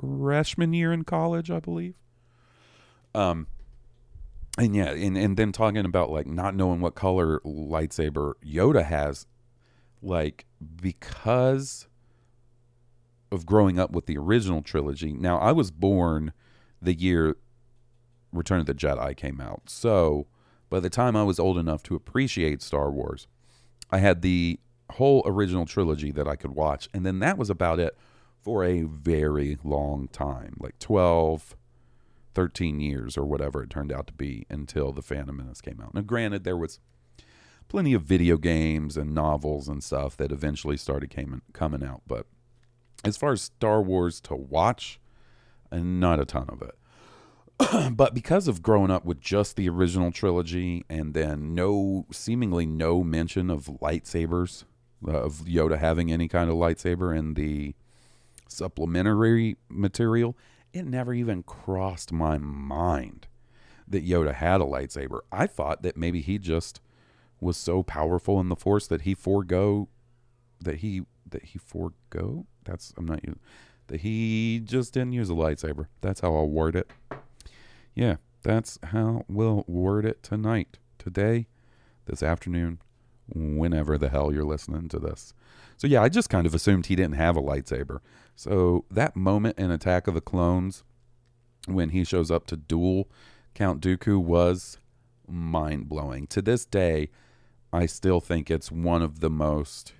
freshman 0.00 0.72
year 0.72 0.92
in 0.92 1.04
college, 1.04 1.50
I 1.50 1.60
believe. 1.60 1.94
Um, 3.14 3.46
and 4.58 4.74
yeah, 4.74 4.90
and, 4.90 5.16
and 5.16 5.36
then 5.36 5.52
talking 5.52 5.84
about 5.84 6.10
like 6.10 6.26
not 6.26 6.54
knowing 6.54 6.80
what 6.80 6.94
color 6.94 7.40
lightsaber 7.44 8.34
Yoda 8.44 8.84
has, 8.84 9.26
like 10.02 10.46
because 10.80 11.88
of 13.30 13.46
growing 13.46 13.78
up 13.78 13.90
with 13.90 14.06
the 14.06 14.16
original 14.16 14.62
trilogy. 14.62 15.12
Now, 15.12 15.38
I 15.38 15.52
was 15.52 15.70
born 15.70 16.32
the 16.80 16.94
year 16.94 17.36
Return 18.32 18.60
of 18.60 18.66
the 18.66 18.74
Jedi 18.74 19.16
came 19.16 19.40
out. 19.40 19.62
So, 19.66 20.26
by 20.70 20.80
the 20.80 20.90
time 20.90 21.16
I 21.16 21.22
was 21.22 21.38
old 21.38 21.56
enough 21.56 21.82
to 21.84 21.94
appreciate 21.94 22.62
Star 22.62 22.90
Wars, 22.90 23.26
I 23.90 23.98
had 23.98 24.20
the 24.20 24.60
whole 24.92 25.22
original 25.24 25.64
trilogy 25.64 26.10
that 26.12 26.28
I 26.28 26.36
could 26.36 26.50
watch. 26.50 26.88
And 26.92 27.06
then 27.06 27.20
that 27.20 27.38
was 27.38 27.48
about 27.48 27.78
it 27.78 27.96
for 28.42 28.64
a 28.64 28.82
very 28.82 29.58
long 29.62 30.08
time 30.08 30.56
like 30.58 30.78
12, 30.78 31.56
13 32.34 32.80
years 32.80 33.16
or 33.16 33.24
whatever 33.24 33.62
it 33.62 33.70
turned 33.70 33.92
out 33.92 34.06
to 34.06 34.12
be 34.12 34.46
until 34.48 34.92
The 34.92 35.02
Phantom 35.02 35.36
Menace 35.36 35.60
came 35.60 35.80
out. 35.82 35.94
Now, 35.94 36.02
granted, 36.02 36.44
there 36.44 36.56
was 36.56 36.78
plenty 37.68 37.94
of 37.94 38.02
video 38.02 38.36
games 38.36 38.96
and 38.96 39.14
novels 39.14 39.68
and 39.68 39.82
stuff 39.82 40.16
that 40.16 40.32
eventually 40.32 40.76
started 40.76 41.10
came, 41.10 41.42
coming 41.52 41.84
out, 41.84 42.02
but 42.06 42.26
as 43.04 43.16
far 43.16 43.32
as 43.32 43.42
Star 43.42 43.82
Wars 43.82 44.20
to 44.22 44.34
watch, 44.34 45.00
not 45.70 46.20
a 46.20 46.24
ton 46.24 46.48
of 46.48 46.62
it. 46.62 46.76
but 47.96 48.14
because 48.14 48.48
of 48.48 48.62
growing 48.62 48.90
up 48.90 49.04
with 49.04 49.20
just 49.20 49.56
the 49.56 49.68
original 49.68 50.12
trilogy 50.12 50.84
and 50.88 51.14
then 51.14 51.54
no 51.54 52.06
seemingly 52.12 52.66
no 52.66 53.02
mention 53.02 53.50
of 53.50 53.64
lightsabers 53.82 54.64
uh, 55.06 55.10
of 55.10 55.40
Yoda 55.40 55.78
having 55.78 56.12
any 56.12 56.28
kind 56.28 56.50
of 56.50 56.56
lightsaber 56.56 57.16
in 57.16 57.34
the 57.34 57.74
supplementary 58.48 59.56
material, 59.68 60.36
it 60.72 60.84
never 60.84 61.14
even 61.14 61.42
crossed 61.42 62.12
my 62.12 62.38
mind 62.38 63.26
that 63.86 64.06
Yoda 64.06 64.34
had 64.34 64.60
a 64.60 64.64
lightsaber. 64.64 65.20
I 65.32 65.46
thought 65.46 65.82
that 65.82 65.96
maybe 65.96 66.20
he 66.20 66.38
just 66.38 66.80
was 67.40 67.56
so 67.56 67.82
powerful 67.82 68.40
in 68.40 68.48
the 68.48 68.56
Force 68.56 68.86
that 68.88 69.02
he 69.02 69.14
forego 69.14 69.88
that 70.60 70.76
he 70.76 71.02
that 71.30 71.44
he 71.44 71.58
forego. 71.58 72.46
That's 72.64 72.92
I'm 72.96 73.06
not 73.06 73.24
you 73.24 73.38
that 73.88 74.02
he 74.02 74.60
just 74.62 74.92
didn't 74.92 75.12
use 75.12 75.30
a 75.30 75.34
lightsaber. 75.34 75.86
That's 76.00 76.20
how 76.20 76.34
I'll 76.34 76.48
word 76.48 76.76
it. 76.76 76.90
Yeah, 77.94 78.16
that's 78.42 78.78
how 78.84 79.24
we'll 79.28 79.64
word 79.66 80.04
it 80.04 80.22
tonight, 80.22 80.78
today, 80.98 81.48
this 82.06 82.22
afternoon, 82.22 82.80
whenever 83.34 83.98
the 83.98 84.10
hell 84.10 84.32
you're 84.32 84.44
listening 84.44 84.88
to 84.90 84.98
this. 84.98 85.34
So 85.78 85.86
yeah, 85.86 86.02
I 86.02 86.10
just 86.10 86.28
kind 86.28 86.46
of 86.46 86.54
assumed 86.54 86.86
he 86.86 86.96
didn't 86.96 87.14
have 87.14 87.36
a 87.36 87.42
lightsaber. 87.42 88.00
So 88.36 88.84
that 88.90 89.16
moment 89.16 89.58
in 89.58 89.70
Attack 89.70 90.06
of 90.06 90.14
the 90.14 90.20
Clones 90.20 90.84
when 91.66 91.90
he 91.90 92.04
shows 92.04 92.30
up 92.30 92.46
to 92.48 92.56
duel 92.56 93.08
Count 93.58 93.82
Dooku 93.82 94.22
was 94.22 94.78
mind 95.26 95.88
blowing. 95.88 96.28
To 96.28 96.40
this 96.40 96.64
day, 96.64 97.10
I 97.72 97.86
still 97.86 98.20
think 98.20 98.50
it's 98.50 98.70
one 98.70 99.02
of 99.02 99.18
the 99.18 99.28
most 99.28 99.94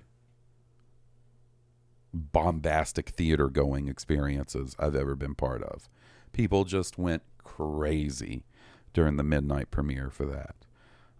bombastic 2.13 3.09
theater 3.09 3.49
going 3.49 3.89
experiences 3.89 4.77
I've 4.79 4.95
ever 4.95 5.13
been 5.13 5.35
part 5.35 5.61
of. 5.61 5.89
People 6.31 6.63
just 6.63 6.97
went 6.97 7.23
crazy 7.43 8.45
during 8.93 9.17
the 9.17 9.23
midnight 9.23 9.71
premiere 9.71 10.09
for 10.09 10.25
that. 10.27 10.55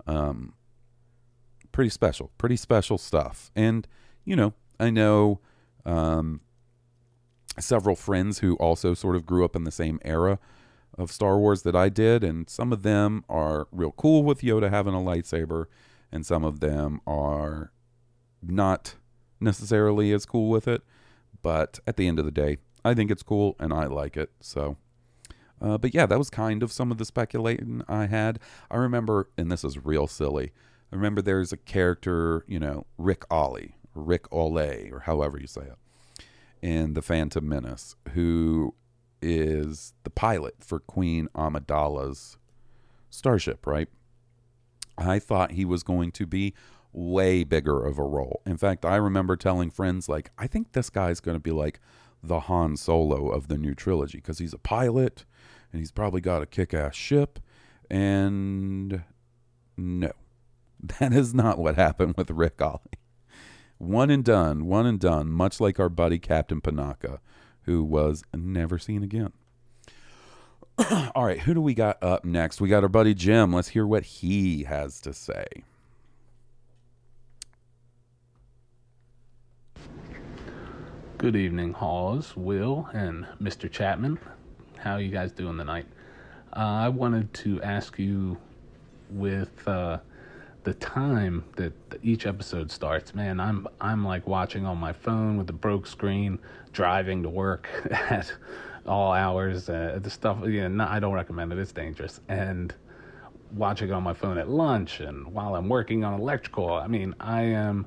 Um, 0.08 0.54
pretty 1.74 1.90
special, 1.90 2.32
pretty 2.38 2.56
special 2.56 2.98
stuff. 2.98 3.52
And, 3.54 3.86
you 4.26 4.36
know, 4.36 4.54
I 4.80 4.90
know 4.90 5.40
um, 5.86 6.42
several 7.60 7.96
friends 7.96 8.40
who 8.40 8.56
also 8.56 8.94
sort 8.94 9.16
of 9.16 9.26
grew 9.26 9.44
up 9.44 9.56
in 9.56 9.64
the 9.64 9.72
same 9.72 10.00
era 10.04 10.40
of 10.98 11.12
Star 11.12 11.38
Wars 11.38 11.64
that 11.64 11.76
I 11.76 11.90
did, 11.90 12.24
and 12.24 12.50
some 12.50 12.74
of 12.74 12.84
them 12.84 13.24
are 13.30 13.68
real 13.72 13.92
cool 13.92 14.24
with 14.24 14.42
Yoda 14.42 14.70
having 14.70 14.94
a 14.94 14.98
lightsaber, 14.98 15.66
and 16.12 16.26
some 16.26 16.44
of 16.44 16.60
them 16.60 17.00
are 17.08 17.72
not 18.42 18.96
necessarily 19.40 20.12
as 20.12 20.26
cool 20.26 20.50
with 20.50 20.68
it. 20.68 20.82
But 21.42 21.80
at 21.88 21.96
the 21.96 22.08
end 22.08 22.20
of 22.20 22.26
the 22.26 22.32
day, 22.32 22.58
I 22.84 22.94
think 22.94 23.12
it's 23.12 23.24
cool 23.24 23.56
and 23.60 23.74
I 23.74 23.86
like 23.86 24.18
it. 24.18 24.32
So, 24.42 24.78
uh, 25.62 25.78
but 25.78 25.94
yeah, 25.94 26.06
that 26.06 26.18
was 26.18 26.30
kind 26.30 26.64
of 26.64 26.72
some 26.72 26.92
of 26.92 26.98
the 26.98 27.06
speculating 27.06 27.82
I 27.88 28.08
had. 28.08 28.40
I 28.70 28.78
remember, 28.78 29.30
and 29.38 29.52
this 29.52 29.64
is 29.64 29.84
real 29.84 30.08
silly. 30.08 30.52
I 30.92 30.96
remember 30.96 31.22
there's 31.22 31.54
a 31.54 31.58
character, 31.58 32.44
you 32.48 32.60
know, 32.60 32.86
Rick 32.98 33.24
Ollie, 33.30 33.76
Rick 33.94 34.30
Olay, 34.30 34.92
or 34.92 35.02
however 35.02 35.40
you 35.40 35.48
say 35.48 35.62
it 35.62 36.26
in 36.62 36.94
The 36.94 37.02
Phantom 37.02 37.48
Menace, 37.48 37.96
who 38.14 38.76
is 39.22 39.94
the 40.04 40.10
pilot 40.10 40.56
for 40.60 40.80
Queen 40.80 41.28
Amidala's 41.36 42.38
starship, 43.10 43.66
right? 43.66 43.88
I 44.98 45.20
thought 45.20 45.52
he 45.52 45.66
was 45.66 45.84
going 45.84 46.12
to 46.14 46.26
be 46.26 46.54
way 46.92 47.44
bigger 47.44 47.86
of 47.86 47.98
a 47.98 48.04
role. 48.04 48.42
In 48.46 48.58
fact, 48.58 48.86
I 48.86 48.96
remember 48.96 49.36
telling 49.36 49.70
friends, 49.70 50.10
like, 50.10 50.32
I 50.38 50.48
think 50.48 50.72
this 50.72 50.90
guy's 50.90 51.20
going 51.20 51.36
to 51.36 51.42
be 51.42 51.52
like 51.52 51.80
the 52.22 52.42
Han 52.42 52.76
Solo 52.76 53.30
of 53.30 53.48
the 53.48 53.58
new 53.58 53.74
trilogy 53.74 54.18
because 54.18 54.40
he's 54.40 54.54
a 54.54 54.58
pilot 54.58 55.26
and 55.72 55.80
he's 55.80 55.92
probably 55.92 56.22
got 56.22 56.42
a 56.42 56.46
kick 56.46 56.74
ass 56.74 56.96
ship. 56.96 57.40
And 57.90 59.04
no, 59.78 60.12
that 61.00 61.14
is 61.14 61.34
not 61.34 61.58
what 61.58 61.76
happened 61.76 62.16
with 62.18 62.30
Rick 62.32 62.62
Ollie. 62.62 62.80
One 63.80 64.10
and 64.10 64.26
done, 64.26 64.66
one 64.66 64.86
and 64.86 65.00
done, 65.00 65.32
much 65.32 65.62
like 65.62 65.80
our 65.80 65.88
buddy 65.88 66.20
Captain 66.20 66.60
Panaka, 66.60 67.20
who 67.62 67.82
was 67.82 68.24
never 68.36 68.78
seen 68.78 69.04
again. 69.04 69.32
All 71.16 71.24
right, 71.24 71.40
who 71.40 71.54
do 71.54 71.62
we 71.62 71.74
got 71.74 72.02
up 72.04 72.26
next? 72.26 72.60
We 72.60 72.68
got 72.68 72.84
our 72.84 72.90
buddy 72.90 73.14
Jim. 73.14 73.54
Let's 73.54 73.70
hear 73.70 73.88
what 73.88 74.04
he 74.04 74.64
has 74.64 75.00
to 75.02 75.14
say. 75.14 75.46
Good 81.18 81.38
evening, 81.38 81.72
Halls, 81.74 82.36
Will, 82.36 82.90
and 82.94 83.28
Mr. 83.42 83.72
Chapman. 83.72 84.20
How 84.78 84.94
are 84.96 85.02
you 85.02 85.10
guys 85.10 85.32
doing 85.32 85.58
tonight? 85.58 85.86
Uh, 86.52 86.60
I 86.60 86.90
wanted 86.90 87.34
to 87.36 87.62
ask 87.62 87.98
you 87.98 88.38
with 89.10 89.66
uh, 89.68 90.00
the 90.64 90.74
time 90.76 91.44
that 91.56 91.74
each 92.04 92.26
episode 92.26 92.72
starts. 92.72 93.16
Man, 93.16 93.40
I'm 93.40 93.68
I'm 93.80 94.06
like 94.06 94.28
watching 94.28 94.66
on 94.66 94.78
my 94.78 94.94
phone 94.94 95.38
with 95.38 95.48
the 95.48 95.54
broke 95.54 95.88
screen, 95.88 96.40
driving 96.74 97.24
to 97.24 97.30
work 97.30 97.70
at 97.92 98.32
all 98.86 99.14
hours. 99.14 99.70
Uh, 99.70 100.00
the 100.02 100.10
stuff, 100.10 100.40
yeah, 100.46 100.68
no, 100.68 100.86
I 100.86 101.00
don't 101.00 101.14
recommend 101.14 101.54
it. 101.54 101.60
It's 101.60 101.72
dangerous. 101.72 102.20
And 102.28 102.74
watching 103.54 103.90
it 103.90 103.94
on 103.94 104.04
my 104.04 104.14
phone 104.14 104.38
at 104.38 104.50
lunch 104.50 105.00
and 105.00 105.26
while 105.34 105.56
I'm 105.56 105.70
working 105.70 106.04
on 106.04 106.20
electrical. 106.20 106.74
I 106.74 106.88
mean, 106.88 107.16
I 107.20 107.42
am. 107.44 107.86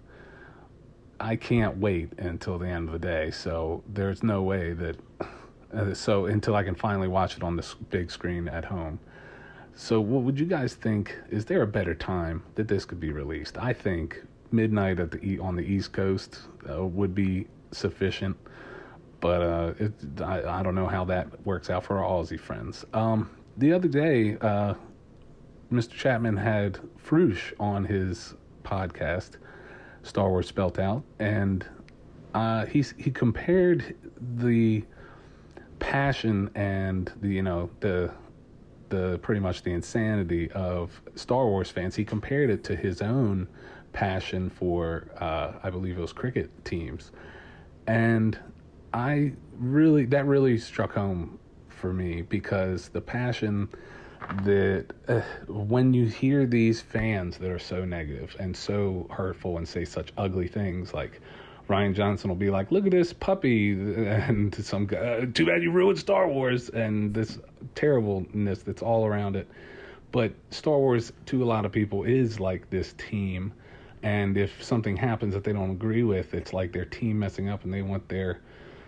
I 1.20 1.36
can't 1.36 1.76
wait 1.76 2.18
until 2.18 2.58
the 2.58 2.66
end 2.66 2.88
of 2.88 2.92
the 2.92 2.98
day. 2.98 3.30
So 3.30 3.84
there's 3.88 4.22
no 4.22 4.42
way 4.42 4.72
that. 4.72 4.96
Uh, 5.72 5.94
so 5.94 6.26
until 6.26 6.54
I 6.54 6.64
can 6.64 6.74
finally 6.74 7.08
watch 7.08 7.36
it 7.36 7.42
on 7.42 7.56
this 7.56 7.74
big 7.90 8.10
screen 8.10 8.48
at 8.48 8.64
home. 8.64 8.98
So 9.74 10.00
what 10.00 10.22
would 10.22 10.38
you 10.38 10.46
guys 10.46 10.74
think? 10.74 11.16
Is 11.30 11.44
there 11.46 11.62
a 11.62 11.66
better 11.66 11.94
time 11.94 12.42
that 12.54 12.68
this 12.68 12.84
could 12.84 13.00
be 13.00 13.10
released? 13.10 13.56
I 13.58 13.72
think 13.72 14.22
midnight 14.50 15.00
at 15.00 15.10
the 15.10 15.38
on 15.38 15.56
the 15.56 15.62
East 15.62 15.92
Coast 15.92 16.40
uh, 16.70 16.84
would 16.84 17.14
be 17.14 17.46
sufficient, 17.70 18.36
but 19.20 19.42
uh, 19.42 19.74
it, 19.78 19.92
I, 20.20 20.60
I 20.60 20.62
don't 20.62 20.74
know 20.74 20.86
how 20.86 21.04
that 21.06 21.44
works 21.46 21.70
out 21.70 21.84
for 21.84 21.98
our 21.98 22.08
Aussie 22.08 22.38
friends. 22.38 22.84
Um, 22.92 23.30
the 23.56 23.72
other 23.72 23.88
day, 23.88 24.36
uh, 24.40 24.74
Mr. 25.72 25.92
Chapman 25.92 26.36
had 26.36 26.78
Frush 27.02 27.52
on 27.58 27.84
his 27.84 28.34
podcast, 28.64 29.38
Star 30.02 30.28
Wars 30.28 30.48
Spelt 30.48 30.78
Out, 30.78 31.02
and 31.18 31.66
uh, 32.34 32.66
he 32.66 32.84
he 32.98 33.10
compared 33.10 33.96
the 34.36 34.84
passion 35.78 36.50
and 36.54 37.10
the 37.20 37.28
you 37.28 37.42
know 37.42 37.70
the 37.80 38.12
the 38.92 39.18
pretty 39.22 39.40
much 39.40 39.62
the 39.62 39.72
insanity 39.72 40.50
of 40.52 41.00
Star 41.14 41.46
Wars 41.46 41.70
fans. 41.70 41.96
He 41.96 42.04
compared 42.04 42.50
it 42.50 42.62
to 42.64 42.76
his 42.76 43.00
own 43.00 43.48
passion 43.92 44.50
for 44.50 45.08
uh, 45.18 45.52
I 45.62 45.70
believe 45.70 45.96
it 45.96 46.00
was 46.00 46.12
cricket 46.12 46.50
teams, 46.64 47.10
and 47.86 48.38
I 48.92 49.32
really 49.58 50.04
that 50.06 50.26
really 50.26 50.58
struck 50.58 50.92
home 50.92 51.38
for 51.68 51.92
me 51.92 52.22
because 52.22 52.90
the 52.90 53.00
passion 53.00 53.68
that 54.44 54.86
uh, 55.08 55.22
when 55.48 55.94
you 55.94 56.06
hear 56.06 56.46
these 56.46 56.80
fans 56.82 57.38
that 57.38 57.50
are 57.50 57.58
so 57.58 57.84
negative 57.84 58.36
and 58.38 58.54
so 58.54 59.06
hurtful 59.10 59.56
and 59.56 59.66
say 59.66 59.84
such 59.84 60.12
ugly 60.18 60.46
things 60.46 60.92
like 60.94 61.20
Rian 61.72 61.94
Johnson 61.94 62.28
will 62.28 62.36
be 62.36 62.50
like, 62.50 62.70
"Look 62.70 62.84
at 62.84 62.90
this 62.90 63.12
puppy," 63.12 63.72
and 64.06 64.54
some 64.54 64.86
guy, 64.86 64.98
uh, 64.98 65.26
"Too 65.32 65.46
bad 65.46 65.62
you 65.62 65.70
ruined 65.70 65.98
Star 65.98 66.28
Wars," 66.28 66.68
and 66.68 67.14
this 67.14 67.38
terribleness 67.74 68.62
that's 68.62 68.82
all 68.82 69.06
around 69.06 69.36
it. 69.36 69.48
But 70.10 70.32
Star 70.50 70.78
Wars, 70.78 71.12
to 71.26 71.42
a 71.42 71.46
lot 71.46 71.64
of 71.64 71.72
people, 71.72 72.04
is 72.04 72.38
like 72.38 72.68
this 72.68 72.94
team, 72.98 73.52
and 74.02 74.36
if 74.36 74.62
something 74.62 74.96
happens 74.96 75.32
that 75.32 75.44
they 75.44 75.54
don't 75.54 75.70
agree 75.70 76.02
with, 76.02 76.34
it's 76.34 76.52
like 76.52 76.72
their 76.72 76.84
team 76.84 77.18
messing 77.18 77.48
up, 77.48 77.64
and 77.64 77.72
they 77.72 77.82
want 77.82 78.06
their 78.08 78.40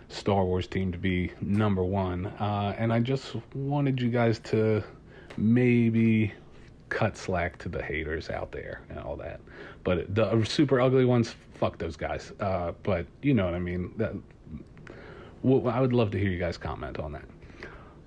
Star 0.08 0.44
Wars 0.44 0.66
team 0.66 0.92
to 0.92 0.98
be 0.98 1.32
number 1.40 1.82
one. 1.82 2.26
Uh, 2.26 2.74
and 2.78 2.92
I 2.92 3.00
just 3.00 3.34
wanted 3.54 4.00
you 4.00 4.10
guys 4.10 4.38
to 4.40 4.84
maybe 5.38 6.32
cut 6.90 7.16
slack 7.16 7.58
to 7.58 7.68
the 7.68 7.82
haters 7.82 8.30
out 8.30 8.52
there 8.52 8.82
and 8.90 8.98
all 8.98 9.16
that. 9.16 9.40
But 9.82 10.14
the 10.14 10.44
super 10.44 10.80
ugly 10.80 11.04
ones, 11.04 11.34
fuck 11.64 11.78
those 11.78 11.96
guys. 11.96 12.32
Uh, 12.40 12.72
but 12.82 13.06
you 13.22 13.32
know 13.32 13.46
what 13.46 13.54
I 13.54 13.58
mean. 13.58 13.92
That 13.96 14.12
well, 15.42 15.68
I 15.68 15.80
would 15.80 15.92
love 15.92 16.10
to 16.10 16.18
hear 16.18 16.30
you 16.30 16.38
guys 16.38 16.58
comment 16.58 16.98
on 16.98 17.12
that. 17.12 17.24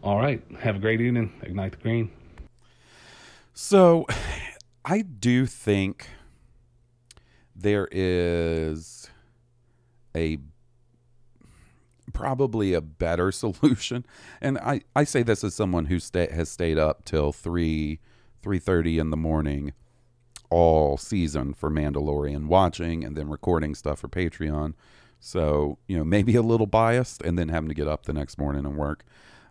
All 0.04 0.18
right, 0.18 0.44
have 0.60 0.76
a 0.76 0.80
great 0.80 1.02
evening. 1.02 1.34
Ignite 1.42 1.72
the 1.72 1.78
green. 1.78 2.12
So, 3.54 4.06
I 4.86 5.02
do 5.02 5.46
think 5.48 6.08
there 7.56 7.88
is 7.92 9.10
a 10.16 10.38
probably 12.14 12.74
a 12.74 12.82
better 12.82 13.32
solution 13.44 14.06
and 14.42 14.58
i 14.60 14.80
i 14.96 15.04
say 15.04 15.22
this 15.22 15.44
as 15.44 15.54
someone 15.54 15.86
who 15.86 16.00
stay, 16.00 16.28
has 16.32 16.50
stayed 16.50 16.78
up 16.78 17.04
till 17.04 17.32
3 17.32 18.00
3:30 18.42 19.00
in 19.00 19.10
the 19.10 19.18
morning 19.18 19.74
all 20.50 20.98
season 20.98 21.54
for 21.54 21.70
Mandalorian 21.70 22.48
watching 22.48 23.04
and 23.04 23.16
then 23.16 23.30
recording 23.30 23.76
stuff 23.76 24.00
for 24.00 24.08
Patreon. 24.08 24.74
So, 25.20 25.78
you 25.88 25.98
know, 25.98 26.04
maybe 26.04 26.36
a 26.36 26.42
little 26.42 26.68
biased 26.68 27.22
and 27.22 27.38
then 27.38 27.50
having 27.50 27.70
to 27.70 27.76
get 27.76 27.88
up 27.88 28.06
the 28.06 28.14
next 28.14 28.38
morning 28.38 28.66
and 28.66 28.78
work. 28.78 29.04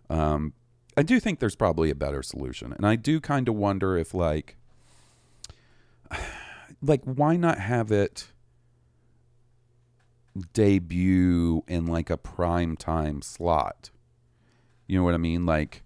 Um, 0.09 0.53
I 0.95 1.03
do 1.03 1.19
think 1.19 1.39
there's 1.39 1.55
probably 1.55 1.89
a 1.91 1.95
better 1.95 2.23
solution. 2.23 2.73
And 2.73 2.85
I 2.85 2.95
do 2.95 3.19
kind 3.19 3.47
of 3.47 3.55
wonder 3.55 3.97
if 3.97 4.13
like 4.13 4.57
like 6.81 7.03
why 7.03 7.35
not 7.35 7.59
have 7.59 7.91
it 7.91 8.27
debut 10.53 11.63
in 11.67 11.85
like 11.85 12.09
a 12.09 12.17
prime 12.17 12.75
time 12.75 13.21
slot? 13.21 13.91
You 14.87 14.97
know 14.97 15.03
what 15.03 15.13
I 15.13 15.17
mean? 15.17 15.45
Like 15.45 15.83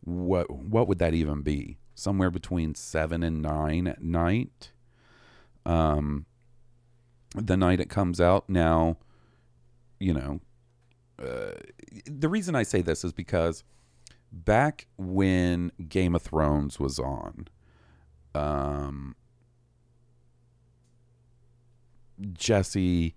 what 0.00 0.50
what 0.50 0.88
would 0.88 0.98
that 0.98 1.14
even 1.14 1.42
be? 1.42 1.78
Somewhere 1.98 2.30
between 2.30 2.74
seven 2.74 3.22
and 3.22 3.42
nine 3.42 3.88
at 3.88 4.02
night. 4.02 4.70
Um, 5.66 6.26
the 7.34 7.56
night 7.56 7.80
it 7.80 7.90
comes 7.90 8.20
out. 8.20 8.48
Now, 8.48 8.98
you 9.98 10.14
know, 10.14 10.40
uh, 11.20 11.54
the 12.06 12.28
reason 12.28 12.54
I 12.54 12.62
say 12.62 12.82
this 12.82 13.04
is 13.04 13.12
because 13.12 13.64
back 14.30 14.86
when 14.96 15.72
Game 15.88 16.14
of 16.14 16.22
Thrones 16.22 16.78
was 16.78 17.00
on, 17.00 17.48
um, 18.34 19.16
Jesse 22.32 23.16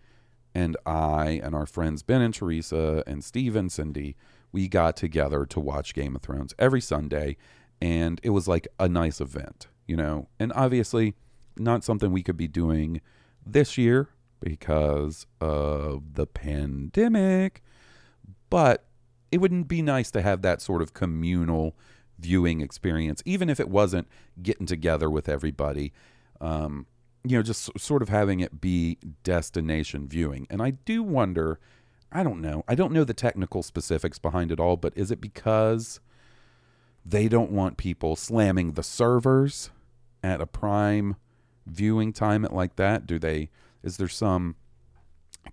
and 0.55 0.75
I 0.85 1.39
and 1.43 1.53
our 1.53 1.67
friends 1.67 2.01
Ben 2.01 2.21
and 2.21 2.33
Teresa 2.33 3.03
and 3.05 3.23
Steve 3.23 3.55
and 3.55 3.71
Cindy, 3.71 4.15
we 4.51 4.67
got 4.67 4.95
together 4.95 5.45
to 5.45 5.59
watch 5.59 5.93
Game 5.93 6.15
of 6.15 6.23
Thrones 6.23 6.55
every 6.57 6.81
Sunday 6.81 7.37
and 7.81 8.21
it 8.23 8.29
was 8.29 8.47
like 8.47 8.67
a 8.79 8.87
nice 8.87 9.19
event, 9.19 9.67
you 9.87 9.95
know. 9.95 10.27
And 10.39 10.53
obviously, 10.55 11.15
not 11.57 11.83
something 11.83 12.11
we 12.11 12.23
could 12.23 12.37
be 12.37 12.47
doing 12.47 13.01
this 13.45 13.77
year 13.77 14.09
because 14.39 15.25
of 15.39 16.13
the 16.13 16.27
pandemic, 16.27 17.63
but 18.49 18.85
it 19.31 19.39
wouldn't 19.39 19.67
be 19.67 19.81
nice 19.81 20.11
to 20.11 20.21
have 20.21 20.41
that 20.41 20.61
sort 20.61 20.81
of 20.81 20.93
communal 20.93 21.75
viewing 22.19 22.61
experience, 22.61 23.23
even 23.25 23.49
if 23.49 23.59
it 23.59 23.69
wasn't 23.69 24.07
getting 24.41 24.65
together 24.65 25.09
with 25.09 25.27
everybody. 25.27 25.91
Um, 26.39 26.85
you 27.23 27.37
know, 27.37 27.43
just 27.43 27.79
sort 27.79 28.01
of 28.01 28.09
having 28.09 28.39
it 28.39 28.61
be 28.61 28.97
destination 29.23 30.07
viewing. 30.07 30.47
And 30.49 30.61
I 30.61 30.71
do 30.71 31.03
wonder, 31.03 31.59
I 32.11 32.23
don't 32.23 32.41
know, 32.41 32.63
I 32.67 32.75
don't 32.75 32.91
know 32.91 33.03
the 33.03 33.13
technical 33.13 33.61
specifics 33.63 34.17
behind 34.17 34.51
it 34.51 34.59
all, 34.59 34.75
but 34.75 34.93
is 34.95 35.11
it 35.11 35.21
because 35.21 35.99
they 37.05 37.27
don't 37.27 37.51
want 37.51 37.77
people 37.77 38.15
slamming 38.15 38.73
the 38.73 38.83
servers 38.83 39.71
at 40.23 40.41
a 40.41 40.45
prime 40.45 41.15
viewing 41.65 42.13
time 42.13 42.45
at 42.45 42.53
like 42.53 42.75
that. 42.75 43.05
Do 43.05 43.19
they? 43.19 43.49
Is 43.83 43.97
there 43.97 44.07
some 44.07 44.55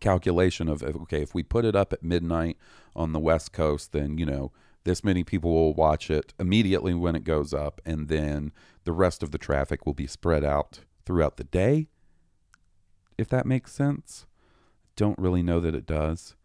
calculation 0.00 0.68
of 0.68 0.82
okay, 0.82 1.22
if 1.22 1.34
we 1.34 1.42
put 1.42 1.64
it 1.64 1.74
up 1.74 1.92
at 1.92 2.02
midnight 2.02 2.56
on 2.94 3.12
the 3.12 3.18
West 3.18 3.52
Coast, 3.52 3.92
then 3.92 4.18
you 4.18 4.26
know 4.26 4.52
this 4.84 5.04
many 5.04 5.24
people 5.24 5.52
will 5.52 5.74
watch 5.74 6.10
it 6.10 6.34
immediately 6.38 6.94
when 6.94 7.14
it 7.14 7.24
goes 7.24 7.52
up, 7.52 7.80
and 7.84 8.08
then 8.08 8.52
the 8.84 8.92
rest 8.92 9.22
of 9.22 9.30
the 9.30 9.38
traffic 9.38 9.84
will 9.84 9.94
be 9.94 10.06
spread 10.06 10.44
out 10.44 10.80
throughout 11.04 11.36
the 11.36 11.44
day. 11.44 11.88
If 13.16 13.28
that 13.28 13.46
makes 13.46 13.72
sense, 13.72 14.26
don't 14.96 15.18
really 15.18 15.42
know 15.42 15.60
that 15.60 15.74
it 15.74 15.86
does. 15.86 16.36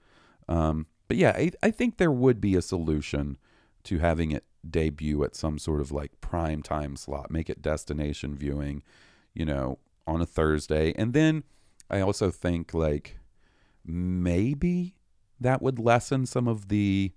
Um, 0.48 0.88
but 1.08 1.18
yeah, 1.18 1.32
I, 1.36 1.52
I 1.62 1.72
think 1.72 1.98
there 1.98 2.12
would 2.12 2.42
be 2.42 2.56
a 2.56 2.62
solution 2.62 3.38
to 3.84 4.00
having 4.00 4.32
it 4.32 4.44
debut 4.68 5.24
at 5.24 5.36
some 5.36 5.58
sort 5.58 5.82
of 5.82 5.92
like 5.92 6.20
prime 6.22 6.62
time 6.62 6.96
slot, 6.96 7.32
make 7.32 7.50
it 7.50 7.62
destination 7.62 8.36
viewing, 8.36 8.84
you 9.34 9.46
know, 9.46 9.80
on 10.08 10.22
a 10.22 10.26
Thursday. 10.26 10.94
And 10.96 11.14
then 11.14 11.44
I 11.90 12.02
also 12.02 12.32
think 12.32 12.74
like 12.74 13.20
maybe 13.86 14.96
that 15.40 15.62
would 15.62 15.80
lessen 15.80 16.26
some 16.26 16.48
of 16.48 16.70
the 16.70 17.12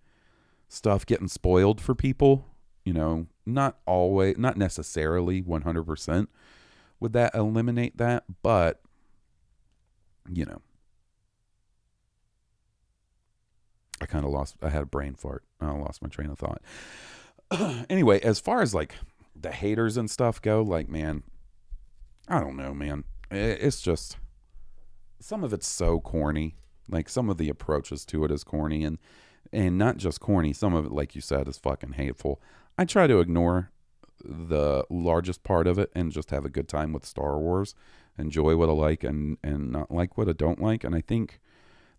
stuff 0.69 1.07
getting 1.07 1.29
spoiled 1.29 1.81
for 1.81 1.95
people, 1.95 2.47
you 2.85 2.93
know, 2.93 3.27
not 3.45 3.79
always, 3.87 4.37
not 4.37 4.57
necessarily 4.57 5.43
100%. 5.43 6.27
Would 6.99 7.13
that 7.13 7.35
eliminate 7.35 7.99
that? 7.99 8.25
But, 8.43 8.81
you 10.29 10.45
know, 10.45 10.61
I 14.01 14.07
kind 14.07 14.25
of 14.25 14.31
lost, 14.31 14.57
I 14.63 14.71
had 14.71 14.83
a 14.83 14.87
brain 14.87 15.15
fart. 15.15 15.45
I 15.61 15.71
lost 15.71 16.03
my 16.03 16.09
train 16.09 16.31
of 16.31 16.39
thought. 16.39 16.61
anyway, 17.91 18.21
as 18.21 18.41
far 18.41 18.63
as 18.63 18.75
like 18.75 18.95
the 19.35 19.53
haters 19.53 19.97
and 19.97 20.11
stuff 20.11 20.41
go, 20.41 20.63
like 20.63 20.89
man, 20.89 21.23
I 22.29 22.41
don't 22.41 22.57
know, 22.57 22.75
man. 22.75 23.05
It's 23.31 23.81
just 23.81 24.17
some 25.21 25.45
of 25.45 25.53
it's 25.53 25.67
so 25.67 26.01
corny. 26.01 26.57
Like 26.89 27.09
some 27.09 27.29
of 27.29 27.39
the 27.39 27.49
approaches 27.49 28.05
to 28.07 28.25
it 28.25 28.31
is 28.31 28.45
corny 28.45 28.85
and 28.85 28.99
and 29.53 29.79
not 29.79 29.97
just 29.97 30.21
corny, 30.21 30.53
some 30.53 30.75
of 30.75 30.87
it 30.87 30.93
like 30.93 31.15
you 31.15 31.21
said 31.21 31.49
is 31.49 31.59
fucking 31.59 31.93
hateful. 31.93 32.41
I 32.79 32.85
try 32.85 33.07
to 33.07 33.21
ignore 33.21 33.71
the 34.25 34.85
largest 34.91 35.45
part 35.45 35.67
of 35.67 35.79
it 35.79 35.91
and 35.95 36.13
just 36.13 36.31
have 36.31 36.45
a 36.45 36.51
good 36.51 36.69
time 36.69 36.93
with 36.93 37.05
Star 37.05 37.39
Wars, 37.39 37.75
enjoy 38.19 38.57
what 38.57 38.69
I 38.69 38.73
like 38.73 39.05
and 39.05 39.39
and 39.43 39.71
not 39.71 39.91
like 39.91 40.17
what 40.19 40.29
I 40.29 40.33
don't 40.33 40.61
like, 40.61 40.85
and 40.85 40.95
I 40.95 41.01
think 41.01 41.41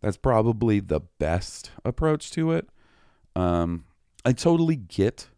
that's 0.01 0.17
probably 0.17 0.79
the 0.79 1.01
best 1.19 1.71
approach 1.83 2.31
to 2.31 2.51
it. 2.51 2.69
Um, 3.35 3.85
I 4.25 4.33
totally 4.33 4.75
get 4.75 5.29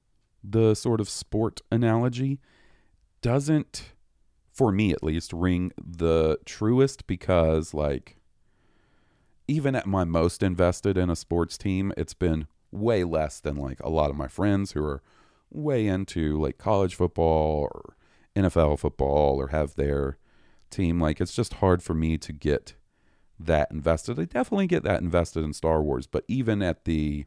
the 0.49 0.75
sort 0.75 0.99
of 0.99 1.09
sport 1.09 1.61
analogy. 1.71 2.39
Doesn't, 3.21 3.93
for 4.51 4.71
me 4.71 4.91
at 4.91 5.03
least, 5.03 5.33
ring 5.33 5.71
the 5.77 6.37
truest 6.45 7.07
because, 7.07 7.73
like, 7.73 8.17
even 9.47 9.75
at 9.75 9.87
my 9.87 10.03
most 10.03 10.43
invested 10.43 10.97
in 10.97 11.09
a 11.09 11.15
sports 11.15 11.57
team, 11.57 11.91
it's 11.97 12.13
been 12.13 12.47
way 12.71 13.03
less 13.03 13.39
than 13.39 13.55
like 13.55 13.79
a 13.79 13.89
lot 13.89 14.11
of 14.11 14.15
my 14.15 14.27
friends 14.27 14.73
who 14.73 14.83
are 14.83 15.01
way 15.49 15.87
into 15.87 16.39
like 16.39 16.59
college 16.59 16.93
football 16.93 17.61
or 17.61 17.95
NFL 18.35 18.77
football 18.77 19.41
or 19.41 19.47
have 19.47 19.75
their 19.75 20.17
team. 20.69 20.99
Like, 20.99 21.19
it's 21.19 21.33
just 21.33 21.55
hard 21.55 21.81
for 21.81 21.93
me 21.93 22.17
to 22.19 22.31
get 22.31 22.75
that 23.39 23.71
invested. 23.71 24.19
I 24.19 24.25
definitely 24.25 24.67
get 24.67 24.83
that 24.83 25.01
invested 25.01 25.43
in 25.43 25.53
Star 25.53 25.81
Wars, 25.81 26.07
but 26.07 26.23
even 26.27 26.61
at 26.61 26.85
the 26.85 27.25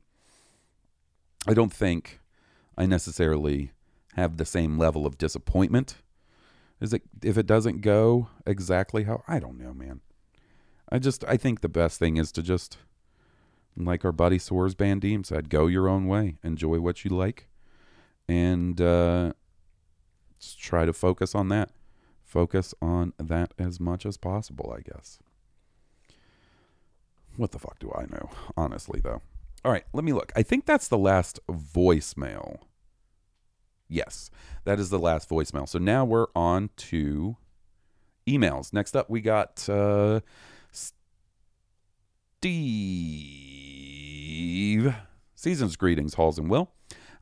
I 1.46 1.54
don't 1.54 1.72
think 1.72 2.20
I 2.76 2.86
necessarily 2.86 3.72
have 4.14 4.36
the 4.36 4.44
same 4.44 4.78
level 4.78 5.06
of 5.06 5.18
disappointment. 5.18 5.96
Is 6.80 6.92
it 6.92 7.02
if 7.22 7.38
it 7.38 7.46
doesn't 7.46 7.80
go 7.80 8.28
exactly 8.46 9.04
how 9.04 9.22
I 9.28 9.38
don't 9.38 9.58
know, 9.58 9.72
man. 9.72 10.00
I 10.90 10.98
just 10.98 11.24
I 11.24 11.36
think 11.36 11.60
the 11.60 11.68
best 11.68 11.98
thing 11.98 12.16
is 12.16 12.32
to 12.32 12.42
just 12.42 12.78
like 13.76 14.04
our 14.04 14.12
buddy 14.12 14.38
Soares 14.38 14.76
Van 14.76 14.98
Diem 14.98 15.24
said, 15.24 15.48
go 15.48 15.66
your 15.66 15.88
own 15.88 16.06
way. 16.06 16.36
Enjoy 16.42 16.80
what 16.80 17.04
you 17.04 17.10
like. 17.10 17.48
And 18.28 18.80
uh 18.80 19.32
try 20.58 20.84
to 20.84 20.92
focus 20.92 21.34
on 21.34 21.48
that. 21.48 21.70
Focus 22.24 22.74
on 22.82 23.12
that 23.18 23.54
as 23.58 23.78
much 23.78 24.04
as 24.04 24.16
possible, 24.16 24.74
I 24.76 24.80
guess. 24.80 25.18
What 27.36 27.52
the 27.52 27.58
fuck 27.58 27.78
do 27.78 27.92
I 27.94 28.06
know? 28.06 28.30
Honestly, 28.56 29.00
though. 29.02 29.22
All 29.64 29.70
right, 29.72 29.84
let 29.92 30.02
me 30.04 30.12
look. 30.12 30.32
I 30.34 30.42
think 30.42 30.66
that's 30.66 30.88
the 30.88 30.98
last 30.98 31.38
voicemail. 31.48 32.58
Yes, 33.88 34.30
that 34.64 34.80
is 34.80 34.90
the 34.90 34.98
last 34.98 35.28
voicemail. 35.28 35.68
So 35.68 35.78
now 35.78 36.04
we're 36.04 36.26
on 36.34 36.70
to 36.76 37.36
emails. 38.26 38.72
Next 38.72 38.96
up, 38.96 39.08
we 39.08 39.20
got 39.20 39.68
uh, 39.68 40.20
Steve. 42.40 42.50
Season's 45.34 45.76
greetings, 45.76 46.14
Halls 46.14 46.38
and 46.38 46.48
Will. 46.48 46.70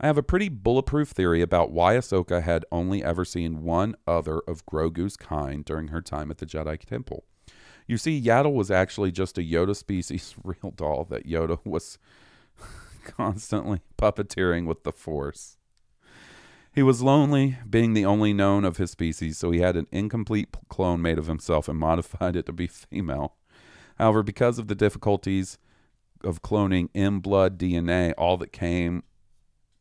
I 0.01 0.07
have 0.07 0.17
a 0.17 0.23
pretty 0.23 0.49
bulletproof 0.49 1.11
theory 1.11 1.43
about 1.43 1.73
why 1.73 1.95
Ahsoka 1.95 2.43
had 2.43 2.65
only 2.73 3.05
ever 3.05 3.25
seen 3.25 3.63
one 3.63 3.95
other 4.07 4.41
of 4.49 4.65
Grogu's 4.65 5.17
kind 5.17 5.63
during 5.63 5.89
her 5.89 6.01
time 6.01 6.31
at 6.31 6.39
the 6.39 6.47
Jedi 6.47 6.79
Temple. 6.79 7.25
You 7.87 7.99
see, 7.99 8.23
Yaddle 8.23 8.55
was 8.55 8.71
actually 8.71 9.11
just 9.11 9.37
a 9.37 9.43
Yoda 9.43 9.77
species 9.77 10.35
real 10.45 10.71
doll 10.75 11.05
that 11.11 11.27
Yoda 11.27 11.59
was 11.65 11.99
constantly 13.17 13.81
puppeteering 13.99 14.67
with 14.67 14.85
the 14.85 14.93
Force. 14.93 15.57
He 16.73 16.83
was 16.83 17.03
lonely, 17.03 17.59
being 17.69 17.95
the 17.95 18.05
only 18.05 18.33
known 18.33 18.65
of 18.65 18.77
his 18.77 18.93
species, 18.93 19.39
so 19.39 19.51
he 19.51 19.61
had 19.61 19.77
an 19.77 19.89
incomplete 19.91 20.49
clone 20.69 21.03
made 21.03 21.19
of 21.19 21.27
himself 21.27 21.69
and 21.69 21.79
modified 21.89 22.37
it 22.37 22.47
to 22.47 22.53
be 22.53 22.67
female. 22.67 23.35
However, 23.99 24.23
because 24.23 24.59
of 24.59 24.69
the 24.69 24.75
difficulties 24.75 25.59
of 26.23 26.43
cloning 26.43 26.89
in 26.95 27.19
blood 27.19 27.59
DNA, 27.59 28.15
all 28.17 28.37
that 28.39 28.53
came 28.53 29.03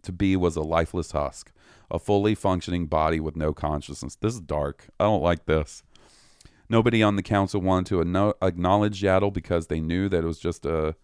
to 0.01 0.11
be 0.11 0.35
was 0.35 0.55
a 0.55 0.61
lifeless 0.61 1.11
husk, 1.11 1.51
a 1.91 1.99
fully 1.99 2.33
functioning 2.35 2.87
body 2.87 3.19
with 3.19 3.35
no 3.35 3.53
consciousness. 3.53 4.15
This 4.15 4.33
is 4.33 4.41
dark. 4.41 4.87
I 4.99 5.05
don't 5.05 5.21
like 5.21 5.45
this. 5.45 5.83
Nobody 6.69 7.01
on 7.03 7.15
the 7.15 7.23
council 7.23 7.61
wanted 7.61 7.87
to 7.89 8.35
acknowledge 8.41 9.01
Yaddle 9.01 9.33
because 9.33 9.67
they 9.67 9.79
knew 9.79 10.07
that 10.09 10.23
it 10.23 10.27
was 10.27 10.39
just 10.39 10.65
a 10.65 10.95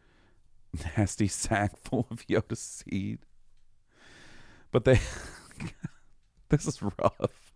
nasty 0.98 1.28
sack 1.28 1.78
full 1.84 2.08
of 2.10 2.26
Yoda 2.28 2.58
seed. 2.58 3.20
But 4.72 4.86
they. 4.86 5.00
this 6.50 6.66
is 6.66 6.82
rough. 6.82 7.54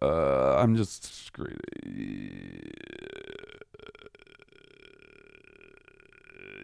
Uh, 0.00 0.56
I'm 0.58 0.76
just 0.76 1.26
screwed. 1.26 1.60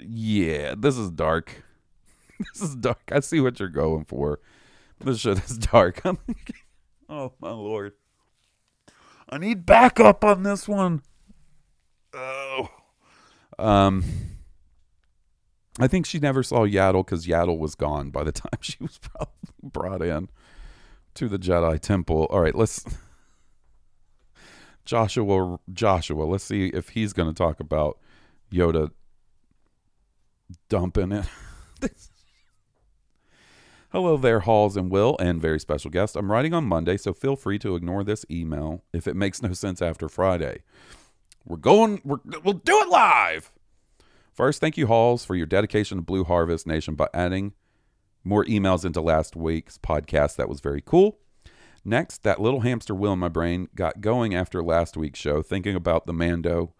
Yeah, 0.06 0.74
this 0.76 0.96
is 0.96 1.10
dark. 1.10 1.62
This 2.52 2.62
is 2.62 2.74
dark. 2.74 3.00
I 3.12 3.20
see 3.20 3.38
what 3.38 3.60
you're 3.60 3.68
going 3.68 4.04
for. 4.06 4.40
This 4.98 5.20
shit 5.20 5.38
is 5.44 5.56
dark. 5.56 6.02
Oh 7.08 7.32
my 7.40 7.52
lord. 7.52 7.92
I 9.28 9.38
need 9.38 9.64
backup 9.64 10.24
on 10.24 10.42
this 10.42 10.66
one. 10.66 11.02
Um 13.58 14.04
I 15.78 15.88
think 15.88 16.06
she 16.06 16.18
never 16.20 16.42
saw 16.42 16.60
Yaddle 16.60 17.04
because 17.04 17.26
Yaddle 17.26 17.58
was 17.58 17.74
gone 17.74 18.10
by 18.10 18.22
the 18.24 18.32
time 18.32 18.60
she 18.60 18.76
was 18.80 18.98
probably 18.98 19.28
brought 19.62 20.02
in 20.02 20.28
to 21.14 21.28
the 21.28 21.38
Jedi 21.38 21.80
Temple. 21.80 22.26
All 22.30 22.40
right, 22.40 22.54
let's 22.54 22.84
Joshua 24.84 25.58
Joshua, 25.72 26.24
let's 26.24 26.44
see 26.44 26.68
if 26.68 26.90
he's 26.90 27.12
gonna 27.12 27.32
talk 27.32 27.60
about 27.60 27.98
Yoda 28.52 28.90
dumping 30.68 31.12
it. 31.12 31.26
Hello 33.90 34.16
there, 34.16 34.40
Halls 34.40 34.76
and 34.76 34.90
Will, 34.90 35.16
and 35.20 35.40
very 35.40 35.60
special 35.60 35.88
guest. 35.88 36.16
I'm 36.16 36.30
writing 36.30 36.52
on 36.52 36.64
Monday, 36.64 36.96
so 36.96 37.12
feel 37.12 37.36
free 37.36 37.60
to 37.60 37.76
ignore 37.76 38.02
this 38.02 38.26
email 38.28 38.82
if 38.92 39.06
it 39.06 39.14
makes 39.14 39.40
no 39.40 39.52
sense 39.52 39.80
after 39.80 40.08
Friday. 40.08 40.62
We're 41.44 41.56
going, 41.56 42.00
we're, 42.04 42.18
we'll 42.42 42.54
do 42.54 42.80
it 42.80 42.88
live. 42.88 43.52
First, 44.32 44.60
thank 44.60 44.76
you, 44.76 44.86
Halls, 44.86 45.24
for 45.24 45.34
your 45.34 45.46
dedication 45.46 45.98
to 45.98 46.02
Blue 46.02 46.24
Harvest 46.24 46.66
Nation 46.66 46.94
by 46.94 47.08
adding 47.14 47.52
more 48.24 48.44
emails 48.46 48.84
into 48.84 49.00
last 49.00 49.36
week's 49.36 49.78
podcast. 49.78 50.36
That 50.36 50.48
was 50.48 50.60
very 50.60 50.82
cool. 50.84 51.18
Next, 51.84 52.22
that 52.22 52.40
little 52.40 52.60
hamster 52.60 52.94
wheel 52.94 53.12
in 53.12 53.18
my 53.18 53.28
brain 53.28 53.68
got 53.74 54.00
going 54.00 54.34
after 54.34 54.62
last 54.62 54.96
week's 54.96 55.20
show, 55.20 55.42
thinking 55.42 55.76
about 55.76 56.06
the 56.06 56.14
Mando 56.14 56.72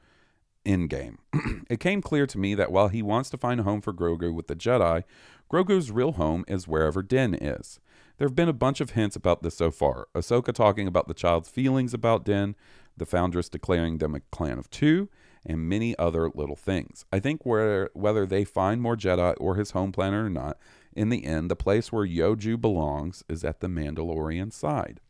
in 0.64 0.86
game. 0.86 1.18
it 1.70 1.78
came 1.78 2.00
clear 2.00 2.26
to 2.26 2.38
me 2.38 2.54
that 2.54 2.72
while 2.72 2.88
he 2.88 3.02
wants 3.02 3.28
to 3.30 3.36
find 3.36 3.60
a 3.60 3.64
home 3.64 3.82
for 3.82 3.92
Grogu 3.92 4.32
with 4.32 4.46
the 4.46 4.56
Jedi, 4.56 5.04
Grogu's 5.52 5.90
real 5.90 6.12
home 6.12 6.44
is 6.48 6.66
wherever 6.66 7.02
Din 7.02 7.34
is. 7.34 7.78
There 8.16 8.26
have 8.26 8.34
been 8.34 8.48
a 8.48 8.54
bunch 8.54 8.80
of 8.80 8.90
hints 8.90 9.16
about 9.16 9.42
this 9.42 9.56
so 9.56 9.70
far. 9.70 10.08
Ahsoka 10.14 10.54
talking 10.54 10.86
about 10.86 11.08
the 11.08 11.14
child's 11.14 11.48
feelings 11.48 11.92
about 11.92 12.24
Din, 12.24 12.54
the 12.96 13.06
Foundress 13.06 13.48
declaring 13.48 13.98
them 13.98 14.14
a 14.14 14.20
clan 14.20 14.58
of 14.58 14.70
two, 14.70 15.08
and 15.46 15.68
many 15.68 15.96
other 15.98 16.30
little 16.34 16.56
things. 16.56 17.04
I 17.12 17.20
think 17.20 17.44
where 17.44 17.90
whether 17.92 18.24
they 18.24 18.44
find 18.44 18.80
more 18.80 18.96
Jedi 18.96 19.34
or 19.38 19.56
his 19.56 19.72
home 19.72 19.92
planet 19.92 20.24
or 20.24 20.30
not, 20.30 20.58
in 20.94 21.08
the 21.08 21.24
end, 21.24 21.50
the 21.50 21.56
place 21.56 21.92
where 21.92 22.06
Yoju 22.06 22.60
belongs 22.60 23.24
is 23.28 23.44
at 23.44 23.60
the 23.60 23.66
Mandalorian 23.66 24.52
side. 24.52 25.00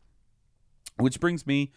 Which 0.97 1.19
brings 1.19 1.45
me 1.45 1.71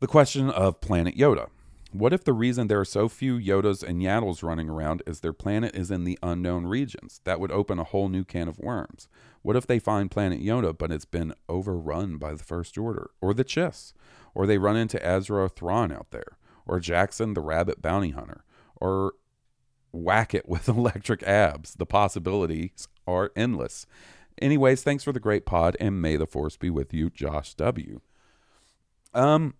the 0.00 0.06
question 0.06 0.50
of 0.50 0.80
Planet 0.80 1.16
Yoda. 1.16 1.48
What 1.94 2.12
if 2.12 2.24
the 2.24 2.32
reason 2.32 2.66
there 2.66 2.80
are 2.80 2.84
so 2.84 3.08
few 3.08 3.38
Yodas 3.38 3.80
and 3.80 4.02
Yaddles 4.02 4.42
running 4.42 4.68
around 4.68 5.04
is 5.06 5.20
their 5.20 5.32
planet 5.32 5.76
is 5.76 5.92
in 5.92 6.02
the 6.02 6.18
unknown 6.24 6.66
regions? 6.66 7.20
That 7.22 7.38
would 7.38 7.52
open 7.52 7.78
a 7.78 7.84
whole 7.84 8.08
new 8.08 8.24
can 8.24 8.48
of 8.48 8.58
worms. 8.58 9.06
What 9.42 9.54
if 9.54 9.64
they 9.68 9.78
find 9.78 10.10
Planet 10.10 10.42
Yoda, 10.42 10.76
but 10.76 10.90
it's 10.90 11.04
been 11.04 11.34
overrun 11.48 12.16
by 12.16 12.32
the 12.32 12.42
First 12.42 12.76
Order, 12.76 13.10
or 13.20 13.32
the 13.32 13.44
Chiss, 13.44 13.92
or 14.34 14.44
they 14.44 14.58
run 14.58 14.76
into 14.76 15.00
Ezra 15.06 15.48
Thrawn 15.48 15.92
out 15.92 16.10
there, 16.10 16.36
or 16.66 16.80
Jaxxon 16.80 17.36
the 17.36 17.40
Rabbit 17.40 17.80
Bounty 17.80 18.10
Hunter, 18.10 18.42
or 18.74 19.12
whack 19.92 20.34
it 20.34 20.48
with 20.48 20.68
electric 20.68 21.22
abs? 21.22 21.74
The 21.74 21.86
possibilities 21.86 22.88
are 23.06 23.30
endless. 23.36 23.86
Anyways, 24.42 24.82
thanks 24.82 25.04
for 25.04 25.12
the 25.12 25.20
great 25.20 25.46
pod, 25.46 25.76
and 25.78 26.02
may 26.02 26.16
the 26.16 26.26
force 26.26 26.56
be 26.56 26.70
with 26.70 26.92
you, 26.92 27.08
Josh 27.08 27.54
W. 27.54 28.00
Um, 29.14 29.54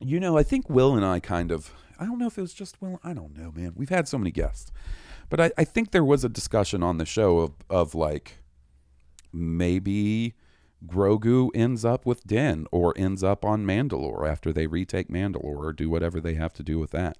you 0.00 0.20
know, 0.20 0.36
I 0.36 0.42
think 0.42 0.68
Will 0.68 0.94
and 0.94 1.04
I 1.04 1.20
kind 1.20 1.50
of, 1.50 1.72
I 1.98 2.04
don't 2.04 2.18
know 2.18 2.26
if 2.26 2.38
it 2.38 2.42
was 2.42 2.54
just 2.54 2.80
Will, 2.80 3.00
I 3.02 3.12
don't 3.12 3.36
know, 3.36 3.52
man. 3.54 3.72
We've 3.74 3.88
had 3.88 4.08
so 4.08 4.18
many 4.18 4.30
guests. 4.30 4.70
But 5.28 5.40
I, 5.40 5.50
I 5.58 5.64
think 5.64 5.90
there 5.90 6.04
was 6.04 6.24
a 6.24 6.28
discussion 6.28 6.82
on 6.82 6.98
the 6.98 7.06
show 7.06 7.38
of, 7.38 7.52
of 7.68 7.94
like 7.94 8.38
maybe 9.32 10.34
Grogu 10.86 11.50
ends 11.54 11.84
up 11.84 12.06
with 12.06 12.26
Din 12.26 12.66
or 12.70 12.94
ends 12.96 13.24
up 13.24 13.44
on 13.44 13.64
Mandalore 13.64 14.28
after 14.28 14.52
they 14.52 14.66
retake 14.66 15.08
Mandalore 15.08 15.64
or 15.64 15.72
do 15.72 15.90
whatever 15.90 16.20
they 16.20 16.34
have 16.34 16.52
to 16.54 16.62
do 16.62 16.78
with 16.78 16.90
that. 16.92 17.18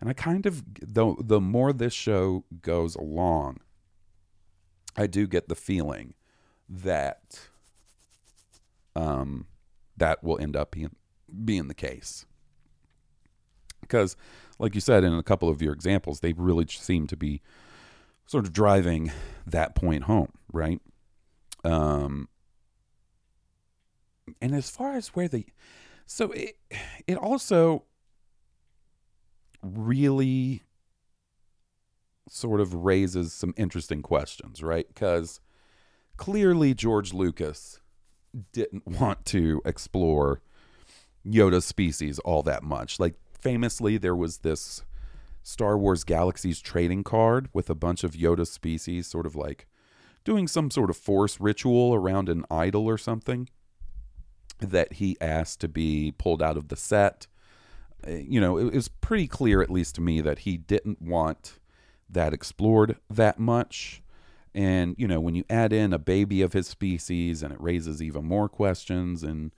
And 0.00 0.08
I 0.08 0.12
kind 0.12 0.46
of, 0.46 0.62
the, 0.80 1.16
the 1.18 1.40
more 1.40 1.72
this 1.72 1.92
show 1.92 2.44
goes 2.62 2.94
along, 2.94 3.58
I 4.96 5.06
do 5.06 5.26
get 5.26 5.48
the 5.48 5.56
feeling 5.56 6.14
that 6.68 7.48
um, 8.94 9.46
that 9.96 10.22
will 10.22 10.38
end 10.38 10.56
up 10.56 10.72
being 10.72 10.90
being 11.44 11.68
the 11.68 11.74
case. 11.74 12.26
Because, 13.80 14.16
like 14.58 14.74
you 14.74 14.80
said 14.80 15.04
in 15.04 15.14
a 15.14 15.22
couple 15.22 15.48
of 15.48 15.62
your 15.62 15.72
examples, 15.72 16.20
they 16.20 16.32
really 16.34 16.66
seem 16.66 17.06
to 17.06 17.16
be 17.16 17.40
sort 18.26 18.44
of 18.44 18.52
driving 18.52 19.10
that 19.46 19.74
point 19.74 20.04
home, 20.04 20.32
right? 20.52 20.80
Um, 21.64 22.28
and 24.42 24.54
as 24.54 24.70
far 24.70 24.94
as 24.94 25.08
where 25.08 25.28
the, 25.28 25.46
so 26.06 26.32
it 26.32 26.58
it 27.06 27.16
also 27.16 27.84
really 29.62 30.62
sort 32.28 32.60
of 32.60 32.74
raises 32.74 33.32
some 33.32 33.54
interesting 33.56 34.02
questions, 34.02 34.62
right? 34.62 34.86
Because 34.88 35.40
clearly 36.16 36.74
George 36.74 37.12
Lucas 37.14 37.80
didn't 38.52 38.86
want 39.00 39.24
to 39.26 39.62
explore 39.64 40.42
Yoda's 41.28 41.64
species 41.64 42.18
all 42.20 42.42
that 42.44 42.62
much. 42.62 42.98
Like 42.98 43.14
famously, 43.40 43.98
there 43.98 44.16
was 44.16 44.38
this 44.38 44.82
Star 45.42 45.78
Wars 45.78 46.04
Galaxies 46.04 46.60
trading 46.60 47.04
card 47.04 47.48
with 47.52 47.70
a 47.70 47.74
bunch 47.74 48.04
of 48.04 48.12
Yoda 48.12 48.46
species, 48.46 49.06
sort 49.06 49.26
of 49.26 49.34
like 49.34 49.66
doing 50.24 50.46
some 50.46 50.70
sort 50.70 50.90
of 50.90 50.96
force 50.96 51.40
ritual 51.40 51.94
around 51.94 52.28
an 52.28 52.44
idol 52.50 52.86
or 52.86 52.98
something 52.98 53.48
that 54.58 54.94
he 54.94 55.16
asked 55.20 55.60
to 55.60 55.68
be 55.68 56.12
pulled 56.18 56.42
out 56.42 56.56
of 56.56 56.68
the 56.68 56.76
set. 56.76 57.26
Uh, 58.06 58.12
You 58.12 58.40
know, 58.40 58.58
it 58.58 58.74
was 58.74 58.88
pretty 58.88 59.26
clear, 59.26 59.62
at 59.62 59.70
least 59.70 59.94
to 59.94 60.00
me, 60.00 60.20
that 60.20 60.40
he 60.40 60.56
didn't 60.56 61.00
want 61.00 61.58
that 62.10 62.32
explored 62.32 62.96
that 63.08 63.38
much. 63.38 64.02
And, 64.54 64.96
you 64.98 65.06
know, 65.06 65.20
when 65.20 65.34
you 65.34 65.44
add 65.48 65.72
in 65.72 65.92
a 65.92 65.98
baby 65.98 66.42
of 66.42 66.52
his 66.52 66.66
species 66.66 67.42
and 67.42 67.52
it 67.52 67.60
raises 67.60 68.02
even 68.02 68.24
more 68.24 68.48
questions 68.48 69.22
and, 69.22 69.52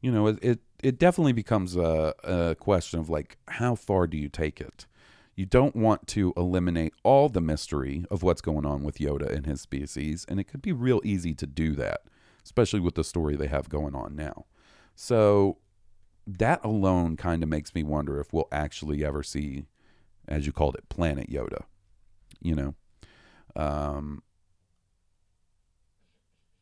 you 0.00 0.12
know, 0.12 0.26
it, 0.26 0.38
it, 0.42 0.60
it 0.82 0.98
definitely 0.98 1.32
becomes 1.32 1.76
a, 1.76 2.14
a 2.24 2.54
question 2.54 3.00
of 3.00 3.08
like, 3.08 3.38
how 3.48 3.74
far 3.74 4.06
do 4.06 4.16
you 4.16 4.28
take 4.28 4.60
it? 4.60 4.86
You 5.34 5.44
don't 5.46 5.76
want 5.76 6.06
to 6.08 6.32
eliminate 6.36 6.94
all 7.02 7.28
the 7.28 7.42
mystery 7.42 8.06
of 8.10 8.22
what's 8.22 8.40
going 8.40 8.64
on 8.64 8.82
with 8.82 8.98
Yoda 8.98 9.30
and 9.30 9.44
his 9.44 9.60
species, 9.60 10.24
and 10.28 10.40
it 10.40 10.44
could 10.44 10.62
be 10.62 10.72
real 10.72 11.00
easy 11.04 11.34
to 11.34 11.46
do 11.46 11.74
that, 11.74 12.02
especially 12.42 12.80
with 12.80 12.94
the 12.94 13.04
story 13.04 13.36
they 13.36 13.48
have 13.48 13.68
going 13.68 13.94
on 13.94 14.16
now. 14.16 14.46
So 14.94 15.58
that 16.26 16.64
alone 16.64 17.16
kind 17.16 17.42
of 17.42 17.48
makes 17.48 17.74
me 17.74 17.82
wonder 17.82 18.18
if 18.18 18.32
we'll 18.32 18.48
actually 18.50 19.04
ever 19.04 19.22
see, 19.22 19.66
as 20.26 20.46
you 20.46 20.52
called 20.52 20.74
it, 20.74 20.88
Planet 20.88 21.30
Yoda. 21.30 21.64
You 22.40 22.54
know, 22.54 22.74
um, 23.54 24.22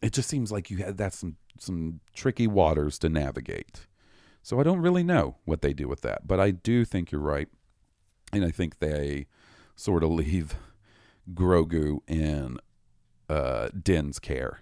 it 0.03 0.12
just 0.12 0.29
seems 0.29 0.53
like 0.53 0.71
you 0.71 0.79
had 0.79 0.97
that's 0.97 1.19
some 1.19 1.37
some 1.59 2.01
tricky 2.12 2.47
waters 2.47 2.99
to 2.99 3.09
navigate. 3.09 3.87
So 4.45 4.61
I 4.61 4.63
don't 4.63 4.83
really 4.83 5.03
know 5.03 5.37
what 5.47 5.63
they 5.63 5.73
do 5.73 5.89
with 5.89 6.03
that, 6.03 6.27
but 6.27 6.39
I 6.39 6.51
do 6.51 6.85
think 6.85 7.11
you're 7.11 7.21
right, 7.21 7.49
and 8.31 8.45
I 8.45 8.51
think 8.51 8.79
they 8.79 9.27
sort 9.75 10.05
of 10.05 10.11
leave 10.13 10.55
Grogu 11.33 12.01
in 12.07 12.59
uh, 13.31 13.69
Din's 13.71 14.19
care 14.19 14.61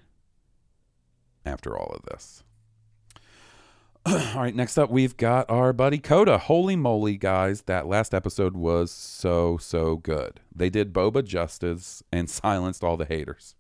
after 1.44 1.76
all 1.76 1.92
of 1.96 2.04
this. 2.04 2.44
all 4.06 4.40
right, 4.40 4.54
next 4.54 4.78
up 4.78 4.88
we've 4.88 5.16
got 5.16 5.50
our 5.50 5.72
buddy 5.72 5.98
Coda. 5.98 6.38
Holy 6.38 6.76
moly, 6.76 7.16
guys, 7.16 7.62
that 7.62 7.88
last 7.88 8.14
episode 8.14 8.54
was 8.54 8.92
so 8.92 9.58
so 9.58 9.96
good. 9.96 10.38
They 10.54 10.70
did 10.70 10.92
Boba 10.92 11.24
justice 11.24 12.04
and 12.12 12.30
silenced 12.30 12.84
all 12.84 12.96
the 12.96 13.04
haters. 13.04 13.56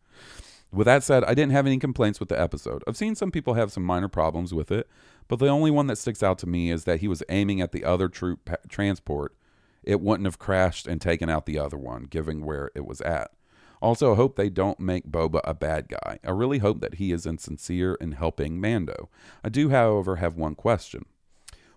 With 0.70 0.86
that 0.86 1.02
said, 1.02 1.24
I 1.24 1.34
didn't 1.34 1.52
have 1.52 1.66
any 1.66 1.78
complaints 1.78 2.20
with 2.20 2.28
the 2.28 2.40
episode. 2.40 2.84
I've 2.86 2.96
seen 2.96 3.16
some 3.16 3.32
people 3.32 3.54
have 3.54 3.72
some 3.72 3.82
minor 3.82 4.08
problems 4.08 4.54
with 4.54 4.70
it, 4.70 4.88
but 5.28 5.38
the 5.38 5.48
only 5.48 5.70
one 5.70 5.86
that 5.86 5.98
sticks 5.98 6.22
out 6.22 6.38
to 6.38 6.48
me 6.48 6.70
is 6.70 6.84
that 6.84 7.00
he 7.00 7.08
was 7.08 7.22
aiming 7.28 7.60
at 7.60 7.72
the 7.72 7.84
other 7.84 8.08
troop 8.08 8.44
pa- 8.44 8.56
transport. 8.68 9.34
It 9.82 10.00
wouldn't 10.00 10.26
have 10.26 10.38
crashed 10.38 10.86
and 10.86 11.00
taken 11.00 11.28
out 11.28 11.46
the 11.46 11.58
other 11.58 11.78
one, 11.78 12.04
given 12.04 12.44
where 12.44 12.70
it 12.74 12.86
was 12.86 13.00
at. 13.00 13.32
Also, 13.80 14.12
I 14.12 14.16
hope 14.16 14.36
they 14.36 14.48
don't 14.48 14.78
make 14.78 15.10
Boba 15.10 15.40
a 15.42 15.54
bad 15.54 15.88
guy. 15.88 16.20
I 16.24 16.30
really 16.30 16.58
hope 16.58 16.80
that 16.80 16.94
he 16.94 17.10
is 17.10 17.26
insincere 17.26 17.94
in 17.94 18.12
helping 18.12 18.60
Mando. 18.60 19.10
I 19.42 19.48
do, 19.48 19.70
however, 19.70 20.16
have 20.16 20.36
one 20.36 20.54
question. 20.54 21.04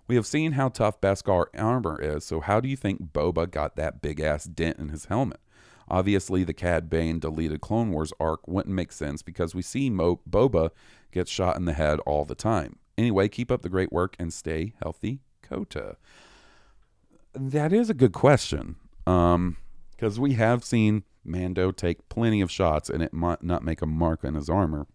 We 0.07 0.15
have 0.15 0.27
seen 0.27 0.51
how 0.51 0.69
tough 0.69 1.01
Beskar 1.01 1.45
armor 1.57 1.99
is, 1.99 2.23
so 2.23 2.41
how 2.41 2.59
do 2.59 2.69
you 2.69 2.75
think 2.75 3.11
Boba 3.11 3.49
got 3.49 3.75
that 3.75 4.03
big 4.03 4.19
ass 4.19 4.43
dent 4.43 4.77
in 4.77 4.89
his 4.89 5.05
helmet? 5.05 5.39
Obviously, 5.87 6.43
the 6.43 6.53
Cad 6.53 6.91
Bane 6.91 7.19
deleted 7.19 7.61
Clone 7.61 7.91
Wars 7.91 8.13
arc 8.19 8.47
wouldn't 8.47 8.75
make 8.75 8.91
sense 8.91 9.23
because 9.23 9.55
we 9.55 9.63
see 9.63 9.89
Mo- 9.89 10.21
Boba 10.29 10.69
get 11.11 11.27
shot 11.27 11.57
in 11.57 11.65
the 11.65 11.73
head 11.73 11.99
all 12.01 12.23
the 12.23 12.35
time. 12.35 12.77
Anyway, 12.97 13.27
keep 13.27 13.51
up 13.51 13.61
the 13.61 13.69
great 13.69 13.91
work 13.91 14.15
and 14.19 14.33
stay 14.33 14.73
healthy, 14.81 15.19
Kota. 15.41 15.97
That 17.33 17.73
is 17.73 17.89
a 17.89 17.93
good 17.93 18.13
question. 18.13 18.75
Um, 19.05 19.57
because 19.91 20.19
we 20.19 20.33
have 20.33 20.63
seen 20.63 21.03
Mando 21.23 21.71
take 21.71 22.07
plenty 22.09 22.41
of 22.41 22.51
shots 22.51 22.89
and 22.89 23.01
it 23.01 23.13
might 23.13 23.43
not 23.43 23.63
make 23.63 23.81
a 23.81 23.85
mark 23.85 24.23
on 24.23 24.35
his 24.35 24.49
armor. 24.49 24.87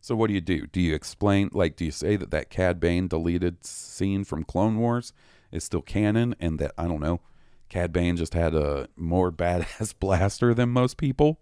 So 0.00 0.14
what 0.14 0.28
do 0.28 0.34
you 0.34 0.40
do? 0.40 0.66
Do 0.66 0.80
you 0.80 0.94
explain, 0.94 1.50
like, 1.52 1.76
do 1.76 1.84
you 1.84 1.90
say 1.90 2.16
that 2.16 2.30
that 2.30 2.48
Cad 2.48 2.80
Bane 2.80 3.08
deleted 3.08 3.64
scene 3.66 4.24
from 4.24 4.44
Clone 4.44 4.78
Wars 4.78 5.12
is 5.52 5.64
still 5.64 5.82
canon 5.82 6.34
and 6.40 6.58
that, 6.58 6.72
I 6.78 6.86
don't 6.86 7.00
know, 7.00 7.20
Cad 7.68 7.92
Bane 7.92 8.16
just 8.16 8.34
had 8.34 8.54
a 8.54 8.88
more 8.96 9.30
badass 9.32 9.94
blaster 9.98 10.54
than 10.54 10.70
most 10.70 10.96
people? 10.96 11.40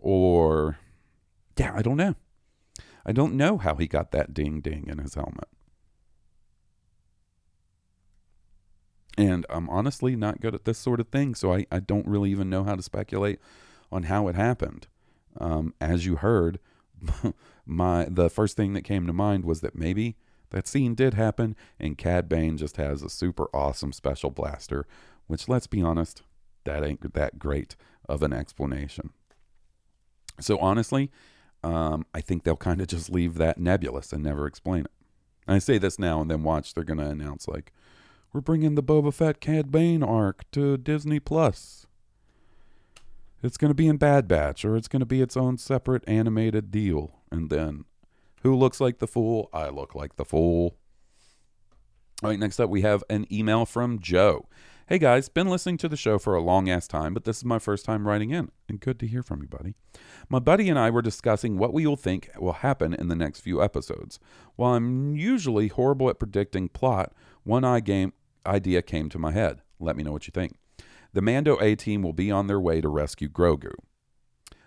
Or, 0.00 0.78
yeah, 1.56 1.72
I 1.74 1.82
don't 1.82 1.96
know. 1.96 2.14
I 3.06 3.12
don't 3.12 3.34
know 3.34 3.56
how 3.56 3.76
he 3.76 3.86
got 3.86 4.10
that 4.10 4.34
ding 4.34 4.60
ding 4.60 4.86
in 4.88 4.98
his 4.98 5.14
helmet. 5.14 5.48
And 9.16 9.46
I'm 9.48 9.70
honestly 9.70 10.16
not 10.16 10.40
good 10.40 10.54
at 10.54 10.64
this 10.64 10.76
sort 10.76 11.00
of 11.00 11.08
thing, 11.08 11.34
so 11.34 11.54
I, 11.54 11.66
I 11.70 11.78
don't 11.78 12.06
really 12.06 12.30
even 12.32 12.50
know 12.50 12.64
how 12.64 12.74
to 12.74 12.82
speculate 12.82 13.38
on 13.90 14.04
how 14.04 14.26
it 14.28 14.34
happened. 14.34 14.88
Um, 15.40 15.72
as 15.80 16.04
you 16.04 16.16
heard, 16.16 16.58
my 17.66 18.06
the 18.10 18.28
first 18.28 18.56
thing 18.56 18.72
that 18.72 18.82
came 18.82 19.06
to 19.06 19.12
mind 19.12 19.44
was 19.44 19.60
that 19.60 19.76
maybe 19.76 20.16
that 20.50 20.66
scene 20.66 20.94
did 20.94 21.14
happen, 21.14 21.56
and 21.78 21.96
Cad 21.96 22.28
Bane 22.28 22.56
just 22.56 22.76
has 22.76 23.02
a 23.02 23.08
super 23.08 23.48
awesome 23.54 23.92
special 23.92 24.30
blaster, 24.30 24.86
which 25.28 25.48
let's 25.48 25.66
be 25.66 25.80
honest, 25.80 26.22
that 26.64 26.84
ain't 26.84 27.14
that 27.14 27.38
great 27.38 27.76
of 28.08 28.22
an 28.22 28.32
explanation. 28.32 29.10
So 30.40 30.58
honestly, 30.58 31.10
um, 31.62 32.06
I 32.14 32.20
think 32.20 32.44
they'll 32.44 32.56
kind 32.56 32.80
of 32.80 32.86
just 32.86 33.10
leave 33.10 33.34
that 33.34 33.58
nebulous 33.58 34.12
and 34.12 34.22
never 34.22 34.46
explain 34.46 34.84
it. 34.84 34.90
I 35.48 35.58
say 35.58 35.78
this 35.78 35.98
now 35.98 36.20
and 36.20 36.30
then 36.30 36.42
watch, 36.42 36.74
they're 36.74 36.84
going 36.84 36.98
to 36.98 37.06
announce, 37.06 37.46
like, 37.46 37.72
we're 38.32 38.40
bringing 38.40 38.74
the 38.74 38.82
Boba 38.82 39.14
Fett 39.14 39.40
Cad 39.40 39.70
Bane 39.70 40.02
arc 40.02 40.50
to 40.50 40.76
Disney 40.76 41.20
Plus. 41.20 41.86
It's 43.42 43.56
going 43.56 43.70
to 43.70 43.74
be 43.74 43.86
in 43.86 43.96
Bad 43.96 44.26
Batch, 44.26 44.64
or 44.64 44.76
it's 44.76 44.88
going 44.88 45.00
to 45.00 45.06
be 45.06 45.22
its 45.22 45.36
own 45.36 45.56
separate 45.56 46.02
animated 46.08 46.70
deal. 46.70 47.20
And 47.30 47.48
then, 47.48 47.84
who 48.42 48.54
looks 48.56 48.80
like 48.80 48.98
the 48.98 49.06
fool? 49.06 49.48
I 49.52 49.68
look 49.68 49.94
like 49.94 50.16
the 50.16 50.24
fool. 50.24 50.76
All 52.22 52.30
right, 52.30 52.38
next 52.38 52.58
up, 52.58 52.70
we 52.70 52.82
have 52.82 53.04
an 53.08 53.26
email 53.32 53.66
from 53.66 54.00
Joe. 54.00 54.48
Hey 54.88 55.00
guys, 55.00 55.28
been 55.28 55.48
listening 55.48 55.78
to 55.78 55.88
the 55.88 55.96
show 55.96 56.16
for 56.16 56.36
a 56.36 56.40
long 56.40 56.70
ass 56.70 56.86
time, 56.86 57.12
but 57.12 57.24
this 57.24 57.38
is 57.38 57.44
my 57.44 57.58
first 57.58 57.84
time 57.84 58.06
writing 58.06 58.30
in, 58.30 58.52
and 58.68 58.78
good 58.78 59.00
to 59.00 59.06
hear 59.08 59.20
from 59.20 59.42
you, 59.42 59.48
buddy. 59.48 59.74
My 60.28 60.38
buddy 60.38 60.68
and 60.68 60.78
I 60.78 60.90
were 60.90 61.02
discussing 61.02 61.58
what 61.58 61.74
we 61.74 61.88
will 61.88 61.96
think 61.96 62.30
will 62.38 62.52
happen 62.52 62.94
in 62.94 63.08
the 63.08 63.16
next 63.16 63.40
few 63.40 63.60
episodes. 63.60 64.20
While 64.54 64.74
I'm 64.74 65.16
usually 65.16 65.66
horrible 65.66 66.08
at 66.08 66.20
predicting 66.20 66.68
plot, 66.68 67.12
one 67.42 67.64
eye 67.64 67.80
game 67.80 68.12
idea 68.46 68.80
came 68.80 69.08
to 69.08 69.18
my 69.18 69.32
head. 69.32 69.60
Let 69.80 69.96
me 69.96 70.04
know 70.04 70.12
what 70.12 70.28
you 70.28 70.30
think. 70.30 70.54
The 71.14 71.20
Mando 71.20 71.58
A 71.60 71.74
team 71.74 72.02
will 72.02 72.12
be 72.12 72.30
on 72.30 72.46
their 72.46 72.60
way 72.60 72.80
to 72.80 72.88
rescue 72.88 73.28
Grogu. 73.28 73.72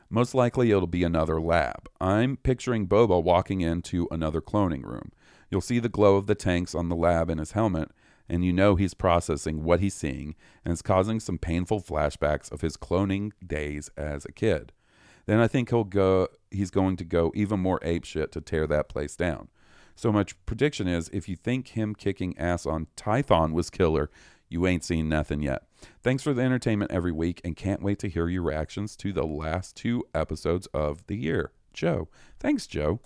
Most 0.09 0.35
likely 0.35 0.69
it'll 0.69 0.85
be 0.85 1.05
another 1.05 1.39
lab. 1.39 1.87
I'm 2.01 2.35
picturing 2.35 2.89
Boba 2.89 3.23
walking 3.23 3.61
into 3.61 4.05
another 4.11 4.41
cloning 4.41 4.83
room. 4.83 5.13
You'll 5.49 5.61
see 5.61 5.79
the 5.79 5.87
glow 5.87 6.17
of 6.17 6.27
the 6.27 6.35
tanks 6.35 6.75
on 6.75 6.89
the 6.89 6.95
lab 6.97 7.29
in 7.29 7.37
his 7.37 7.53
helmet, 7.53 7.91
and 8.29 8.45
you 8.45 8.53
know 8.53 8.75
he's 8.75 8.93
processing 8.93 9.63
what 9.63 9.79
he's 9.79 9.93
seeing, 9.93 10.35
and 10.63 10.71
it's 10.71 10.81
causing 10.81 11.19
some 11.19 11.37
painful 11.37 11.81
flashbacks 11.81 12.51
of 12.51 12.61
his 12.61 12.77
cloning 12.77 13.31
days 13.45 13.89
as 13.97 14.25
a 14.25 14.31
kid. 14.31 14.71
Then 15.25 15.39
I 15.39 15.47
think 15.47 15.69
he'll 15.69 15.83
go 15.83 16.27
he's 16.51 16.71
going 16.71 16.97
to 16.97 17.05
go 17.05 17.31
even 17.35 17.59
more 17.59 17.79
apeshit 17.81 18.31
to 18.31 18.41
tear 18.41 18.65
that 18.67 18.89
place 18.89 19.15
down. 19.15 19.49
So 19.95 20.11
my 20.11 20.25
prediction 20.45 20.87
is 20.87 21.09
if 21.13 21.27
you 21.27 21.35
think 21.35 21.69
him 21.69 21.93
kicking 21.93 22.37
ass 22.37 22.65
on 22.65 22.87
Tython 22.95 23.51
was 23.51 23.69
killer, 23.69 24.09
you 24.47 24.65
ain't 24.65 24.83
seen 24.83 25.09
nothing 25.09 25.41
yet. 25.43 25.63
Thanks 26.01 26.23
for 26.23 26.33
the 26.33 26.41
entertainment 26.41 26.91
every 26.91 27.11
week 27.11 27.41
and 27.43 27.55
can't 27.55 27.83
wait 27.83 27.99
to 27.99 28.09
hear 28.09 28.27
your 28.27 28.41
reactions 28.41 28.95
to 28.95 29.13
the 29.13 29.25
last 29.25 29.75
two 29.75 30.03
episodes 30.15 30.67
of 30.73 31.05
the 31.07 31.15
year. 31.15 31.51
Joe. 31.73 32.07
Thanks, 32.39 32.65
Joe. 32.65 32.99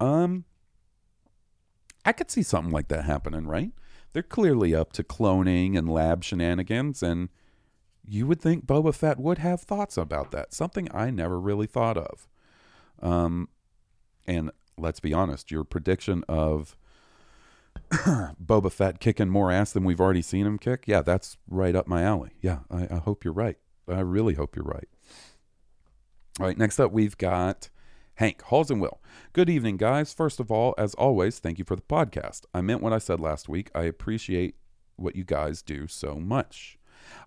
Um 0.00 0.44
I 2.04 2.12
could 2.12 2.30
see 2.30 2.42
something 2.42 2.72
like 2.72 2.88
that 2.88 3.04
happening, 3.04 3.46
right? 3.46 3.72
They're 4.12 4.22
clearly 4.22 4.74
up 4.74 4.92
to 4.94 5.04
cloning 5.04 5.76
and 5.76 5.88
lab 5.88 6.24
shenanigans 6.24 7.02
and 7.02 7.28
you 8.08 8.26
would 8.26 8.40
think 8.40 8.66
Boba 8.66 8.94
Fett 8.94 9.18
would 9.18 9.38
have 9.38 9.60
thoughts 9.62 9.96
about 9.96 10.30
that. 10.30 10.54
Something 10.54 10.88
I 10.94 11.10
never 11.10 11.40
really 11.40 11.66
thought 11.66 11.96
of. 11.96 12.28
Um, 13.02 13.48
and 14.26 14.50
let's 14.78 15.00
be 15.00 15.12
honest, 15.12 15.50
your 15.50 15.64
prediction 15.64 16.24
of 16.28 16.76
Boba 17.90 18.70
Fett 18.70 19.00
kicking 19.00 19.28
more 19.28 19.50
ass 19.50 19.72
than 19.72 19.84
we've 19.84 20.00
already 20.00 20.22
seen 20.22 20.46
him 20.46 20.58
kick, 20.58 20.84
yeah, 20.86 21.02
that's 21.02 21.36
right 21.48 21.74
up 21.74 21.86
my 21.86 22.02
alley. 22.02 22.30
Yeah, 22.40 22.60
I, 22.70 22.88
I 22.90 22.96
hope 22.98 23.24
you're 23.24 23.34
right. 23.34 23.58
I 23.88 24.00
really 24.00 24.34
hope 24.34 24.56
you're 24.56 24.64
right. 24.64 24.88
All 26.40 26.46
right, 26.46 26.58
next 26.58 26.78
up 26.78 26.92
we've 26.92 27.16
got 27.16 27.70
Hank, 28.16 28.40
Halls 28.44 28.70
and 28.70 28.80
Will. 28.80 29.00
Good 29.34 29.50
evening, 29.50 29.76
guys. 29.76 30.14
First 30.14 30.40
of 30.40 30.50
all, 30.50 30.74
as 30.78 30.94
always, 30.94 31.38
thank 31.38 31.58
you 31.58 31.66
for 31.66 31.76
the 31.76 31.82
podcast. 31.82 32.46
I 32.54 32.62
meant 32.62 32.80
what 32.80 32.94
I 32.94 32.98
said 32.98 33.20
last 33.20 33.46
week. 33.46 33.70
I 33.74 33.82
appreciate 33.82 34.56
what 34.96 35.16
you 35.16 35.22
guys 35.22 35.60
do 35.60 35.86
so 35.86 36.14
much. 36.14 36.78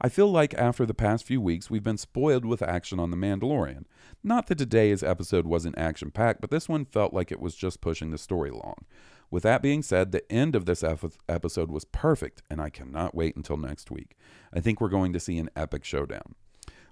I 0.01 0.09
feel 0.09 0.31
like 0.31 0.55
after 0.55 0.87
the 0.87 0.95
past 0.95 1.27
few 1.27 1.39
weeks, 1.39 1.69
we've 1.69 1.83
been 1.83 1.99
spoiled 1.99 2.43
with 2.43 2.63
action 2.63 2.99
on 2.99 3.11
The 3.11 3.17
Mandalorian. 3.17 3.83
Not 4.23 4.47
that 4.47 4.57
today's 4.57 5.03
episode 5.03 5.45
wasn't 5.45 5.77
action 5.77 6.09
packed, 6.09 6.41
but 6.41 6.49
this 6.49 6.67
one 6.67 6.85
felt 6.85 7.13
like 7.13 7.31
it 7.31 7.39
was 7.39 7.53
just 7.53 7.81
pushing 7.81 8.09
the 8.09 8.17
story 8.17 8.49
along. 8.49 8.85
With 9.29 9.43
that 9.43 9.61
being 9.61 9.83
said, 9.83 10.11
the 10.11 10.29
end 10.31 10.55
of 10.55 10.65
this 10.65 10.83
episode 10.83 11.69
was 11.69 11.85
perfect, 11.85 12.41
and 12.49 12.59
I 12.59 12.71
cannot 12.71 13.13
wait 13.13 13.35
until 13.35 13.57
next 13.57 13.91
week. 13.91 14.17
I 14.51 14.59
think 14.59 14.81
we're 14.81 14.89
going 14.89 15.13
to 15.13 15.19
see 15.19 15.37
an 15.37 15.51
epic 15.55 15.85
showdown. 15.85 16.33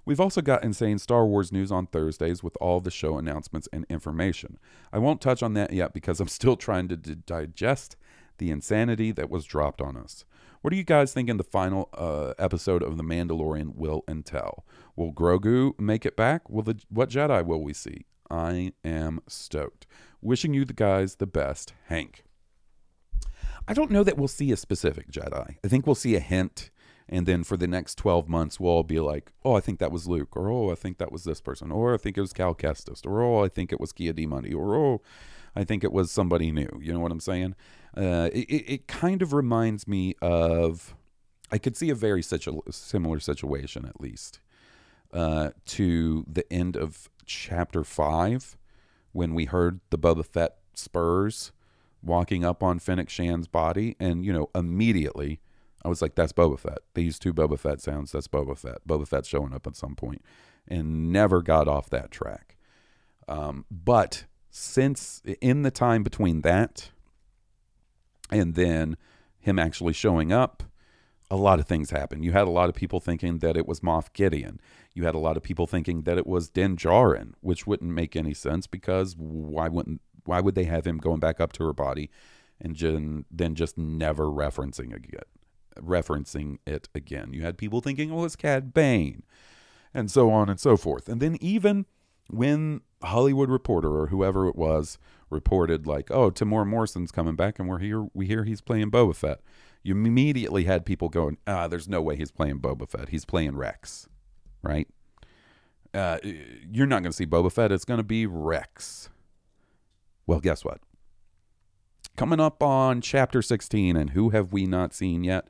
We've 0.08 0.20
also 0.20 0.40
got 0.40 0.64
insane 0.64 0.96
Star 0.96 1.26
Wars 1.26 1.52
news 1.52 1.70
on 1.70 1.86
Thursdays 1.86 2.42
with 2.42 2.56
all 2.62 2.80
the 2.80 2.90
show 2.90 3.18
announcements 3.18 3.68
and 3.74 3.84
information. 3.90 4.58
I 4.90 4.96
won't 4.96 5.20
touch 5.20 5.42
on 5.42 5.52
that 5.52 5.70
yet 5.70 5.92
because 5.92 6.18
I'm 6.18 6.28
still 6.38 6.56
trying 6.56 6.88
to 6.88 6.96
d- 6.96 7.16
digest 7.26 7.94
the 8.38 8.50
insanity 8.50 9.12
that 9.12 9.28
was 9.28 9.44
dropped 9.44 9.82
on 9.82 9.98
us. 9.98 10.24
What 10.62 10.70
do 10.70 10.78
you 10.78 10.82
guys 10.82 11.12
think 11.12 11.28
in 11.28 11.36
the 11.36 11.44
final 11.44 11.90
uh, 11.92 12.32
episode 12.38 12.82
of 12.82 12.96
The 12.96 13.02
Mandalorian 13.02 13.74
will 13.74 14.02
entail? 14.08 14.64
Will 14.96 15.12
Grogu 15.12 15.78
make 15.78 16.06
it 16.06 16.16
back? 16.16 16.48
Will 16.48 16.62
the 16.62 16.80
what 16.88 17.10
Jedi 17.10 17.44
will 17.44 17.62
we 17.62 17.74
see? 17.74 18.06
I 18.30 18.72
am 18.82 19.20
stoked. 19.28 19.86
Wishing 20.22 20.54
you 20.54 20.64
the 20.64 20.72
guys 20.72 21.16
the 21.16 21.26
best, 21.26 21.74
Hank. 21.88 22.24
I 23.68 23.74
don't 23.74 23.90
know 23.90 24.04
that 24.04 24.16
we'll 24.16 24.26
see 24.26 24.52
a 24.52 24.56
specific 24.56 25.10
Jedi. 25.10 25.56
I 25.62 25.68
think 25.68 25.86
we'll 25.86 25.94
see 25.94 26.16
a 26.16 26.20
hint, 26.20 26.70
and 27.08 27.26
then 27.26 27.44
for 27.44 27.56
the 27.56 27.66
next 27.66 27.96
12 27.96 28.28
months, 28.28 28.60
we'll 28.60 28.72
all 28.72 28.82
be 28.82 29.00
like, 29.00 29.32
oh, 29.44 29.54
I 29.54 29.60
think 29.60 29.78
that 29.78 29.90
was 29.90 30.06
Luke, 30.06 30.36
or 30.36 30.50
oh, 30.50 30.70
I 30.70 30.74
think 30.74 30.98
that 30.98 31.10
was 31.10 31.24
this 31.24 31.40
person, 31.40 31.72
or 31.72 31.94
I 31.94 31.96
think 31.96 32.18
it 32.18 32.20
was 32.20 32.32
Cal 32.32 32.54
Kestis, 32.54 33.06
or 33.06 33.22
oh, 33.22 33.44
I 33.44 33.48
think 33.48 33.72
it 33.72 33.80
was 33.80 33.92
Ki-Adi-Mundi, 33.92 34.52
or 34.52 34.74
oh, 34.76 35.00
I 35.56 35.64
think 35.64 35.82
it 35.82 35.92
was 35.92 36.10
somebody 36.10 36.52
new. 36.52 36.68
You 36.80 36.92
know 36.92 37.00
what 37.00 37.12
I'm 37.12 37.20
saying? 37.20 37.54
Uh, 37.96 38.28
it, 38.32 38.46
it 38.48 38.88
kind 38.88 39.22
of 39.22 39.32
reminds 39.32 39.88
me 39.88 40.14
of, 40.20 40.94
I 41.50 41.58
could 41.58 41.76
see 41.76 41.90
a 41.90 41.94
very 41.94 42.22
situ- 42.22 42.62
similar 42.70 43.20
situation 43.20 43.84
at 43.86 44.00
least 44.00 44.40
uh, 45.12 45.50
to 45.66 46.24
the 46.30 46.50
end 46.52 46.76
of 46.76 47.08
chapter 47.24 47.84
five 47.84 48.56
when 49.12 49.34
we 49.34 49.46
heard 49.46 49.80
the 49.90 49.98
Boba 49.98 50.24
Fett 50.24 50.58
spurs 50.74 51.52
walking 52.02 52.44
up 52.44 52.62
on 52.62 52.78
Fennec 52.78 53.08
Shand's 53.08 53.48
body, 53.48 53.96
and 53.98 54.24
you 54.24 54.32
know 54.32 54.50
immediately 54.54 55.40
I 55.84 55.88
was 55.88 56.02
like, 56.02 56.14
"That's 56.14 56.32
Boba 56.32 56.58
Fett." 56.58 56.78
These 56.94 57.18
two 57.18 57.32
Boba 57.32 57.58
Fett 57.58 57.80
sounds. 57.80 58.12
That's 58.12 58.28
Boba 58.28 58.56
Fett. 58.56 58.86
Boba 58.86 59.06
Fett 59.06 59.26
showing 59.26 59.52
up 59.52 59.66
at 59.66 59.76
some 59.76 59.94
point, 59.94 60.22
and 60.66 61.12
never 61.12 61.42
got 61.42 61.68
off 61.68 61.90
that 61.90 62.10
track. 62.10 62.56
Um, 63.28 63.64
but 63.70 64.24
since 64.50 65.22
in 65.40 65.62
the 65.62 65.70
time 65.70 66.02
between 66.02 66.40
that 66.40 66.90
and 68.30 68.54
then 68.54 68.96
him 69.38 69.58
actually 69.58 69.92
showing 69.92 70.32
up, 70.32 70.62
a 71.30 71.36
lot 71.36 71.60
of 71.60 71.66
things 71.66 71.90
happened. 71.90 72.24
You 72.24 72.32
had 72.32 72.46
a 72.46 72.50
lot 72.50 72.68
of 72.68 72.74
people 72.74 73.00
thinking 73.00 73.38
that 73.38 73.56
it 73.56 73.68
was 73.68 73.80
Moff 73.80 74.12
Gideon. 74.14 74.60
You 74.94 75.04
had 75.04 75.14
a 75.14 75.18
lot 75.18 75.36
of 75.36 75.42
people 75.42 75.66
thinking 75.66 76.02
that 76.02 76.18
it 76.18 76.26
was 76.26 76.48
Din 76.48 76.76
Djarin, 76.76 77.34
which 77.40 77.66
wouldn't 77.66 77.92
make 77.92 78.16
any 78.16 78.34
sense 78.34 78.66
because 78.66 79.14
why 79.16 79.68
wouldn't 79.68 80.00
why 80.24 80.40
would 80.40 80.54
they 80.54 80.64
have 80.64 80.86
him 80.86 80.98
going 80.98 81.20
back 81.20 81.40
up 81.40 81.52
to 81.54 81.64
her 81.64 81.72
body 81.72 82.10
and 82.60 83.24
then 83.30 83.54
just 83.54 83.78
never 83.78 84.24
referencing 84.24 84.94
again, 84.94 85.22
referencing 85.78 86.58
it 86.66 86.88
again? 86.94 87.32
You 87.32 87.42
had 87.42 87.58
people 87.58 87.80
thinking 87.80 88.10
it 88.10 88.14
was 88.14 88.36
Cad 88.36 88.72
Bane, 88.72 89.22
and 89.94 90.10
so 90.10 90.30
on 90.30 90.48
and 90.48 90.60
so 90.60 90.76
forth. 90.76 91.08
And 91.08 91.20
then 91.20 91.36
even 91.40 91.86
when 92.30 92.82
Hollywood 93.02 93.50
Reporter 93.50 93.88
or 93.96 94.08
whoever 94.08 94.48
it 94.48 94.56
was 94.56 94.98
reported 95.30 95.86
like, 95.86 96.10
"Oh, 96.10 96.30
Temuera 96.30 96.66
Morrison's 96.66 97.12
coming 97.12 97.36
back, 97.36 97.58
and 97.58 97.68
we're 97.68 97.78
here. 97.78 98.06
We 98.14 98.26
hear 98.26 98.44
he's 98.44 98.60
playing 98.60 98.90
Boba 98.90 99.14
Fett." 99.14 99.40
You 99.82 99.94
immediately 99.94 100.64
had 100.64 100.84
people 100.84 101.08
going, 101.08 101.38
"Ah, 101.46 101.68
there's 101.68 101.88
no 101.88 102.02
way 102.02 102.16
he's 102.16 102.32
playing 102.32 102.60
Boba 102.60 102.88
Fett. 102.88 103.10
He's 103.10 103.24
playing 103.24 103.56
Rex, 103.56 104.08
right?" 104.62 104.88
Uh, 105.94 106.18
you're 106.22 106.86
not 106.86 107.02
going 107.02 107.12
to 107.12 107.16
see 107.16 107.26
Boba 107.26 107.50
Fett. 107.50 107.72
It's 107.72 107.84
going 107.84 107.98
to 107.98 108.04
be 108.04 108.26
Rex. 108.26 109.08
Well, 110.26 110.40
guess 110.40 110.64
what? 110.64 110.80
Coming 112.16 112.40
up 112.40 112.62
on 112.62 113.00
chapter 113.00 113.40
16, 113.40 113.96
and 113.96 114.10
who 114.10 114.30
have 114.30 114.52
we 114.52 114.66
not 114.66 114.92
seen 114.92 115.24
yet? 115.24 115.48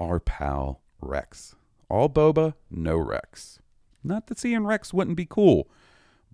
Our 0.00 0.20
pal 0.20 0.80
Rex. 1.00 1.54
All 1.90 2.08
Boba, 2.08 2.54
no 2.70 2.96
Rex. 2.96 3.60
Not 4.04 4.26
that 4.26 4.38
seeing 4.38 4.64
Rex 4.64 4.92
wouldn't 4.92 5.16
be 5.16 5.26
cool, 5.26 5.68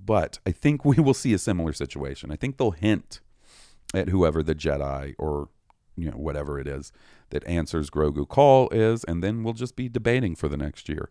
but 0.03 0.39
I 0.47 0.51
think 0.51 0.85
we 0.85 0.97
will 0.97 1.15
see 1.15 1.33
a 1.33 1.39
similar 1.39 1.73
situation. 1.73 2.31
I 2.31 2.37
think 2.37 2.57
they'll 2.57 2.73
hint 2.73 3.21
at 3.95 4.09
whoever 4.09 4.43
the 4.43 4.55
Jedi 4.55 5.15
or 5.19 5.49
you 5.97 6.11
know 6.11 6.17
whatever 6.17 6.59
it 6.59 6.67
is 6.67 6.93
that 7.31 7.47
answers 7.47 7.91
Grogu 7.91 8.29
call 8.29 8.69
is, 8.71 9.05
and 9.05 9.23
then 9.23 9.43
we'll 9.43 9.55
just 9.55 9.77
be 9.77 9.89
debating 9.89 10.35
for 10.35 10.49
the 10.49 10.57
next 10.57 10.89
year, 10.89 11.11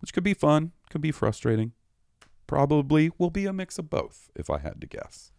which 0.00 0.12
could 0.12 0.24
be 0.24 0.34
fun, 0.34 0.72
could 0.90 1.00
be 1.00 1.12
frustrating. 1.12 1.72
Probably 2.46 3.10
will 3.18 3.30
be 3.30 3.46
a 3.46 3.52
mix 3.52 3.78
of 3.78 3.88
both, 3.88 4.30
if 4.34 4.50
I 4.50 4.58
had 4.58 4.80
to 4.80 4.86
guess. 4.86 5.32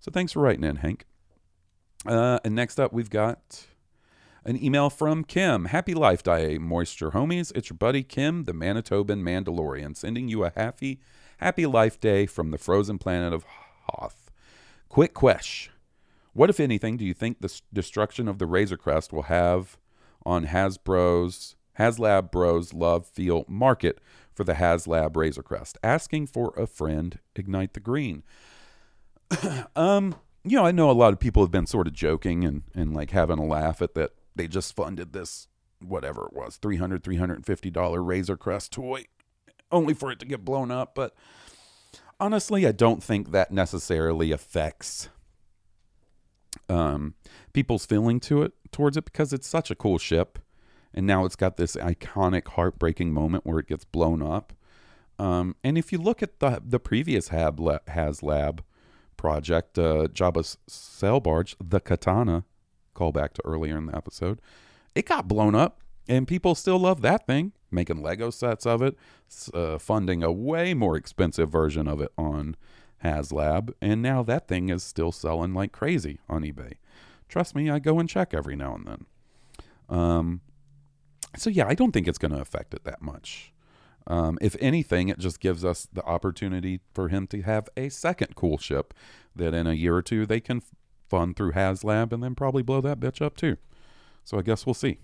So 0.00 0.10
thanks 0.10 0.32
for 0.32 0.40
writing 0.40 0.64
in, 0.64 0.76
Hank. 0.76 1.04
Uh, 2.06 2.38
and 2.44 2.54
next 2.54 2.80
up, 2.80 2.92
we've 2.92 3.10
got 3.10 3.66
an 4.44 4.62
email 4.62 4.90
from 4.90 5.24
Kim. 5.24 5.66
Happy 5.66 5.94
Life 5.94 6.22
Day, 6.22 6.58
Moisture 6.58 7.10
Homies. 7.10 7.52
It's 7.54 7.70
your 7.70 7.76
buddy 7.76 8.02
Kim, 8.02 8.44
the 8.44 8.52
Manitoban 8.52 9.22
Mandalorian, 9.22 9.96
sending 9.96 10.28
you 10.28 10.44
a 10.44 10.52
happy 10.54 11.00
Happy 11.38 11.64
Life 11.66 11.98
Day 12.00 12.26
from 12.26 12.50
the 12.50 12.58
frozen 12.58 12.98
planet 12.98 13.32
of 13.32 13.44
Hoth. 13.88 14.30
Quick 14.88 15.14
question. 15.14 15.72
What, 16.32 16.50
if 16.50 16.60
anything, 16.60 16.96
do 16.96 17.04
you 17.04 17.14
think 17.14 17.40
the 17.40 17.60
destruction 17.72 18.28
of 18.28 18.38
the 18.38 18.46
Razor 18.46 18.76
Crest 18.76 19.12
will 19.12 19.22
have 19.22 19.78
on 20.24 20.46
Hasbro's 20.46 21.56
HasLab 21.78 22.30
Bros 22.30 22.74
Love 22.74 23.06
Feel 23.06 23.44
market 23.48 23.98
for 24.34 24.44
the 24.44 24.54
HasLab 24.54 25.16
Razor 25.16 25.42
Crest? 25.42 25.78
Asking 25.82 26.26
for 26.26 26.52
a 26.56 26.66
friend, 26.66 27.18
ignite 27.34 27.72
the 27.72 27.80
green. 27.80 28.22
um, 29.76 30.14
you 30.44 30.56
know, 30.56 30.66
I 30.66 30.72
know 30.72 30.90
a 30.90 30.92
lot 30.92 31.12
of 31.12 31.20
people 31.20 31.42
have 31.42 31.50
been 31.50 31.66
sort 31.66 31.86
of 31.86 31.94
joking 31.94 32.44
and, 32.44 32.62
and 32.74 32.94
like 32.94 33.10
having 33.10 33.38
a 33.38 33.46
laugh 33.46 33.82
at 33.82 33.94
that 33.94 34.12
they 34.40 34.48
just 34.48 34.74
funded 34.74 35.12
this 35.12 35.48
whatever 35.80 36.24
it 36.24 36.32
was, 36.32 36.58
$300, 36.58 37.00
$350 37.00 38.06
Razor 38.06 38.38
Crest 38.38 38.72
toy 38.72 39.04
only 39.70 39.92
for 39.92 40.10
it 40.10 40.18
to 40.20 40.24
get 40.26 40.46
blown 40.46 40.70
up. 40.70 40.94
But 40.94 41.14
honestly, 42.18 42.66
I 42.66 42.72
don't 42.72 43.02
think 43.02 43.32
that 43.32 43.52
necessarily 43.52 44.32
affects 44.32 45.10
um, 46.70 47.14
people's 47.52 47.84
feeling 47.84 48.18
to 48.20 48.42
it 48.42 48.54
towards 48.72 48.96
it 48.96 49.04
because 49.04 49.34
it's 49.34 49.46
such 49.46 49.70
a 49.70 49.74
cool 49.74 49.98
ship, 49.98 50.38
and 50.94 51.06
now 51.06 51.26
it's 51.26 51.36
got 51.36 51.58
this 51.58 51.76
iconic, 51.76 52.48
heartbreaking 52.48 53.12
moment 53.12 53.44
where 53.44 53.58
it 53.58 53.68
gets 53.68 53.84
blown 53.84 54.22
up. 54.22 54.54
Um, 55.18 55.54
and 55.62 55.76
if 55.76 55.92
you 55.92 55.98
look 55.98 56.22
at 56.22 56.40
the 56.40 56.62
the 56.64 56.80
previous 56.80 57.28
Hab 57.28 57.58
HasLab 57.58 58.60
project, 59.18 59.78
uh, 59.78 60.08
Jabba's 60.08 60.56
sail 60.66 61.20
barge, 61.20 61.56
the 61.62 61.78
Khetanna, 61.78 62.44
call 63.00 63.12
back 63.12 63.32
to 63.34 63.42
earlier 63.46 63.78
in 63.78 63.86
the 63.86 63.96
episode, 63.96 64.40
it 64.94 65.06
got 65.06 65.26
blown 65.26 65.54
up, 65.54 65.80
and 66.06 66.28
people 66.28 66.54
still 66.54 66.78
love 66.78 67.00
that 67.00 67.26
thing 67.26 67.52
making 67.70 68.02
Lego 68.02 68.30
sets 68.30 68.66
of 68.66 68.82
it, 68.82 68.96
uh, 69.54 69.78
funding 69.78 70.22
a 70.22 70.32
way 70.32 70.74
more 70.74 70.96
expensive 70.96 71.50
version 71.50 71.86
of 71.86 72.00
it 72.00 72.12
on 72.18 72.56
HasLab, 73.04 73.72
and 73.80 74.02
now 74.02 74.22
that 74.22 74.48
thing 74.48 74.68
is 74.68 74.82
still 74.82 75.12
selling 75.12 75.54
like 75.54 75.72
crazy 75.72 76.18
on 76.28 76.42
eBay. 76.42 76.74
Trust 77.28 77.54
me, 77.54 77.70
I 77.70 77.78
go 77.78 77.98
and 77.98 78.08
check 78.08 78.34
every 78.34 78.56
now 78.56 78.74
and 78.74 78.86
then. 78.86 79.06
Um, 79.88 80.40
so 81.36 81.48
yeah, 81.48 81.66
I 81.66 81.74
don't 81.74 81.92
think 81.92 82.08
it's 82.08 82.18
going 82.18 82.32
to 82.32 82.40
affect 82.40 82.74
it 82.74 82.84
that 82.84 83.00
much. 83.00 83.52
Um, 84.06 84.38
if 84.40 84.56
anything, 84.60 85.08
it 85.08 85.18
just 85.18 85.38
gives 85.38 85.64
us 85.64 85.86
the 85.92 86.04
opportunity 86.04 86.80
for 86.92 87.08
him 87.08 87.26
to 87.28 87.42
have 87.42 87.68
a 87.76 87.88
second 87.88 88.34
cool 88.34 88.58
ship 88.58 88.92
that 89.36 89.54
in 89.54 89.66
a 89.66 89.74
year 89.74 89.94
or 89.94 90.02
two 90.02 90.26
they 90.26 90.40
can 90.40 90.62
fund 91.10 91.36
through 91.36 91.52
HasLab 91.52 92.12
and 92.12 92.22
then 92.22 92.34
probably 92.34 92.62
blow 92.62 92.80
that 92.80 93.00
bitch 93.00 93.20
up 93.20 93.36
too. 93.36 93.56
So 94.24 94.38
I 94.38 94.42
guess 94.42 94.64
we'll 94.64 94.74
see. 94.74 95.00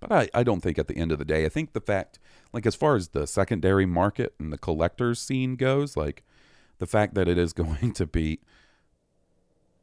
But 0.00 0.12
I, 0.12 0.28
I 0.32 0.42
don't 0.42 0.60
think 0.60 0.78
at 0.78 0.88
the 0.88 0.96
end 0.96 1.12
of 1.12 1.18
the 1.18 1.24
day, 1.24 1.44
I 1.44 1.48
think 1.48 1.72
the 1.72 1.80
fact, 1.80 2.18
like 2.52 2.66
as 2.66 2.74
far 2.74 2.96
as 2.96 3.08
the 3.08 3.26
secondary 3.26 3.86
market 3.86 4.34
and 4.38 4.52
the 4.52 4.58
collectors 4.58 5.20
scene 5.20 5.56
goes, 5.56 5.96
like 5.96 6.24
the 6.78 6.86
fact 6.86 7.14
that 7.14 7.28
it 7.28 7.36
is 7.36 7.52
going 7.52 7.92
to 7.92 8.06
be, 8.06 8.40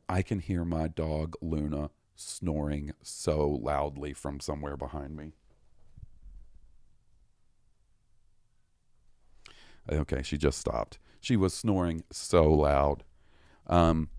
I 0.08 0.22
can 0.22 0.40
hear 0.40 0.66
my 0.66 0.88
dog 0.88 1.36
Luna 1.42 1.90
snoring 2.16 2.94
so 3.02 3.48
loudly 3.50 4.14
from 4.14 4.40
somewhere 4.40 4.78
behind 4.78 5.16
me. 5.16 5.34
Okay, 9.92 10.24
she 10.24 10.38
just 10.38 10.58
stopped. 10.58 10.98
She 11.20 11.36
was 11.36 11.54
snoring 11.54 12.04
so 12.12 12.52
loud. 12.52 13.04
Um, 13.68 14.10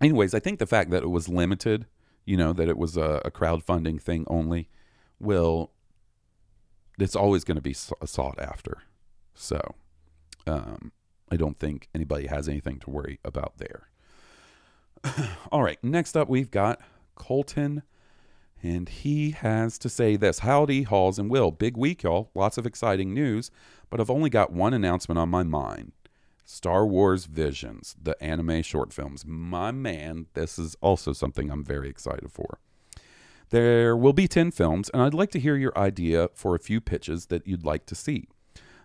anyways, 0.00 0.34
I 0.34 0.40
think 0.40 0.58
the 0.58 0.66
fact 0.66 0.90
that 0.90 1.02
it 1.02 1.10
was 1.10 1.28
limited, 1.28 1.86
you 2.24 2.36
know, 2.36 2.52
that 2.52 2.68
it 2.68 2.78
was 2.78 2.96
a, 2.96 3.20
a 3.24 3.30
crowdfunding 3.30 4.00
thing 4.00 4.24
only, 4.28 4.68
will 5.18 5.72
it's 6.98 7.16
always 7.16 7.44
going 7.44 7.56
to 7.56 7.62
be 7.62 7.74
sought 7.74 8.38
after. 8.38 8.78
So, 9.34 9.60
um, 10.46 10.92
I 11.30 11.36
don't 11.36 11.58
think 11.58 11.88
anybody 11.94 12.26
has 12.26 12.48
anything 12.48 12.78
to 12.80 12.90
worry 12.90 13.18
about 13.24 13.58
there. 13.58 13.88
All 15.52 15.62
right, 15.62 15.82
next 15.82 16.16
up 16.16 16.28
we've 16.28 16.50
got 16.50 16.80
Colton, 17.14 17.82
and 18.62 18.88
he 18.88 19.32
has 19.32 19.78
to 19.78 19.88
say 19.88 20.16
this 20.16 20.40
Howdy, 20.40 20.84
Halls, 20.84 21.18
and 21.18 21.30
Will. 21.30 21.50
Big 21.50 21.76
week, 21.76 22.02
y'all. 22.02 22.30
Lots 22.34 22.56
of 22.56 22.66
exciting 22.66 23.12
news, 23.12 23.50
but 23.90 24.00
I've 24.00 24.10
only 24.10 24.30
got 24.30 24.52
one 24.52 24.72
announcement 24.72 25.18
on 25.18 25.28
my 25.28 25.42
mind 25.42 25.92
Star 26.46 26.86
Wars 26.86 27.26
Visions, 27.26 27.96
the 28.00 28.20
anime 28.22 28.62
short 28.62 28.92
films. 28.92 29.24
My 29.26 29.72
man, 29.72 30.26
this 30.34 30.58
is 30.58 30.76
also 30.80 31.12
something 31.12 31.50
I'm 31.50 31.64
very 31.64 31.88
excited 31.88 32.30
for. 32.30 32.60
There 33.50 33.96
will 33.96 34.12
be 34.12 34.28
10 34.28 34.52
films, 34.52 34.88
and 34.90 35.02
I'd 35.02 35.12
like 35.12 35.30
to 35.32 35.40
hear 35.40 35.56
your 35.56 35.76
idea 35.76 36.30
for 36.34 36.54
a 36.54 36.60
few 36.60 36.80
pitches 36.80 37.26
that 37.26 37.46
you'd 37.46 37.64
like 37.64 37.84
to 37.86 37.96
see. 37.96 38.28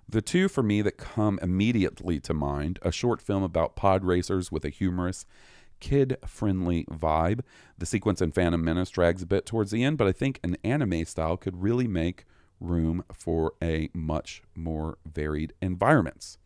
The 0.10 0.22
two 0.22 0.50
for 0.50 0.64
me 0.64 0.82
that 0.82 0.98
come 0.98 1.40
immediately 1.42 2.20
to 2.22 2.34
mind 2.34 2.80
a 2.82 2.92
short 2.92 3.22
film 3.22 3.44
about 3.44 3.76
pod 3.76 4.04
racers 4.04 4.52
with 4.52 4.66
a 4.66 4.70
humorous, 4.70 5.28
kid 5.80 6.18
friendly 6.26 6.86
vibe. 6.86 7.42
The 7.78 7.86
sequence 7.86 8.22
in 8.22 8.32
Phantom 8.32 8.64
Menace 8.64 8.90
drags 8.90 9.22
a 9.22 9.28
bit 9.28 9.46
towards 9.46 9.70
the 9.70 9.84
end, 9.84 10.00
but 10.00 10.08
I 10.08 10.12
think 10.12 10.40
an 10.44 10.58
anime 10.64 11.06
style 11.06 11.38
could 11.38 11.62
really 11.62 11.88
make 11.88 12.26
room 12.60 13.04
for 13.14 13.54
a 13.62 13.90
much 13.94 14.42
more 14.56 14.98
varied 15.06 15.54
environments. 15.62 16.38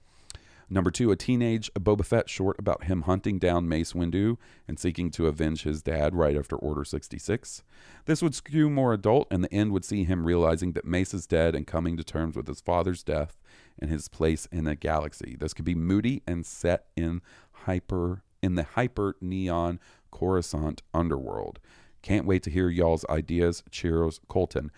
Number 0.69 0.89
two, 0.89 1.11
a 1.11 1.15
teenage 1.15 1.71
Boba 1.73 2.03
Fett 2.03 2.29
short 2.29 2.57
about 2.57 2.85
him 2.85 3.03
hunting 3.03 3.37
down 3.37 3.69
Mace 3.69 3.93
Windu 3.93 4.37
and 4.67 4.79
seeking 4.79 5.11
to 5.11 5.27
avenge 5.27 5.63
his 5.63 5.81
dad 5.81 6.15
right 6.15 6.35
after 6.35 6.55
Order 6.55 6.83
66. 6.83 7.63
This 8.05 8.21
would 8.21 8.33
skew 8.33 8.69
more 8.69 8.93
adult, 8.93 9.27
and 9.29 9.43
the 9.43 9.53
end 9.53 9.71
would 9.71 9.85
see 9.85 10.03
him 10.03 10.25
realizing 10.25 10.71
that 10.73 10.85
Mace 10.85 11.13
is 11.13 11.27
dead 11.27 11.55
and 11.55 11.67
coming 11.67 11.97
to 11.97 12.03
terms 12.03 12.35
with 12.35 12.47
his 12.47 12.61
father's 12.61 13.03
death 13.03 13.37
and 13.77 13.91
his 13.91 14.07
place 14.07 14.47
in 14.51 14.63
the 14.63 14.75
galaxy. 14.75 15.35
This 15.39 15.53
could 15.53 15.65
be 15.65 15.75
moody 15.75 16.23
and 16.25 16.45
set 16.45 16.87
in 16.95 17.21
hyper 17.51 18.23
in 18.41 18.55
the 18.55 18.63
hyper 18.63 19.15
neon 19.21 19.79
Coruscant 20.11 20.81
underworld. 20.93 21.59
Can't 22.01 22.27
wait 22.27 22.43
to 22.43 22.51
hear 22.51 22.69
y'all's 22.69 23.03
ideas. 23.09 23.63
Cheers, 23.71 24.19
Colton. 24.27 24.71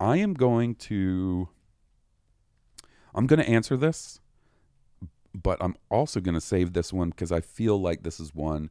I 0.00 0.16
am 0.16 0.34
going 0.34 0.74
to 0.74 1.48
I'm 3.14 3.26
going 3.26 3.40
to 3.40 3.48
answer 3.48 3.76
this 3.76 4.20
but 5.42 5.58
I'm 5.60 5.76
also 5.90 6.20
going 6.20 6.34
to 6.34 6.40
save 6.40 6.72
this 6.72 6.92
one 6.92 7.10
because 7.10 7.30
I 7.30 7.40
feel 7.40 7.80
like 7.80 8.02
this 8.02 8.18
is 8.18 8.34
one 8.34 8.70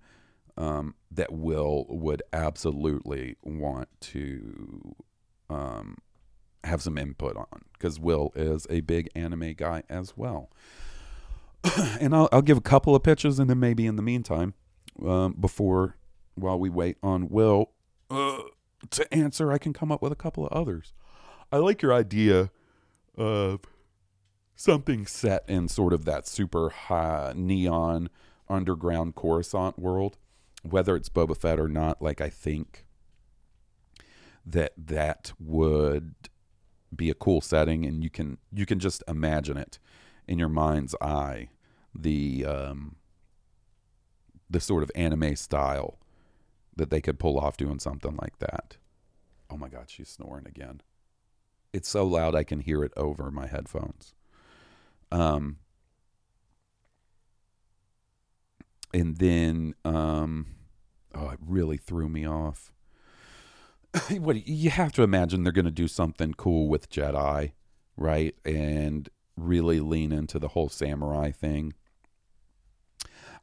um, 0.57 0.95
that 1.11 1.31
Will 1.31 1.85
would 1.89 2.23
absolutely 2.33 3.35
want 3.43 3.89
to 4.01 4.95
um, 5.49 5.97
have 6.63 6.81
some 6.81 6.97
input 6.97 7.37
on 7.37 7.65
because 7.73 7.99
Will 7.99 8.31
is 8.35 8.65
a 8.69 8.81
big 8.81 9.09
anime 9.15 9.53
guy 9.53 9.83
as 9.89 10.17
well. 10.17 10.49
and 11.99 12.15
I'll, 12.15 12.29
I'll, 12.31 12.41
give 12.41 12.57
a 12.57 12.61
couple 12.61 12.95
of 12.95 13.03
pitches 13.03 13.39
and 13.39 13.49
then 13.49 13.59
maybe 13.59 13.85
in 13.85 13.95
the 13.95 14.01
meantime, 14.01 14.53
um, 15.05 15.33
before 15.33 15.97
while 16.35 16.59
we 16.59 16.69
wait 16.69 16.97
on 17.01 17.29
Will 17.29 17.71
uh, 18.09 18.41
to 18.91 19.13
answer, 19.13 19.51
I 19.51 19.57
can 19.57 19.73
come 19.73 19.91
up 19.91 20.01
with 20.01 20.11
a 20.11 20.17
couple 20.17 20.45
of 20.45 20.51
others. 20.51 20.93
I 21.51 21.57
like 21.57 21.81
your 21.81 21.93
idea 21.93 22.51
of 23.17 23.61
something 24.55 25.05
set 25.05 25.43
in 25.47 25.67
sort 25.67 25.93
of 25.93 26.05
that 26.05 26.27
super 26.27 26.69
high 26.69 27.33
neon 27.35 28.09
underground 28.49 29.15
Coruscant 29.15 29.77
world, 29.77 30.17
whether 30.63 30.95
it's 30.95 31.09
Boba 31.09 31.37
Fett 31.37 31.59
or 31.59 31.67
not. 31.67 32.01
Like 32.01 32.21
I 32.21 32.29
think 32.29 32.85
that 34.45 34.73
that 34.77 35.33
would 35.39 36.15
be 36.95 37.09
a 37.09 37.15
cool 37.15 37.41
setting, 37.41 37.85
and 37.85 38.03
you 38.03 38.09
can 38.09 38.37
you 38.53 38.65
can 38.65 38.79
just 38.79 39.03
imagine 39.07 39.57
it 39.57 39.79
in 40.27 40.39
your 40.39 40.49
mind's 40.49 40.95
eye. 41.01 41.49
The 41.93 42.45
um, 42.45 42.95
the 44.49 44.59
sort 44.59 44.83
of 44.83 44.91
anime 44.95 45.35
style 45.35 45.97
that 46.75 46.89
they 46.89 47.01
could 47.01 47.19
pull 47.19 47.39
off 47.39 47.57
doing 47.57 47.79
something 47.79 48.17
like 48.21 48.39
that. 48.39 48.77
Oh 49.49 49.57
my 49.57 49.69
God, 49.69 49.89
she's 49.89 50.09
snoring 50.09 50.45
again. 50.45 50.81
It's 51.71 51.89
so 51.89 52.05
loud 52.05 52.35
I 52.35 52.43
can 52.43 52.59
hear 52.59 52.83
it 52.83 52.93
over 52.95 53.31
my 53.31 53.47
headphones. 53.47 54.13
Um, 55.11 55.57
and 58.93 59.17
then, 59.17 59.75
um, 59.83 60.47
oh, 61.13 61.29
it 61.29 61.39
really 61.45 61.77
threw 61.77 62.09
me 62.09 62.27
off. 62.27 62.71
what 64.19 64.47
you 64.47 64.69
have 64.69 64.91
to 64.93 65.03
imagine 65.03 65.43
they're 65.43 65.51
going 65.51 65.65
to 65.65 65.71
do 65.71 65.87
something 65.87 66.33
cool 66.33 66.67
with 66.67 66.89
Jedi, 66.89 67.51
right? 67.97 68.35
And 68.43 69.09
really 69.37 69.79
lean 69.79 70.11
into 70.11 70.39
the 70.39 70.49
whole 70.49 70.69
samurai 70.69 71.31
thing. 71.31 71.73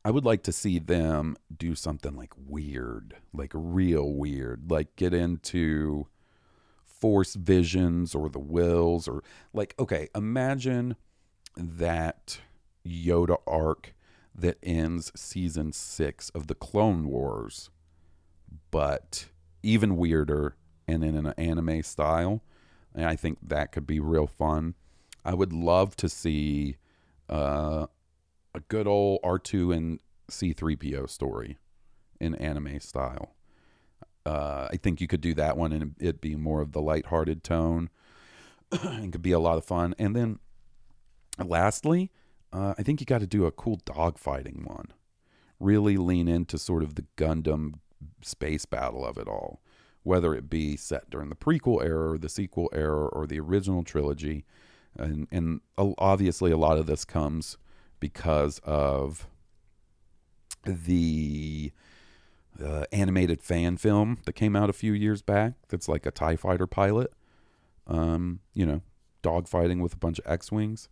I 0.05 0.11
would 0.11 0.25
like 0.25 0.43
to 0.45 0.53
see 0.53 0.79
them 0.79 1.37
do 1.57 1.75
something 1.75 2.17
like 2.17 2.33
weird, 2.37 3.17
like 3.33 3.53
real 3.55 4.13
weird, 4.13 4.71
like 4.71 4.97
get 4.97 5.15
into 5.15 6.09
force 6.85 7.35
visions 7.35 8.15
or 8.15 8.29
the 8.29 8.41
wills 8.41 9.07
or 9.07 9.23
like 9.53 9.75
okay, 9.79 10.09
imagine 10.15 10.97
that 11.57 12.41
Yoda 12.87 13.39
arc 13.47 13.95
that 14.35 14.59
ends 14.63 15.13
season 15.15 15.73
six 15.73 16.31
of 16.31 16.47
the 16.47 16.55
Clone 16.55 17.07
Wars, 17.07 17.71
but 18.71 19.27
even 19.63 19.97
weirder 19.97 20.57
and 20.89 21.05
in 21.05 21.17
an 21.17 21.35
anime 21.37 21.83
style. 21.83 22.43
And 22.95 23.07
I 23.07 23.17
think 23.17 23.39
that 23.43 23.73
could 23.73 23.87
be 23.87 24.01
real 24.01 24.27
fun. 24.27 24.75
I 25.25 25.35
would 25.35 25.53
love 25.53 25.97
to 25.97 26.09
see 26.09 26.77
uh, 27.29 27.87
a 28.55 28.61
good 28.69 28.87
old 28.87 29.21
R2 29.23 29.77
and 29.77 30.01
C3PO 30.31 31.09
story 31.09 31.59
in 32.21 32.35
anime 32.35 32.81
style. 32.81 33.35
Uh, 34.25 34.69
I 34.71 34.77
think 34.77 35.01
you 35.01 35.09
could 35.09 35.21
do 35.21 35.35
that 35.35 35.57
one 35.57 35.73
and 35.73 35.95
it'd 35.99 36.21
be 36.21 36.37
more 36.37 36.61
of 36.61 36.73
the 36.73 36.81
lighthearted 36.81 37.43
tone. 37.43 37.91
it 38.73 39.13
could 39.13 39.23
be 39.23 39.33
a 39.33 39.39
lot 39.39 39.59
of 39.59 39.65
fun. 39.65 39.95
And 39.99 40.15
then 40.15 40.39
lastly, 41.39 42.11
uh, 42.53 42.75
I 42.79 42.83
think 42.83 43.01
you 43.01 43.07
got 43.07 43.21
to 43.21 43.27
do 43.27 43.47
a 43.47 43.53
cool 43.53 43.79
dogfighting 43.79 44.67
one. 44.67 44.89
Really 45.59 45.97
lean 45.97 46.29
into 46.29 46.59
sort 46.59 46.83
of 46.83 46.97
the 46.97 47.05
Gundam 47.17 47.75
space 48.21 48.67
battle 48.67 49.07
of 49.07 49.17
it 49.17 49.29
all, 49.29 49.63
whether 50.03 50.35
it 50.35 50.51
be 50.51 50.77
set 50.77 51.09
during 51.09 51.29
the 51.29 51.37
prequel 51.37 51.85
era, 51.85 52.13
or 52.13 52.19
the 52.19 52.29
sequel 52.29 52.69
era, 52.73 53.07
or 53.07 53.27
the 53.27 53.41
original 53.41 53.85
trilogy. 53.85 54.45
And, 54.97 55.29
and 55.31 55.61
obviously, 55.79 56.51
a 56.51 56.57
lot 56.57 56.79
of 56.79 56.87
this 56.87 57.05
comes 57.05 57.57
because 58.01 58.61
of 58.65 59.29
the 60.65 61.73
uh, 62.63 62.85
animated 62.93 63.43
fan 63.43 63.77
film 63.77 64.19
that 64.27 64.35
came 64.35 64.55
out 64.55 64.69
a 64.69 64.75
few 64.75 64.93
years 64.93 65.23
back 65.23 65.55
that's 65.69 65.89
like 65.89 66.05
a 66.05 66.11
TIE 66.11 66.37
fighter 66.37 66.67
pilot. 66.67 67.13
Um, 67.87 68.41
you 68.55 68.67
know, 68.67 68.83
dogfighting 69.23 69.81
with 69.81 69.95
a 69.95 69.99
bunch 69.99 70.19
of 70.19 70.31
X 70.31 70.53
Wings. 70.53 70.89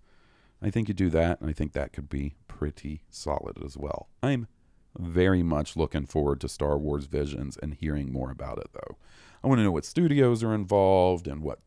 I 0.63 0.71
think 0.71 0.89
you 0.89 0.95
do 0.95 1.11
that, 1.11 1.41
and 1.41 1.49
I 1.49 1.53
think 1.53 1.73
that 1.73 1.93
could 1.93 2.09
be 2.09 2.35
pretty 2.49 3.03
solid 3.11 3.63
as 3.65 3.77
well. 3.77 4.09
I'm 4.23 4.47
very 4.99 5.43
much 5.43 5.77
looking 5.77 6.07
forward 6.07 6.41
to 6.41 6.49
Star 6.49 6.77
Wars 6.77 7.07
Visions 7.07 7.57
and 7.63 7.75
hearing 7.75 8.13
more 8.13 8.31
about 8.31 8.59
it, 8.59 8.69
though. 8.73 8.97
I 9.43 9.49
want 9.49 9.59
to 9.61 9.63
know 9.63 9.71
what 9.73 9.85
studios 9.85 10.43
are 10.43 10.55
involved 10.55 11.27
and 11.27 11.43
what 11.43 11.61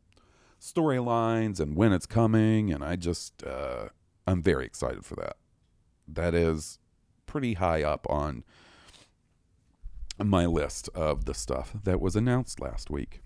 storylines 0.62 1.60
and 1.60 1.76
when 1.76 1.92
it's 1.92 2.06
coming, 2.06 2.72
and 2.72 2.84
I 2.84 2.96
just, 2.96 3.44
uh, 3.44 3.90
I'm 4.28 4.42
very 4.44 4.66
excited 4.66 5.06
for 5.06 5.16
that. 5.16 5.38
That 6.08 6.36
is 6.36 6.80
pretty 7.26 7.56
high 7.56 7.82
up 7.82 8.06
on 8.10 8.44
my 10.24 10.46
list 10.46 10.90
of 10.94 11.26
the 11.26 11.34
stuff 11.34 11.74
that 11.84 12.00
was 12.00 12.16
announced 12.16 12.60
last 12.60 12.90
week. 12.92 13.22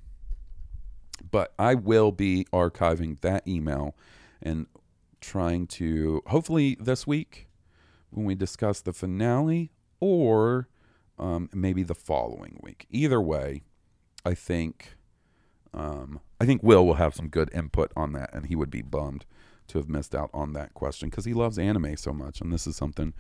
But 1.30 1.54
I 1.60 1.76
will 1.76 2.12
be 2.12 2.46
archiving 2.54 3.20
that 3.22 3.46
email 3.48 3.96
and 4.42 4.68
trying 5.28 5.68
to 5.68 6.24
hopefully 6.28 6.78
this 6.80 7.06
week 7.06 7.48
when 8.10 8.26
we 8.26 8.34
discuss 8.34 8.80
the 8.80 8.94
finale 8.94 9.72
or 10.00 10.70
um, 11.20 11.50
maybe 11.54 11.84
the 11.84 11.96
following 11.96 12.60
week. 12.64 12.88
Either 12.90 13.22
way, 13.22 13.64
I 14.26 14.34
think 14.34 14.96
um, 15.74 16.22
I 16.40 16.46
think 16.46 16.64
Will 16.64 16.86
will 16.86 16.96
have 16.96 17.14
some 17.14 17.28
good 17.28 17.50
input 17.54 17.92
on 17.96 18.14
that, 18.14 18.34
and 18.34 18.46
he 18.46 18.56
would 18.56 18.72
be 18.72 18.82
bummed 18.82 19.26
to 19.68 19.78
have 19.78 19.90
missed 19.90 20.16
out 20.16 20.30
on 20.34 20.54
that 20.54 20.74
question 20.74 21.10
because 21.10 21.26
he 21.26 21.34
loves 21.34 21.60
anime 21.60 21.98
so 21.98 22.14
much, 22.14 22.40
and 22.40 22.54
this 22.54 22.66
is 22.66 22.78
something 22.78 23.14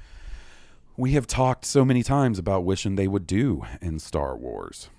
we 0.95 1.11
have 1.11 1.27
talked 1.27 1.65
so 1.65 1.83
many 1.83 2.03
times 2.03 2.39
about 2.39 2.63
wishing 2.63 2.95
they 2.95 3.07
would 3.07 3.27
do 3.27 3.63
in 3.81 3.99
Star 3.99 4.35
Wars. 4.35 4.89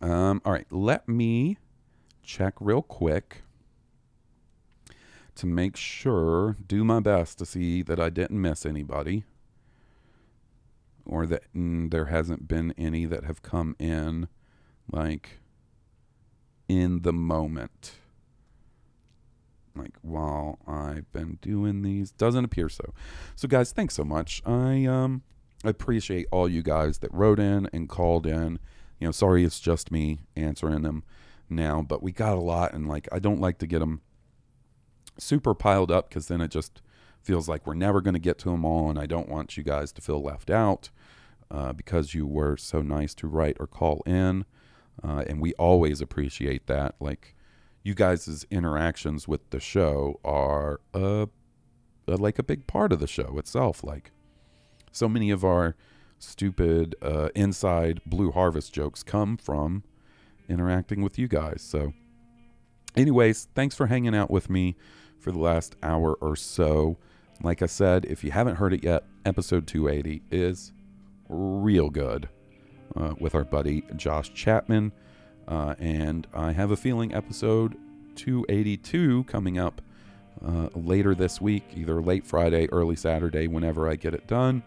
Um, 0.00 0.40
all 0.44 0.52
right, 0.52 0.66
let 0.70 1.06
me 1.08 1.58
check 2.22 2.54
real 2.58 2.82
quick 2.82 3.42
to 5.36 5.46
make 5.46 5.76
sure, 5.76 6.56
do 6.66 6.84
my 6.84 7.00
best 7.00 7.38
to 7.38 7.46
see 7.46 7.82
that 7.82 7.98
I 7.98 8.10
didn't 8.10 8.40
miss 8.40 8.64
anybody 8.64 9.24
or 11.04 11.26
that 11.26 11.42
mm, 11.54 11.90
there 11.90 12.06
hasn't 12.06 12.48
been 12.48 12.72
any 12.78 13.04
that 13.06 13.24
have 13.24 13.42
come 13.42 13.76
in 13.78 14.28
like 14.90 15.38
in 16.68 17.02
the 17.02 17.12
moment 17.12 17.92
like 19.76 19.94
while 20.02 20.58
I've 20.66 21.10
been 21.12 21.38
doing 21.42 21.82
these 21.82 22.12
doesn't 22.12 22.44
appear 22.44 22.68
so. 22.68 22.94
So 23.34 23.48
guys, 23.48 23.72
thanks 23.72 23.94
so 23.94 24.04
much. 24.04 24.42
I 24.46 24.84
um 24.86 25.22
appreciate 25.64 26.26
all 26.30 26.48
you 26.48 26.62
guys 26.62 26.98
that 26.98 27.12
wrote 27.12 27.40
in 27.40 27.68
and 27.72 27.88
called 27.88 28.26
in. 28.26 28.58
You 29.00 29.08
know, 29.08 29.12
sorry 29.12 29.44
it's 29.44 29.60
just 29.60 29.90
me 29.90 30.20
answering 30.36 30.82
them 30.82 31.02
now, 31.48 31.82
but 31.82 32.02
we 32.02 32.12
got 32.12 32.34
a 32.34 32.40
lot 32.40 32.72
and 32.72 32.88
like 32.88 33.08
I 33.10 33.18
don't 33.18 33.40
like 33.40 33.58
to 33.58 33.66
get 33.66 33.80
them 33.80 34.00
super 35.18 35.54
piled 35.54 35.90
up 35.90 36.10
cuz 36.10 36.28
then 36.28 36.40
it 36.40 36.50
just 36.50 36.82
feels 37.22 37.48
like 37.48 37.66
we're 37.66 37.74
never 37.74 38.00
going 38.00 38.14
to 38.14 38.20
get 38.20 38.38
to 38.38 38.50
them 38.50 38.64
all 38.64 38.90
and 38.90 38.98
I 38.98 39.06
don't 39.06 39.28
want 39.28 39.56
you 39.56 39.62
guys 39.62 39.92
to 39.92 40.02
feel 40.02 40.22
left 40.22 40.50
out 40.50 40.90
uh, 41.50 41.72
because 41.72 42.14
you 42.14 42.26
were 42.26 42.56
so 42.56 42.82
nice 42.82 43.14
to 43.14 43.26
write 43.28 43.56
or 43.60 43.66
call 43.66 44.02
in. 44.06 44.44
Uh, 45.02 45.24
and 45.26 45.40
we 45.40 45.52
always 45.54 46.00
appreciate 46.00 46.66
that. 46.66 46.94
Like 47.00 47.34
you 47.82 47.94
guys' 47.94 48.46
interactions 48.50 49.28
with 49.28 49.48
the 49.50 49.60
show 49.60 50.20
are 50.24 50.80
uh, 50.92 51.22
uh, 51.22 51.26
like 52.06 52.38
a 52.38 52.42
big 52.42 52.66
part 52.66 52.92
of 52.92 53.00
the 53.00 53.06
show 53.06 53.38
itself. 53.38 53.82
Like 53.84 54.10
so 54.92 55.08
many 55.08 55.30
of 55.30 55.44
our 55.44 55.76
stupid 56.18 56.94
uh, 57.02 57.28
inside 57.34 58.00
Blue 58.06 58.30
Harvest 58.30 58.72
jokes 58.72 59.02
come 59.02 59.36
from 59.36 59.84
interacting 60.48 61.02
with 61.02 61.18
you 61.18 61.28
guys. 61.28 61.62
So, 61.62 61.92
anyways, 62.96 63.48
thanks 63.54 63.74
for 63.74 63.86
hanging 63.86 64.14
out 64.14 64.30
with 64.30 64.48
me 64.48 64.76
for 65.24 65.32
the 65.32 65.38
last 65.38 65.74
hour 65.82 66.12
or 66.20 66.36
so. 66.36 66.98
Like 67.42 67.62
I 67.62 67.66
said, 67.66 68.04
if 68.04 68.22
you 68.22 68.30
haven't 68.30 68.56
heard 68.56 68.74
it 68.74 68.84
yet, 68.84 69.04
episode 69.24 69.66
280 69.66 70.22
is 70.30 70.72
real 71.30 71.88
good 71.88 72.28
uh, 72.94 73.14
with 73.18 73.34
our 73.34 73.42
buddy 73.42 73.84
Josh 73.96 74.32
Chapman. 74.34 74.92
Uh, 75.48 75.74
and 75.78 76.26
I 76.34 76.52
have 76.52 76.70
a 76.70 76.76
feeling 76.76 77.14
episode 77.14 77.74
282 78.16 79.24
coming 79.24 79.58
up 79.58 79.80
uh, 80.44 80.68
later 80.74 81.14
this 81.14 81.40
week, 81.40 81.64
either 81.74 82.02
late 82.02 82.26
Friday, 82.26 82.68
early 82.70 82.96
Saturday, 82.96 83.46
whenever 83.46 83.88
I 83.88 83.96
get 83.96 84.12
it 84.14 84.26
done, 84.26 84.62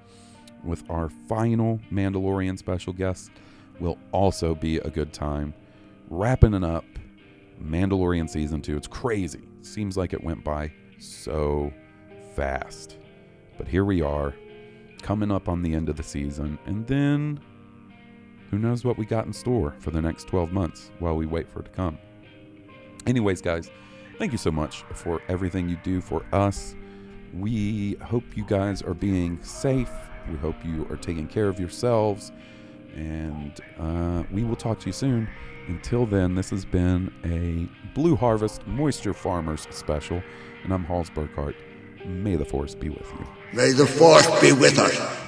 with 0.63 0.89
our 0.89 1.09
final 1.29 1.79
Mandalorian 1.91 2.57
special 2.57 2.93
guest, 2.93 3.29
will 3.79 3.99
also 4.11 4.55
be 4.55 4.77
a 4.77 4.89
good 4.89 5.13
time. 5.13 5.53
Wrapping 6.09 6.55
it 6.55 6.63
up, 6.63 6.85
Mandalorian 7.61 8.27
season 8.27 8.61
two. 8.61 8.75
It's 8.75 8.87
crazy. 8.87 9.43
Seems 9.67 9.97
like 9.97 10.13
it 10.13 10.23
went 10.23 10.43
by 10.43 10.71
so 10.97 11.71
fast. 12.35 12.97
But 13.57 13.67
here 13.67 13.85
we 13.85 14.01
are, 14.01 14.33
coming 15.01 15.31
up 15.31 15.49
on 15.49 15.61
the 15.61 15.73
end 15.73 15.89
of 15.89 15.97
the 15.97 16.03
season, 16.03 16.57
and 16.65 16.87
then 16.87 17.39
who 18.49 18.57
knows 18.57 18.85
what 18.85 18.97
we 18.97 19.05
got 19.05 19.25
in 19.25 19.33
store 19.33 19.75
for 19.79 19.91
the 19.91 20.01
next 20.01 20.27
12 20.27 20.51
months 20.51 20.89
while 20.99 21.15
we 21.15 21.25
wait 21.25 21.49
for 21.49 21.59
it 21.59 21.65
to 21.65 21.71
come. 21.71 21.97
Anyways, 23.05 23.41
guys, 23.41 23.69
thank 24.17 24.31
you 24.31 24.37
so 24.37 24.51
much 24.51 24.83
for 24.93 25.21
everything 25.27 25.67
you 25.67 25.77
do 25.83 26.01
for 26.01 26.25
us. 26.31 26.75
We 27.33 27.95
hope 27.95 28.23
you 28.35 28.45
guys 28.45 28.81
are 28.81 28.93
being 28.93 29.37
safe. 29.43 29.91
We 30.31 30.37
hope 30.37 30.55
you 30.63 30.87
are 30.89 30.97
taking 30.97 31.27
care 31.27 31.49
of 31.49 31.59
yourselves. 31.59 32.31
And 32.95 33.59
uh, 33.77 34.23
we 34.31 34.43
will 34.43 34.55
talk 34.55 34.79
to 34.79 34.87
you 34.87 34.93
soon. 34.93 35.29
Until 35.67 36.05
then, 36.05 36.35
this 36.35 36.49
has 36.51 36.63
been 36.63 37.13
a 37.25 37.76
Blue 37.97 38.15
Harvest 38.15 38.61
Moisture 38.67 39.11
Farmers 39.11 39.67
special. 39.71 40.21
And 40.63 40.71
I'm 40.71 40.83
Halls 40.83 41.09
Burkhart. 41.09 41.55
May 42.05 42.35
the 42.35 42.45
Force 42.45 42.75
be 42.75 42.89
with 42.89 43.11
you. 43.17 43.25
May 43.53 43.71
the 43.71 43.87
force 43.87 44.27
be 44.39 44.51
with 44.51 44.77
us. 44.77 45.26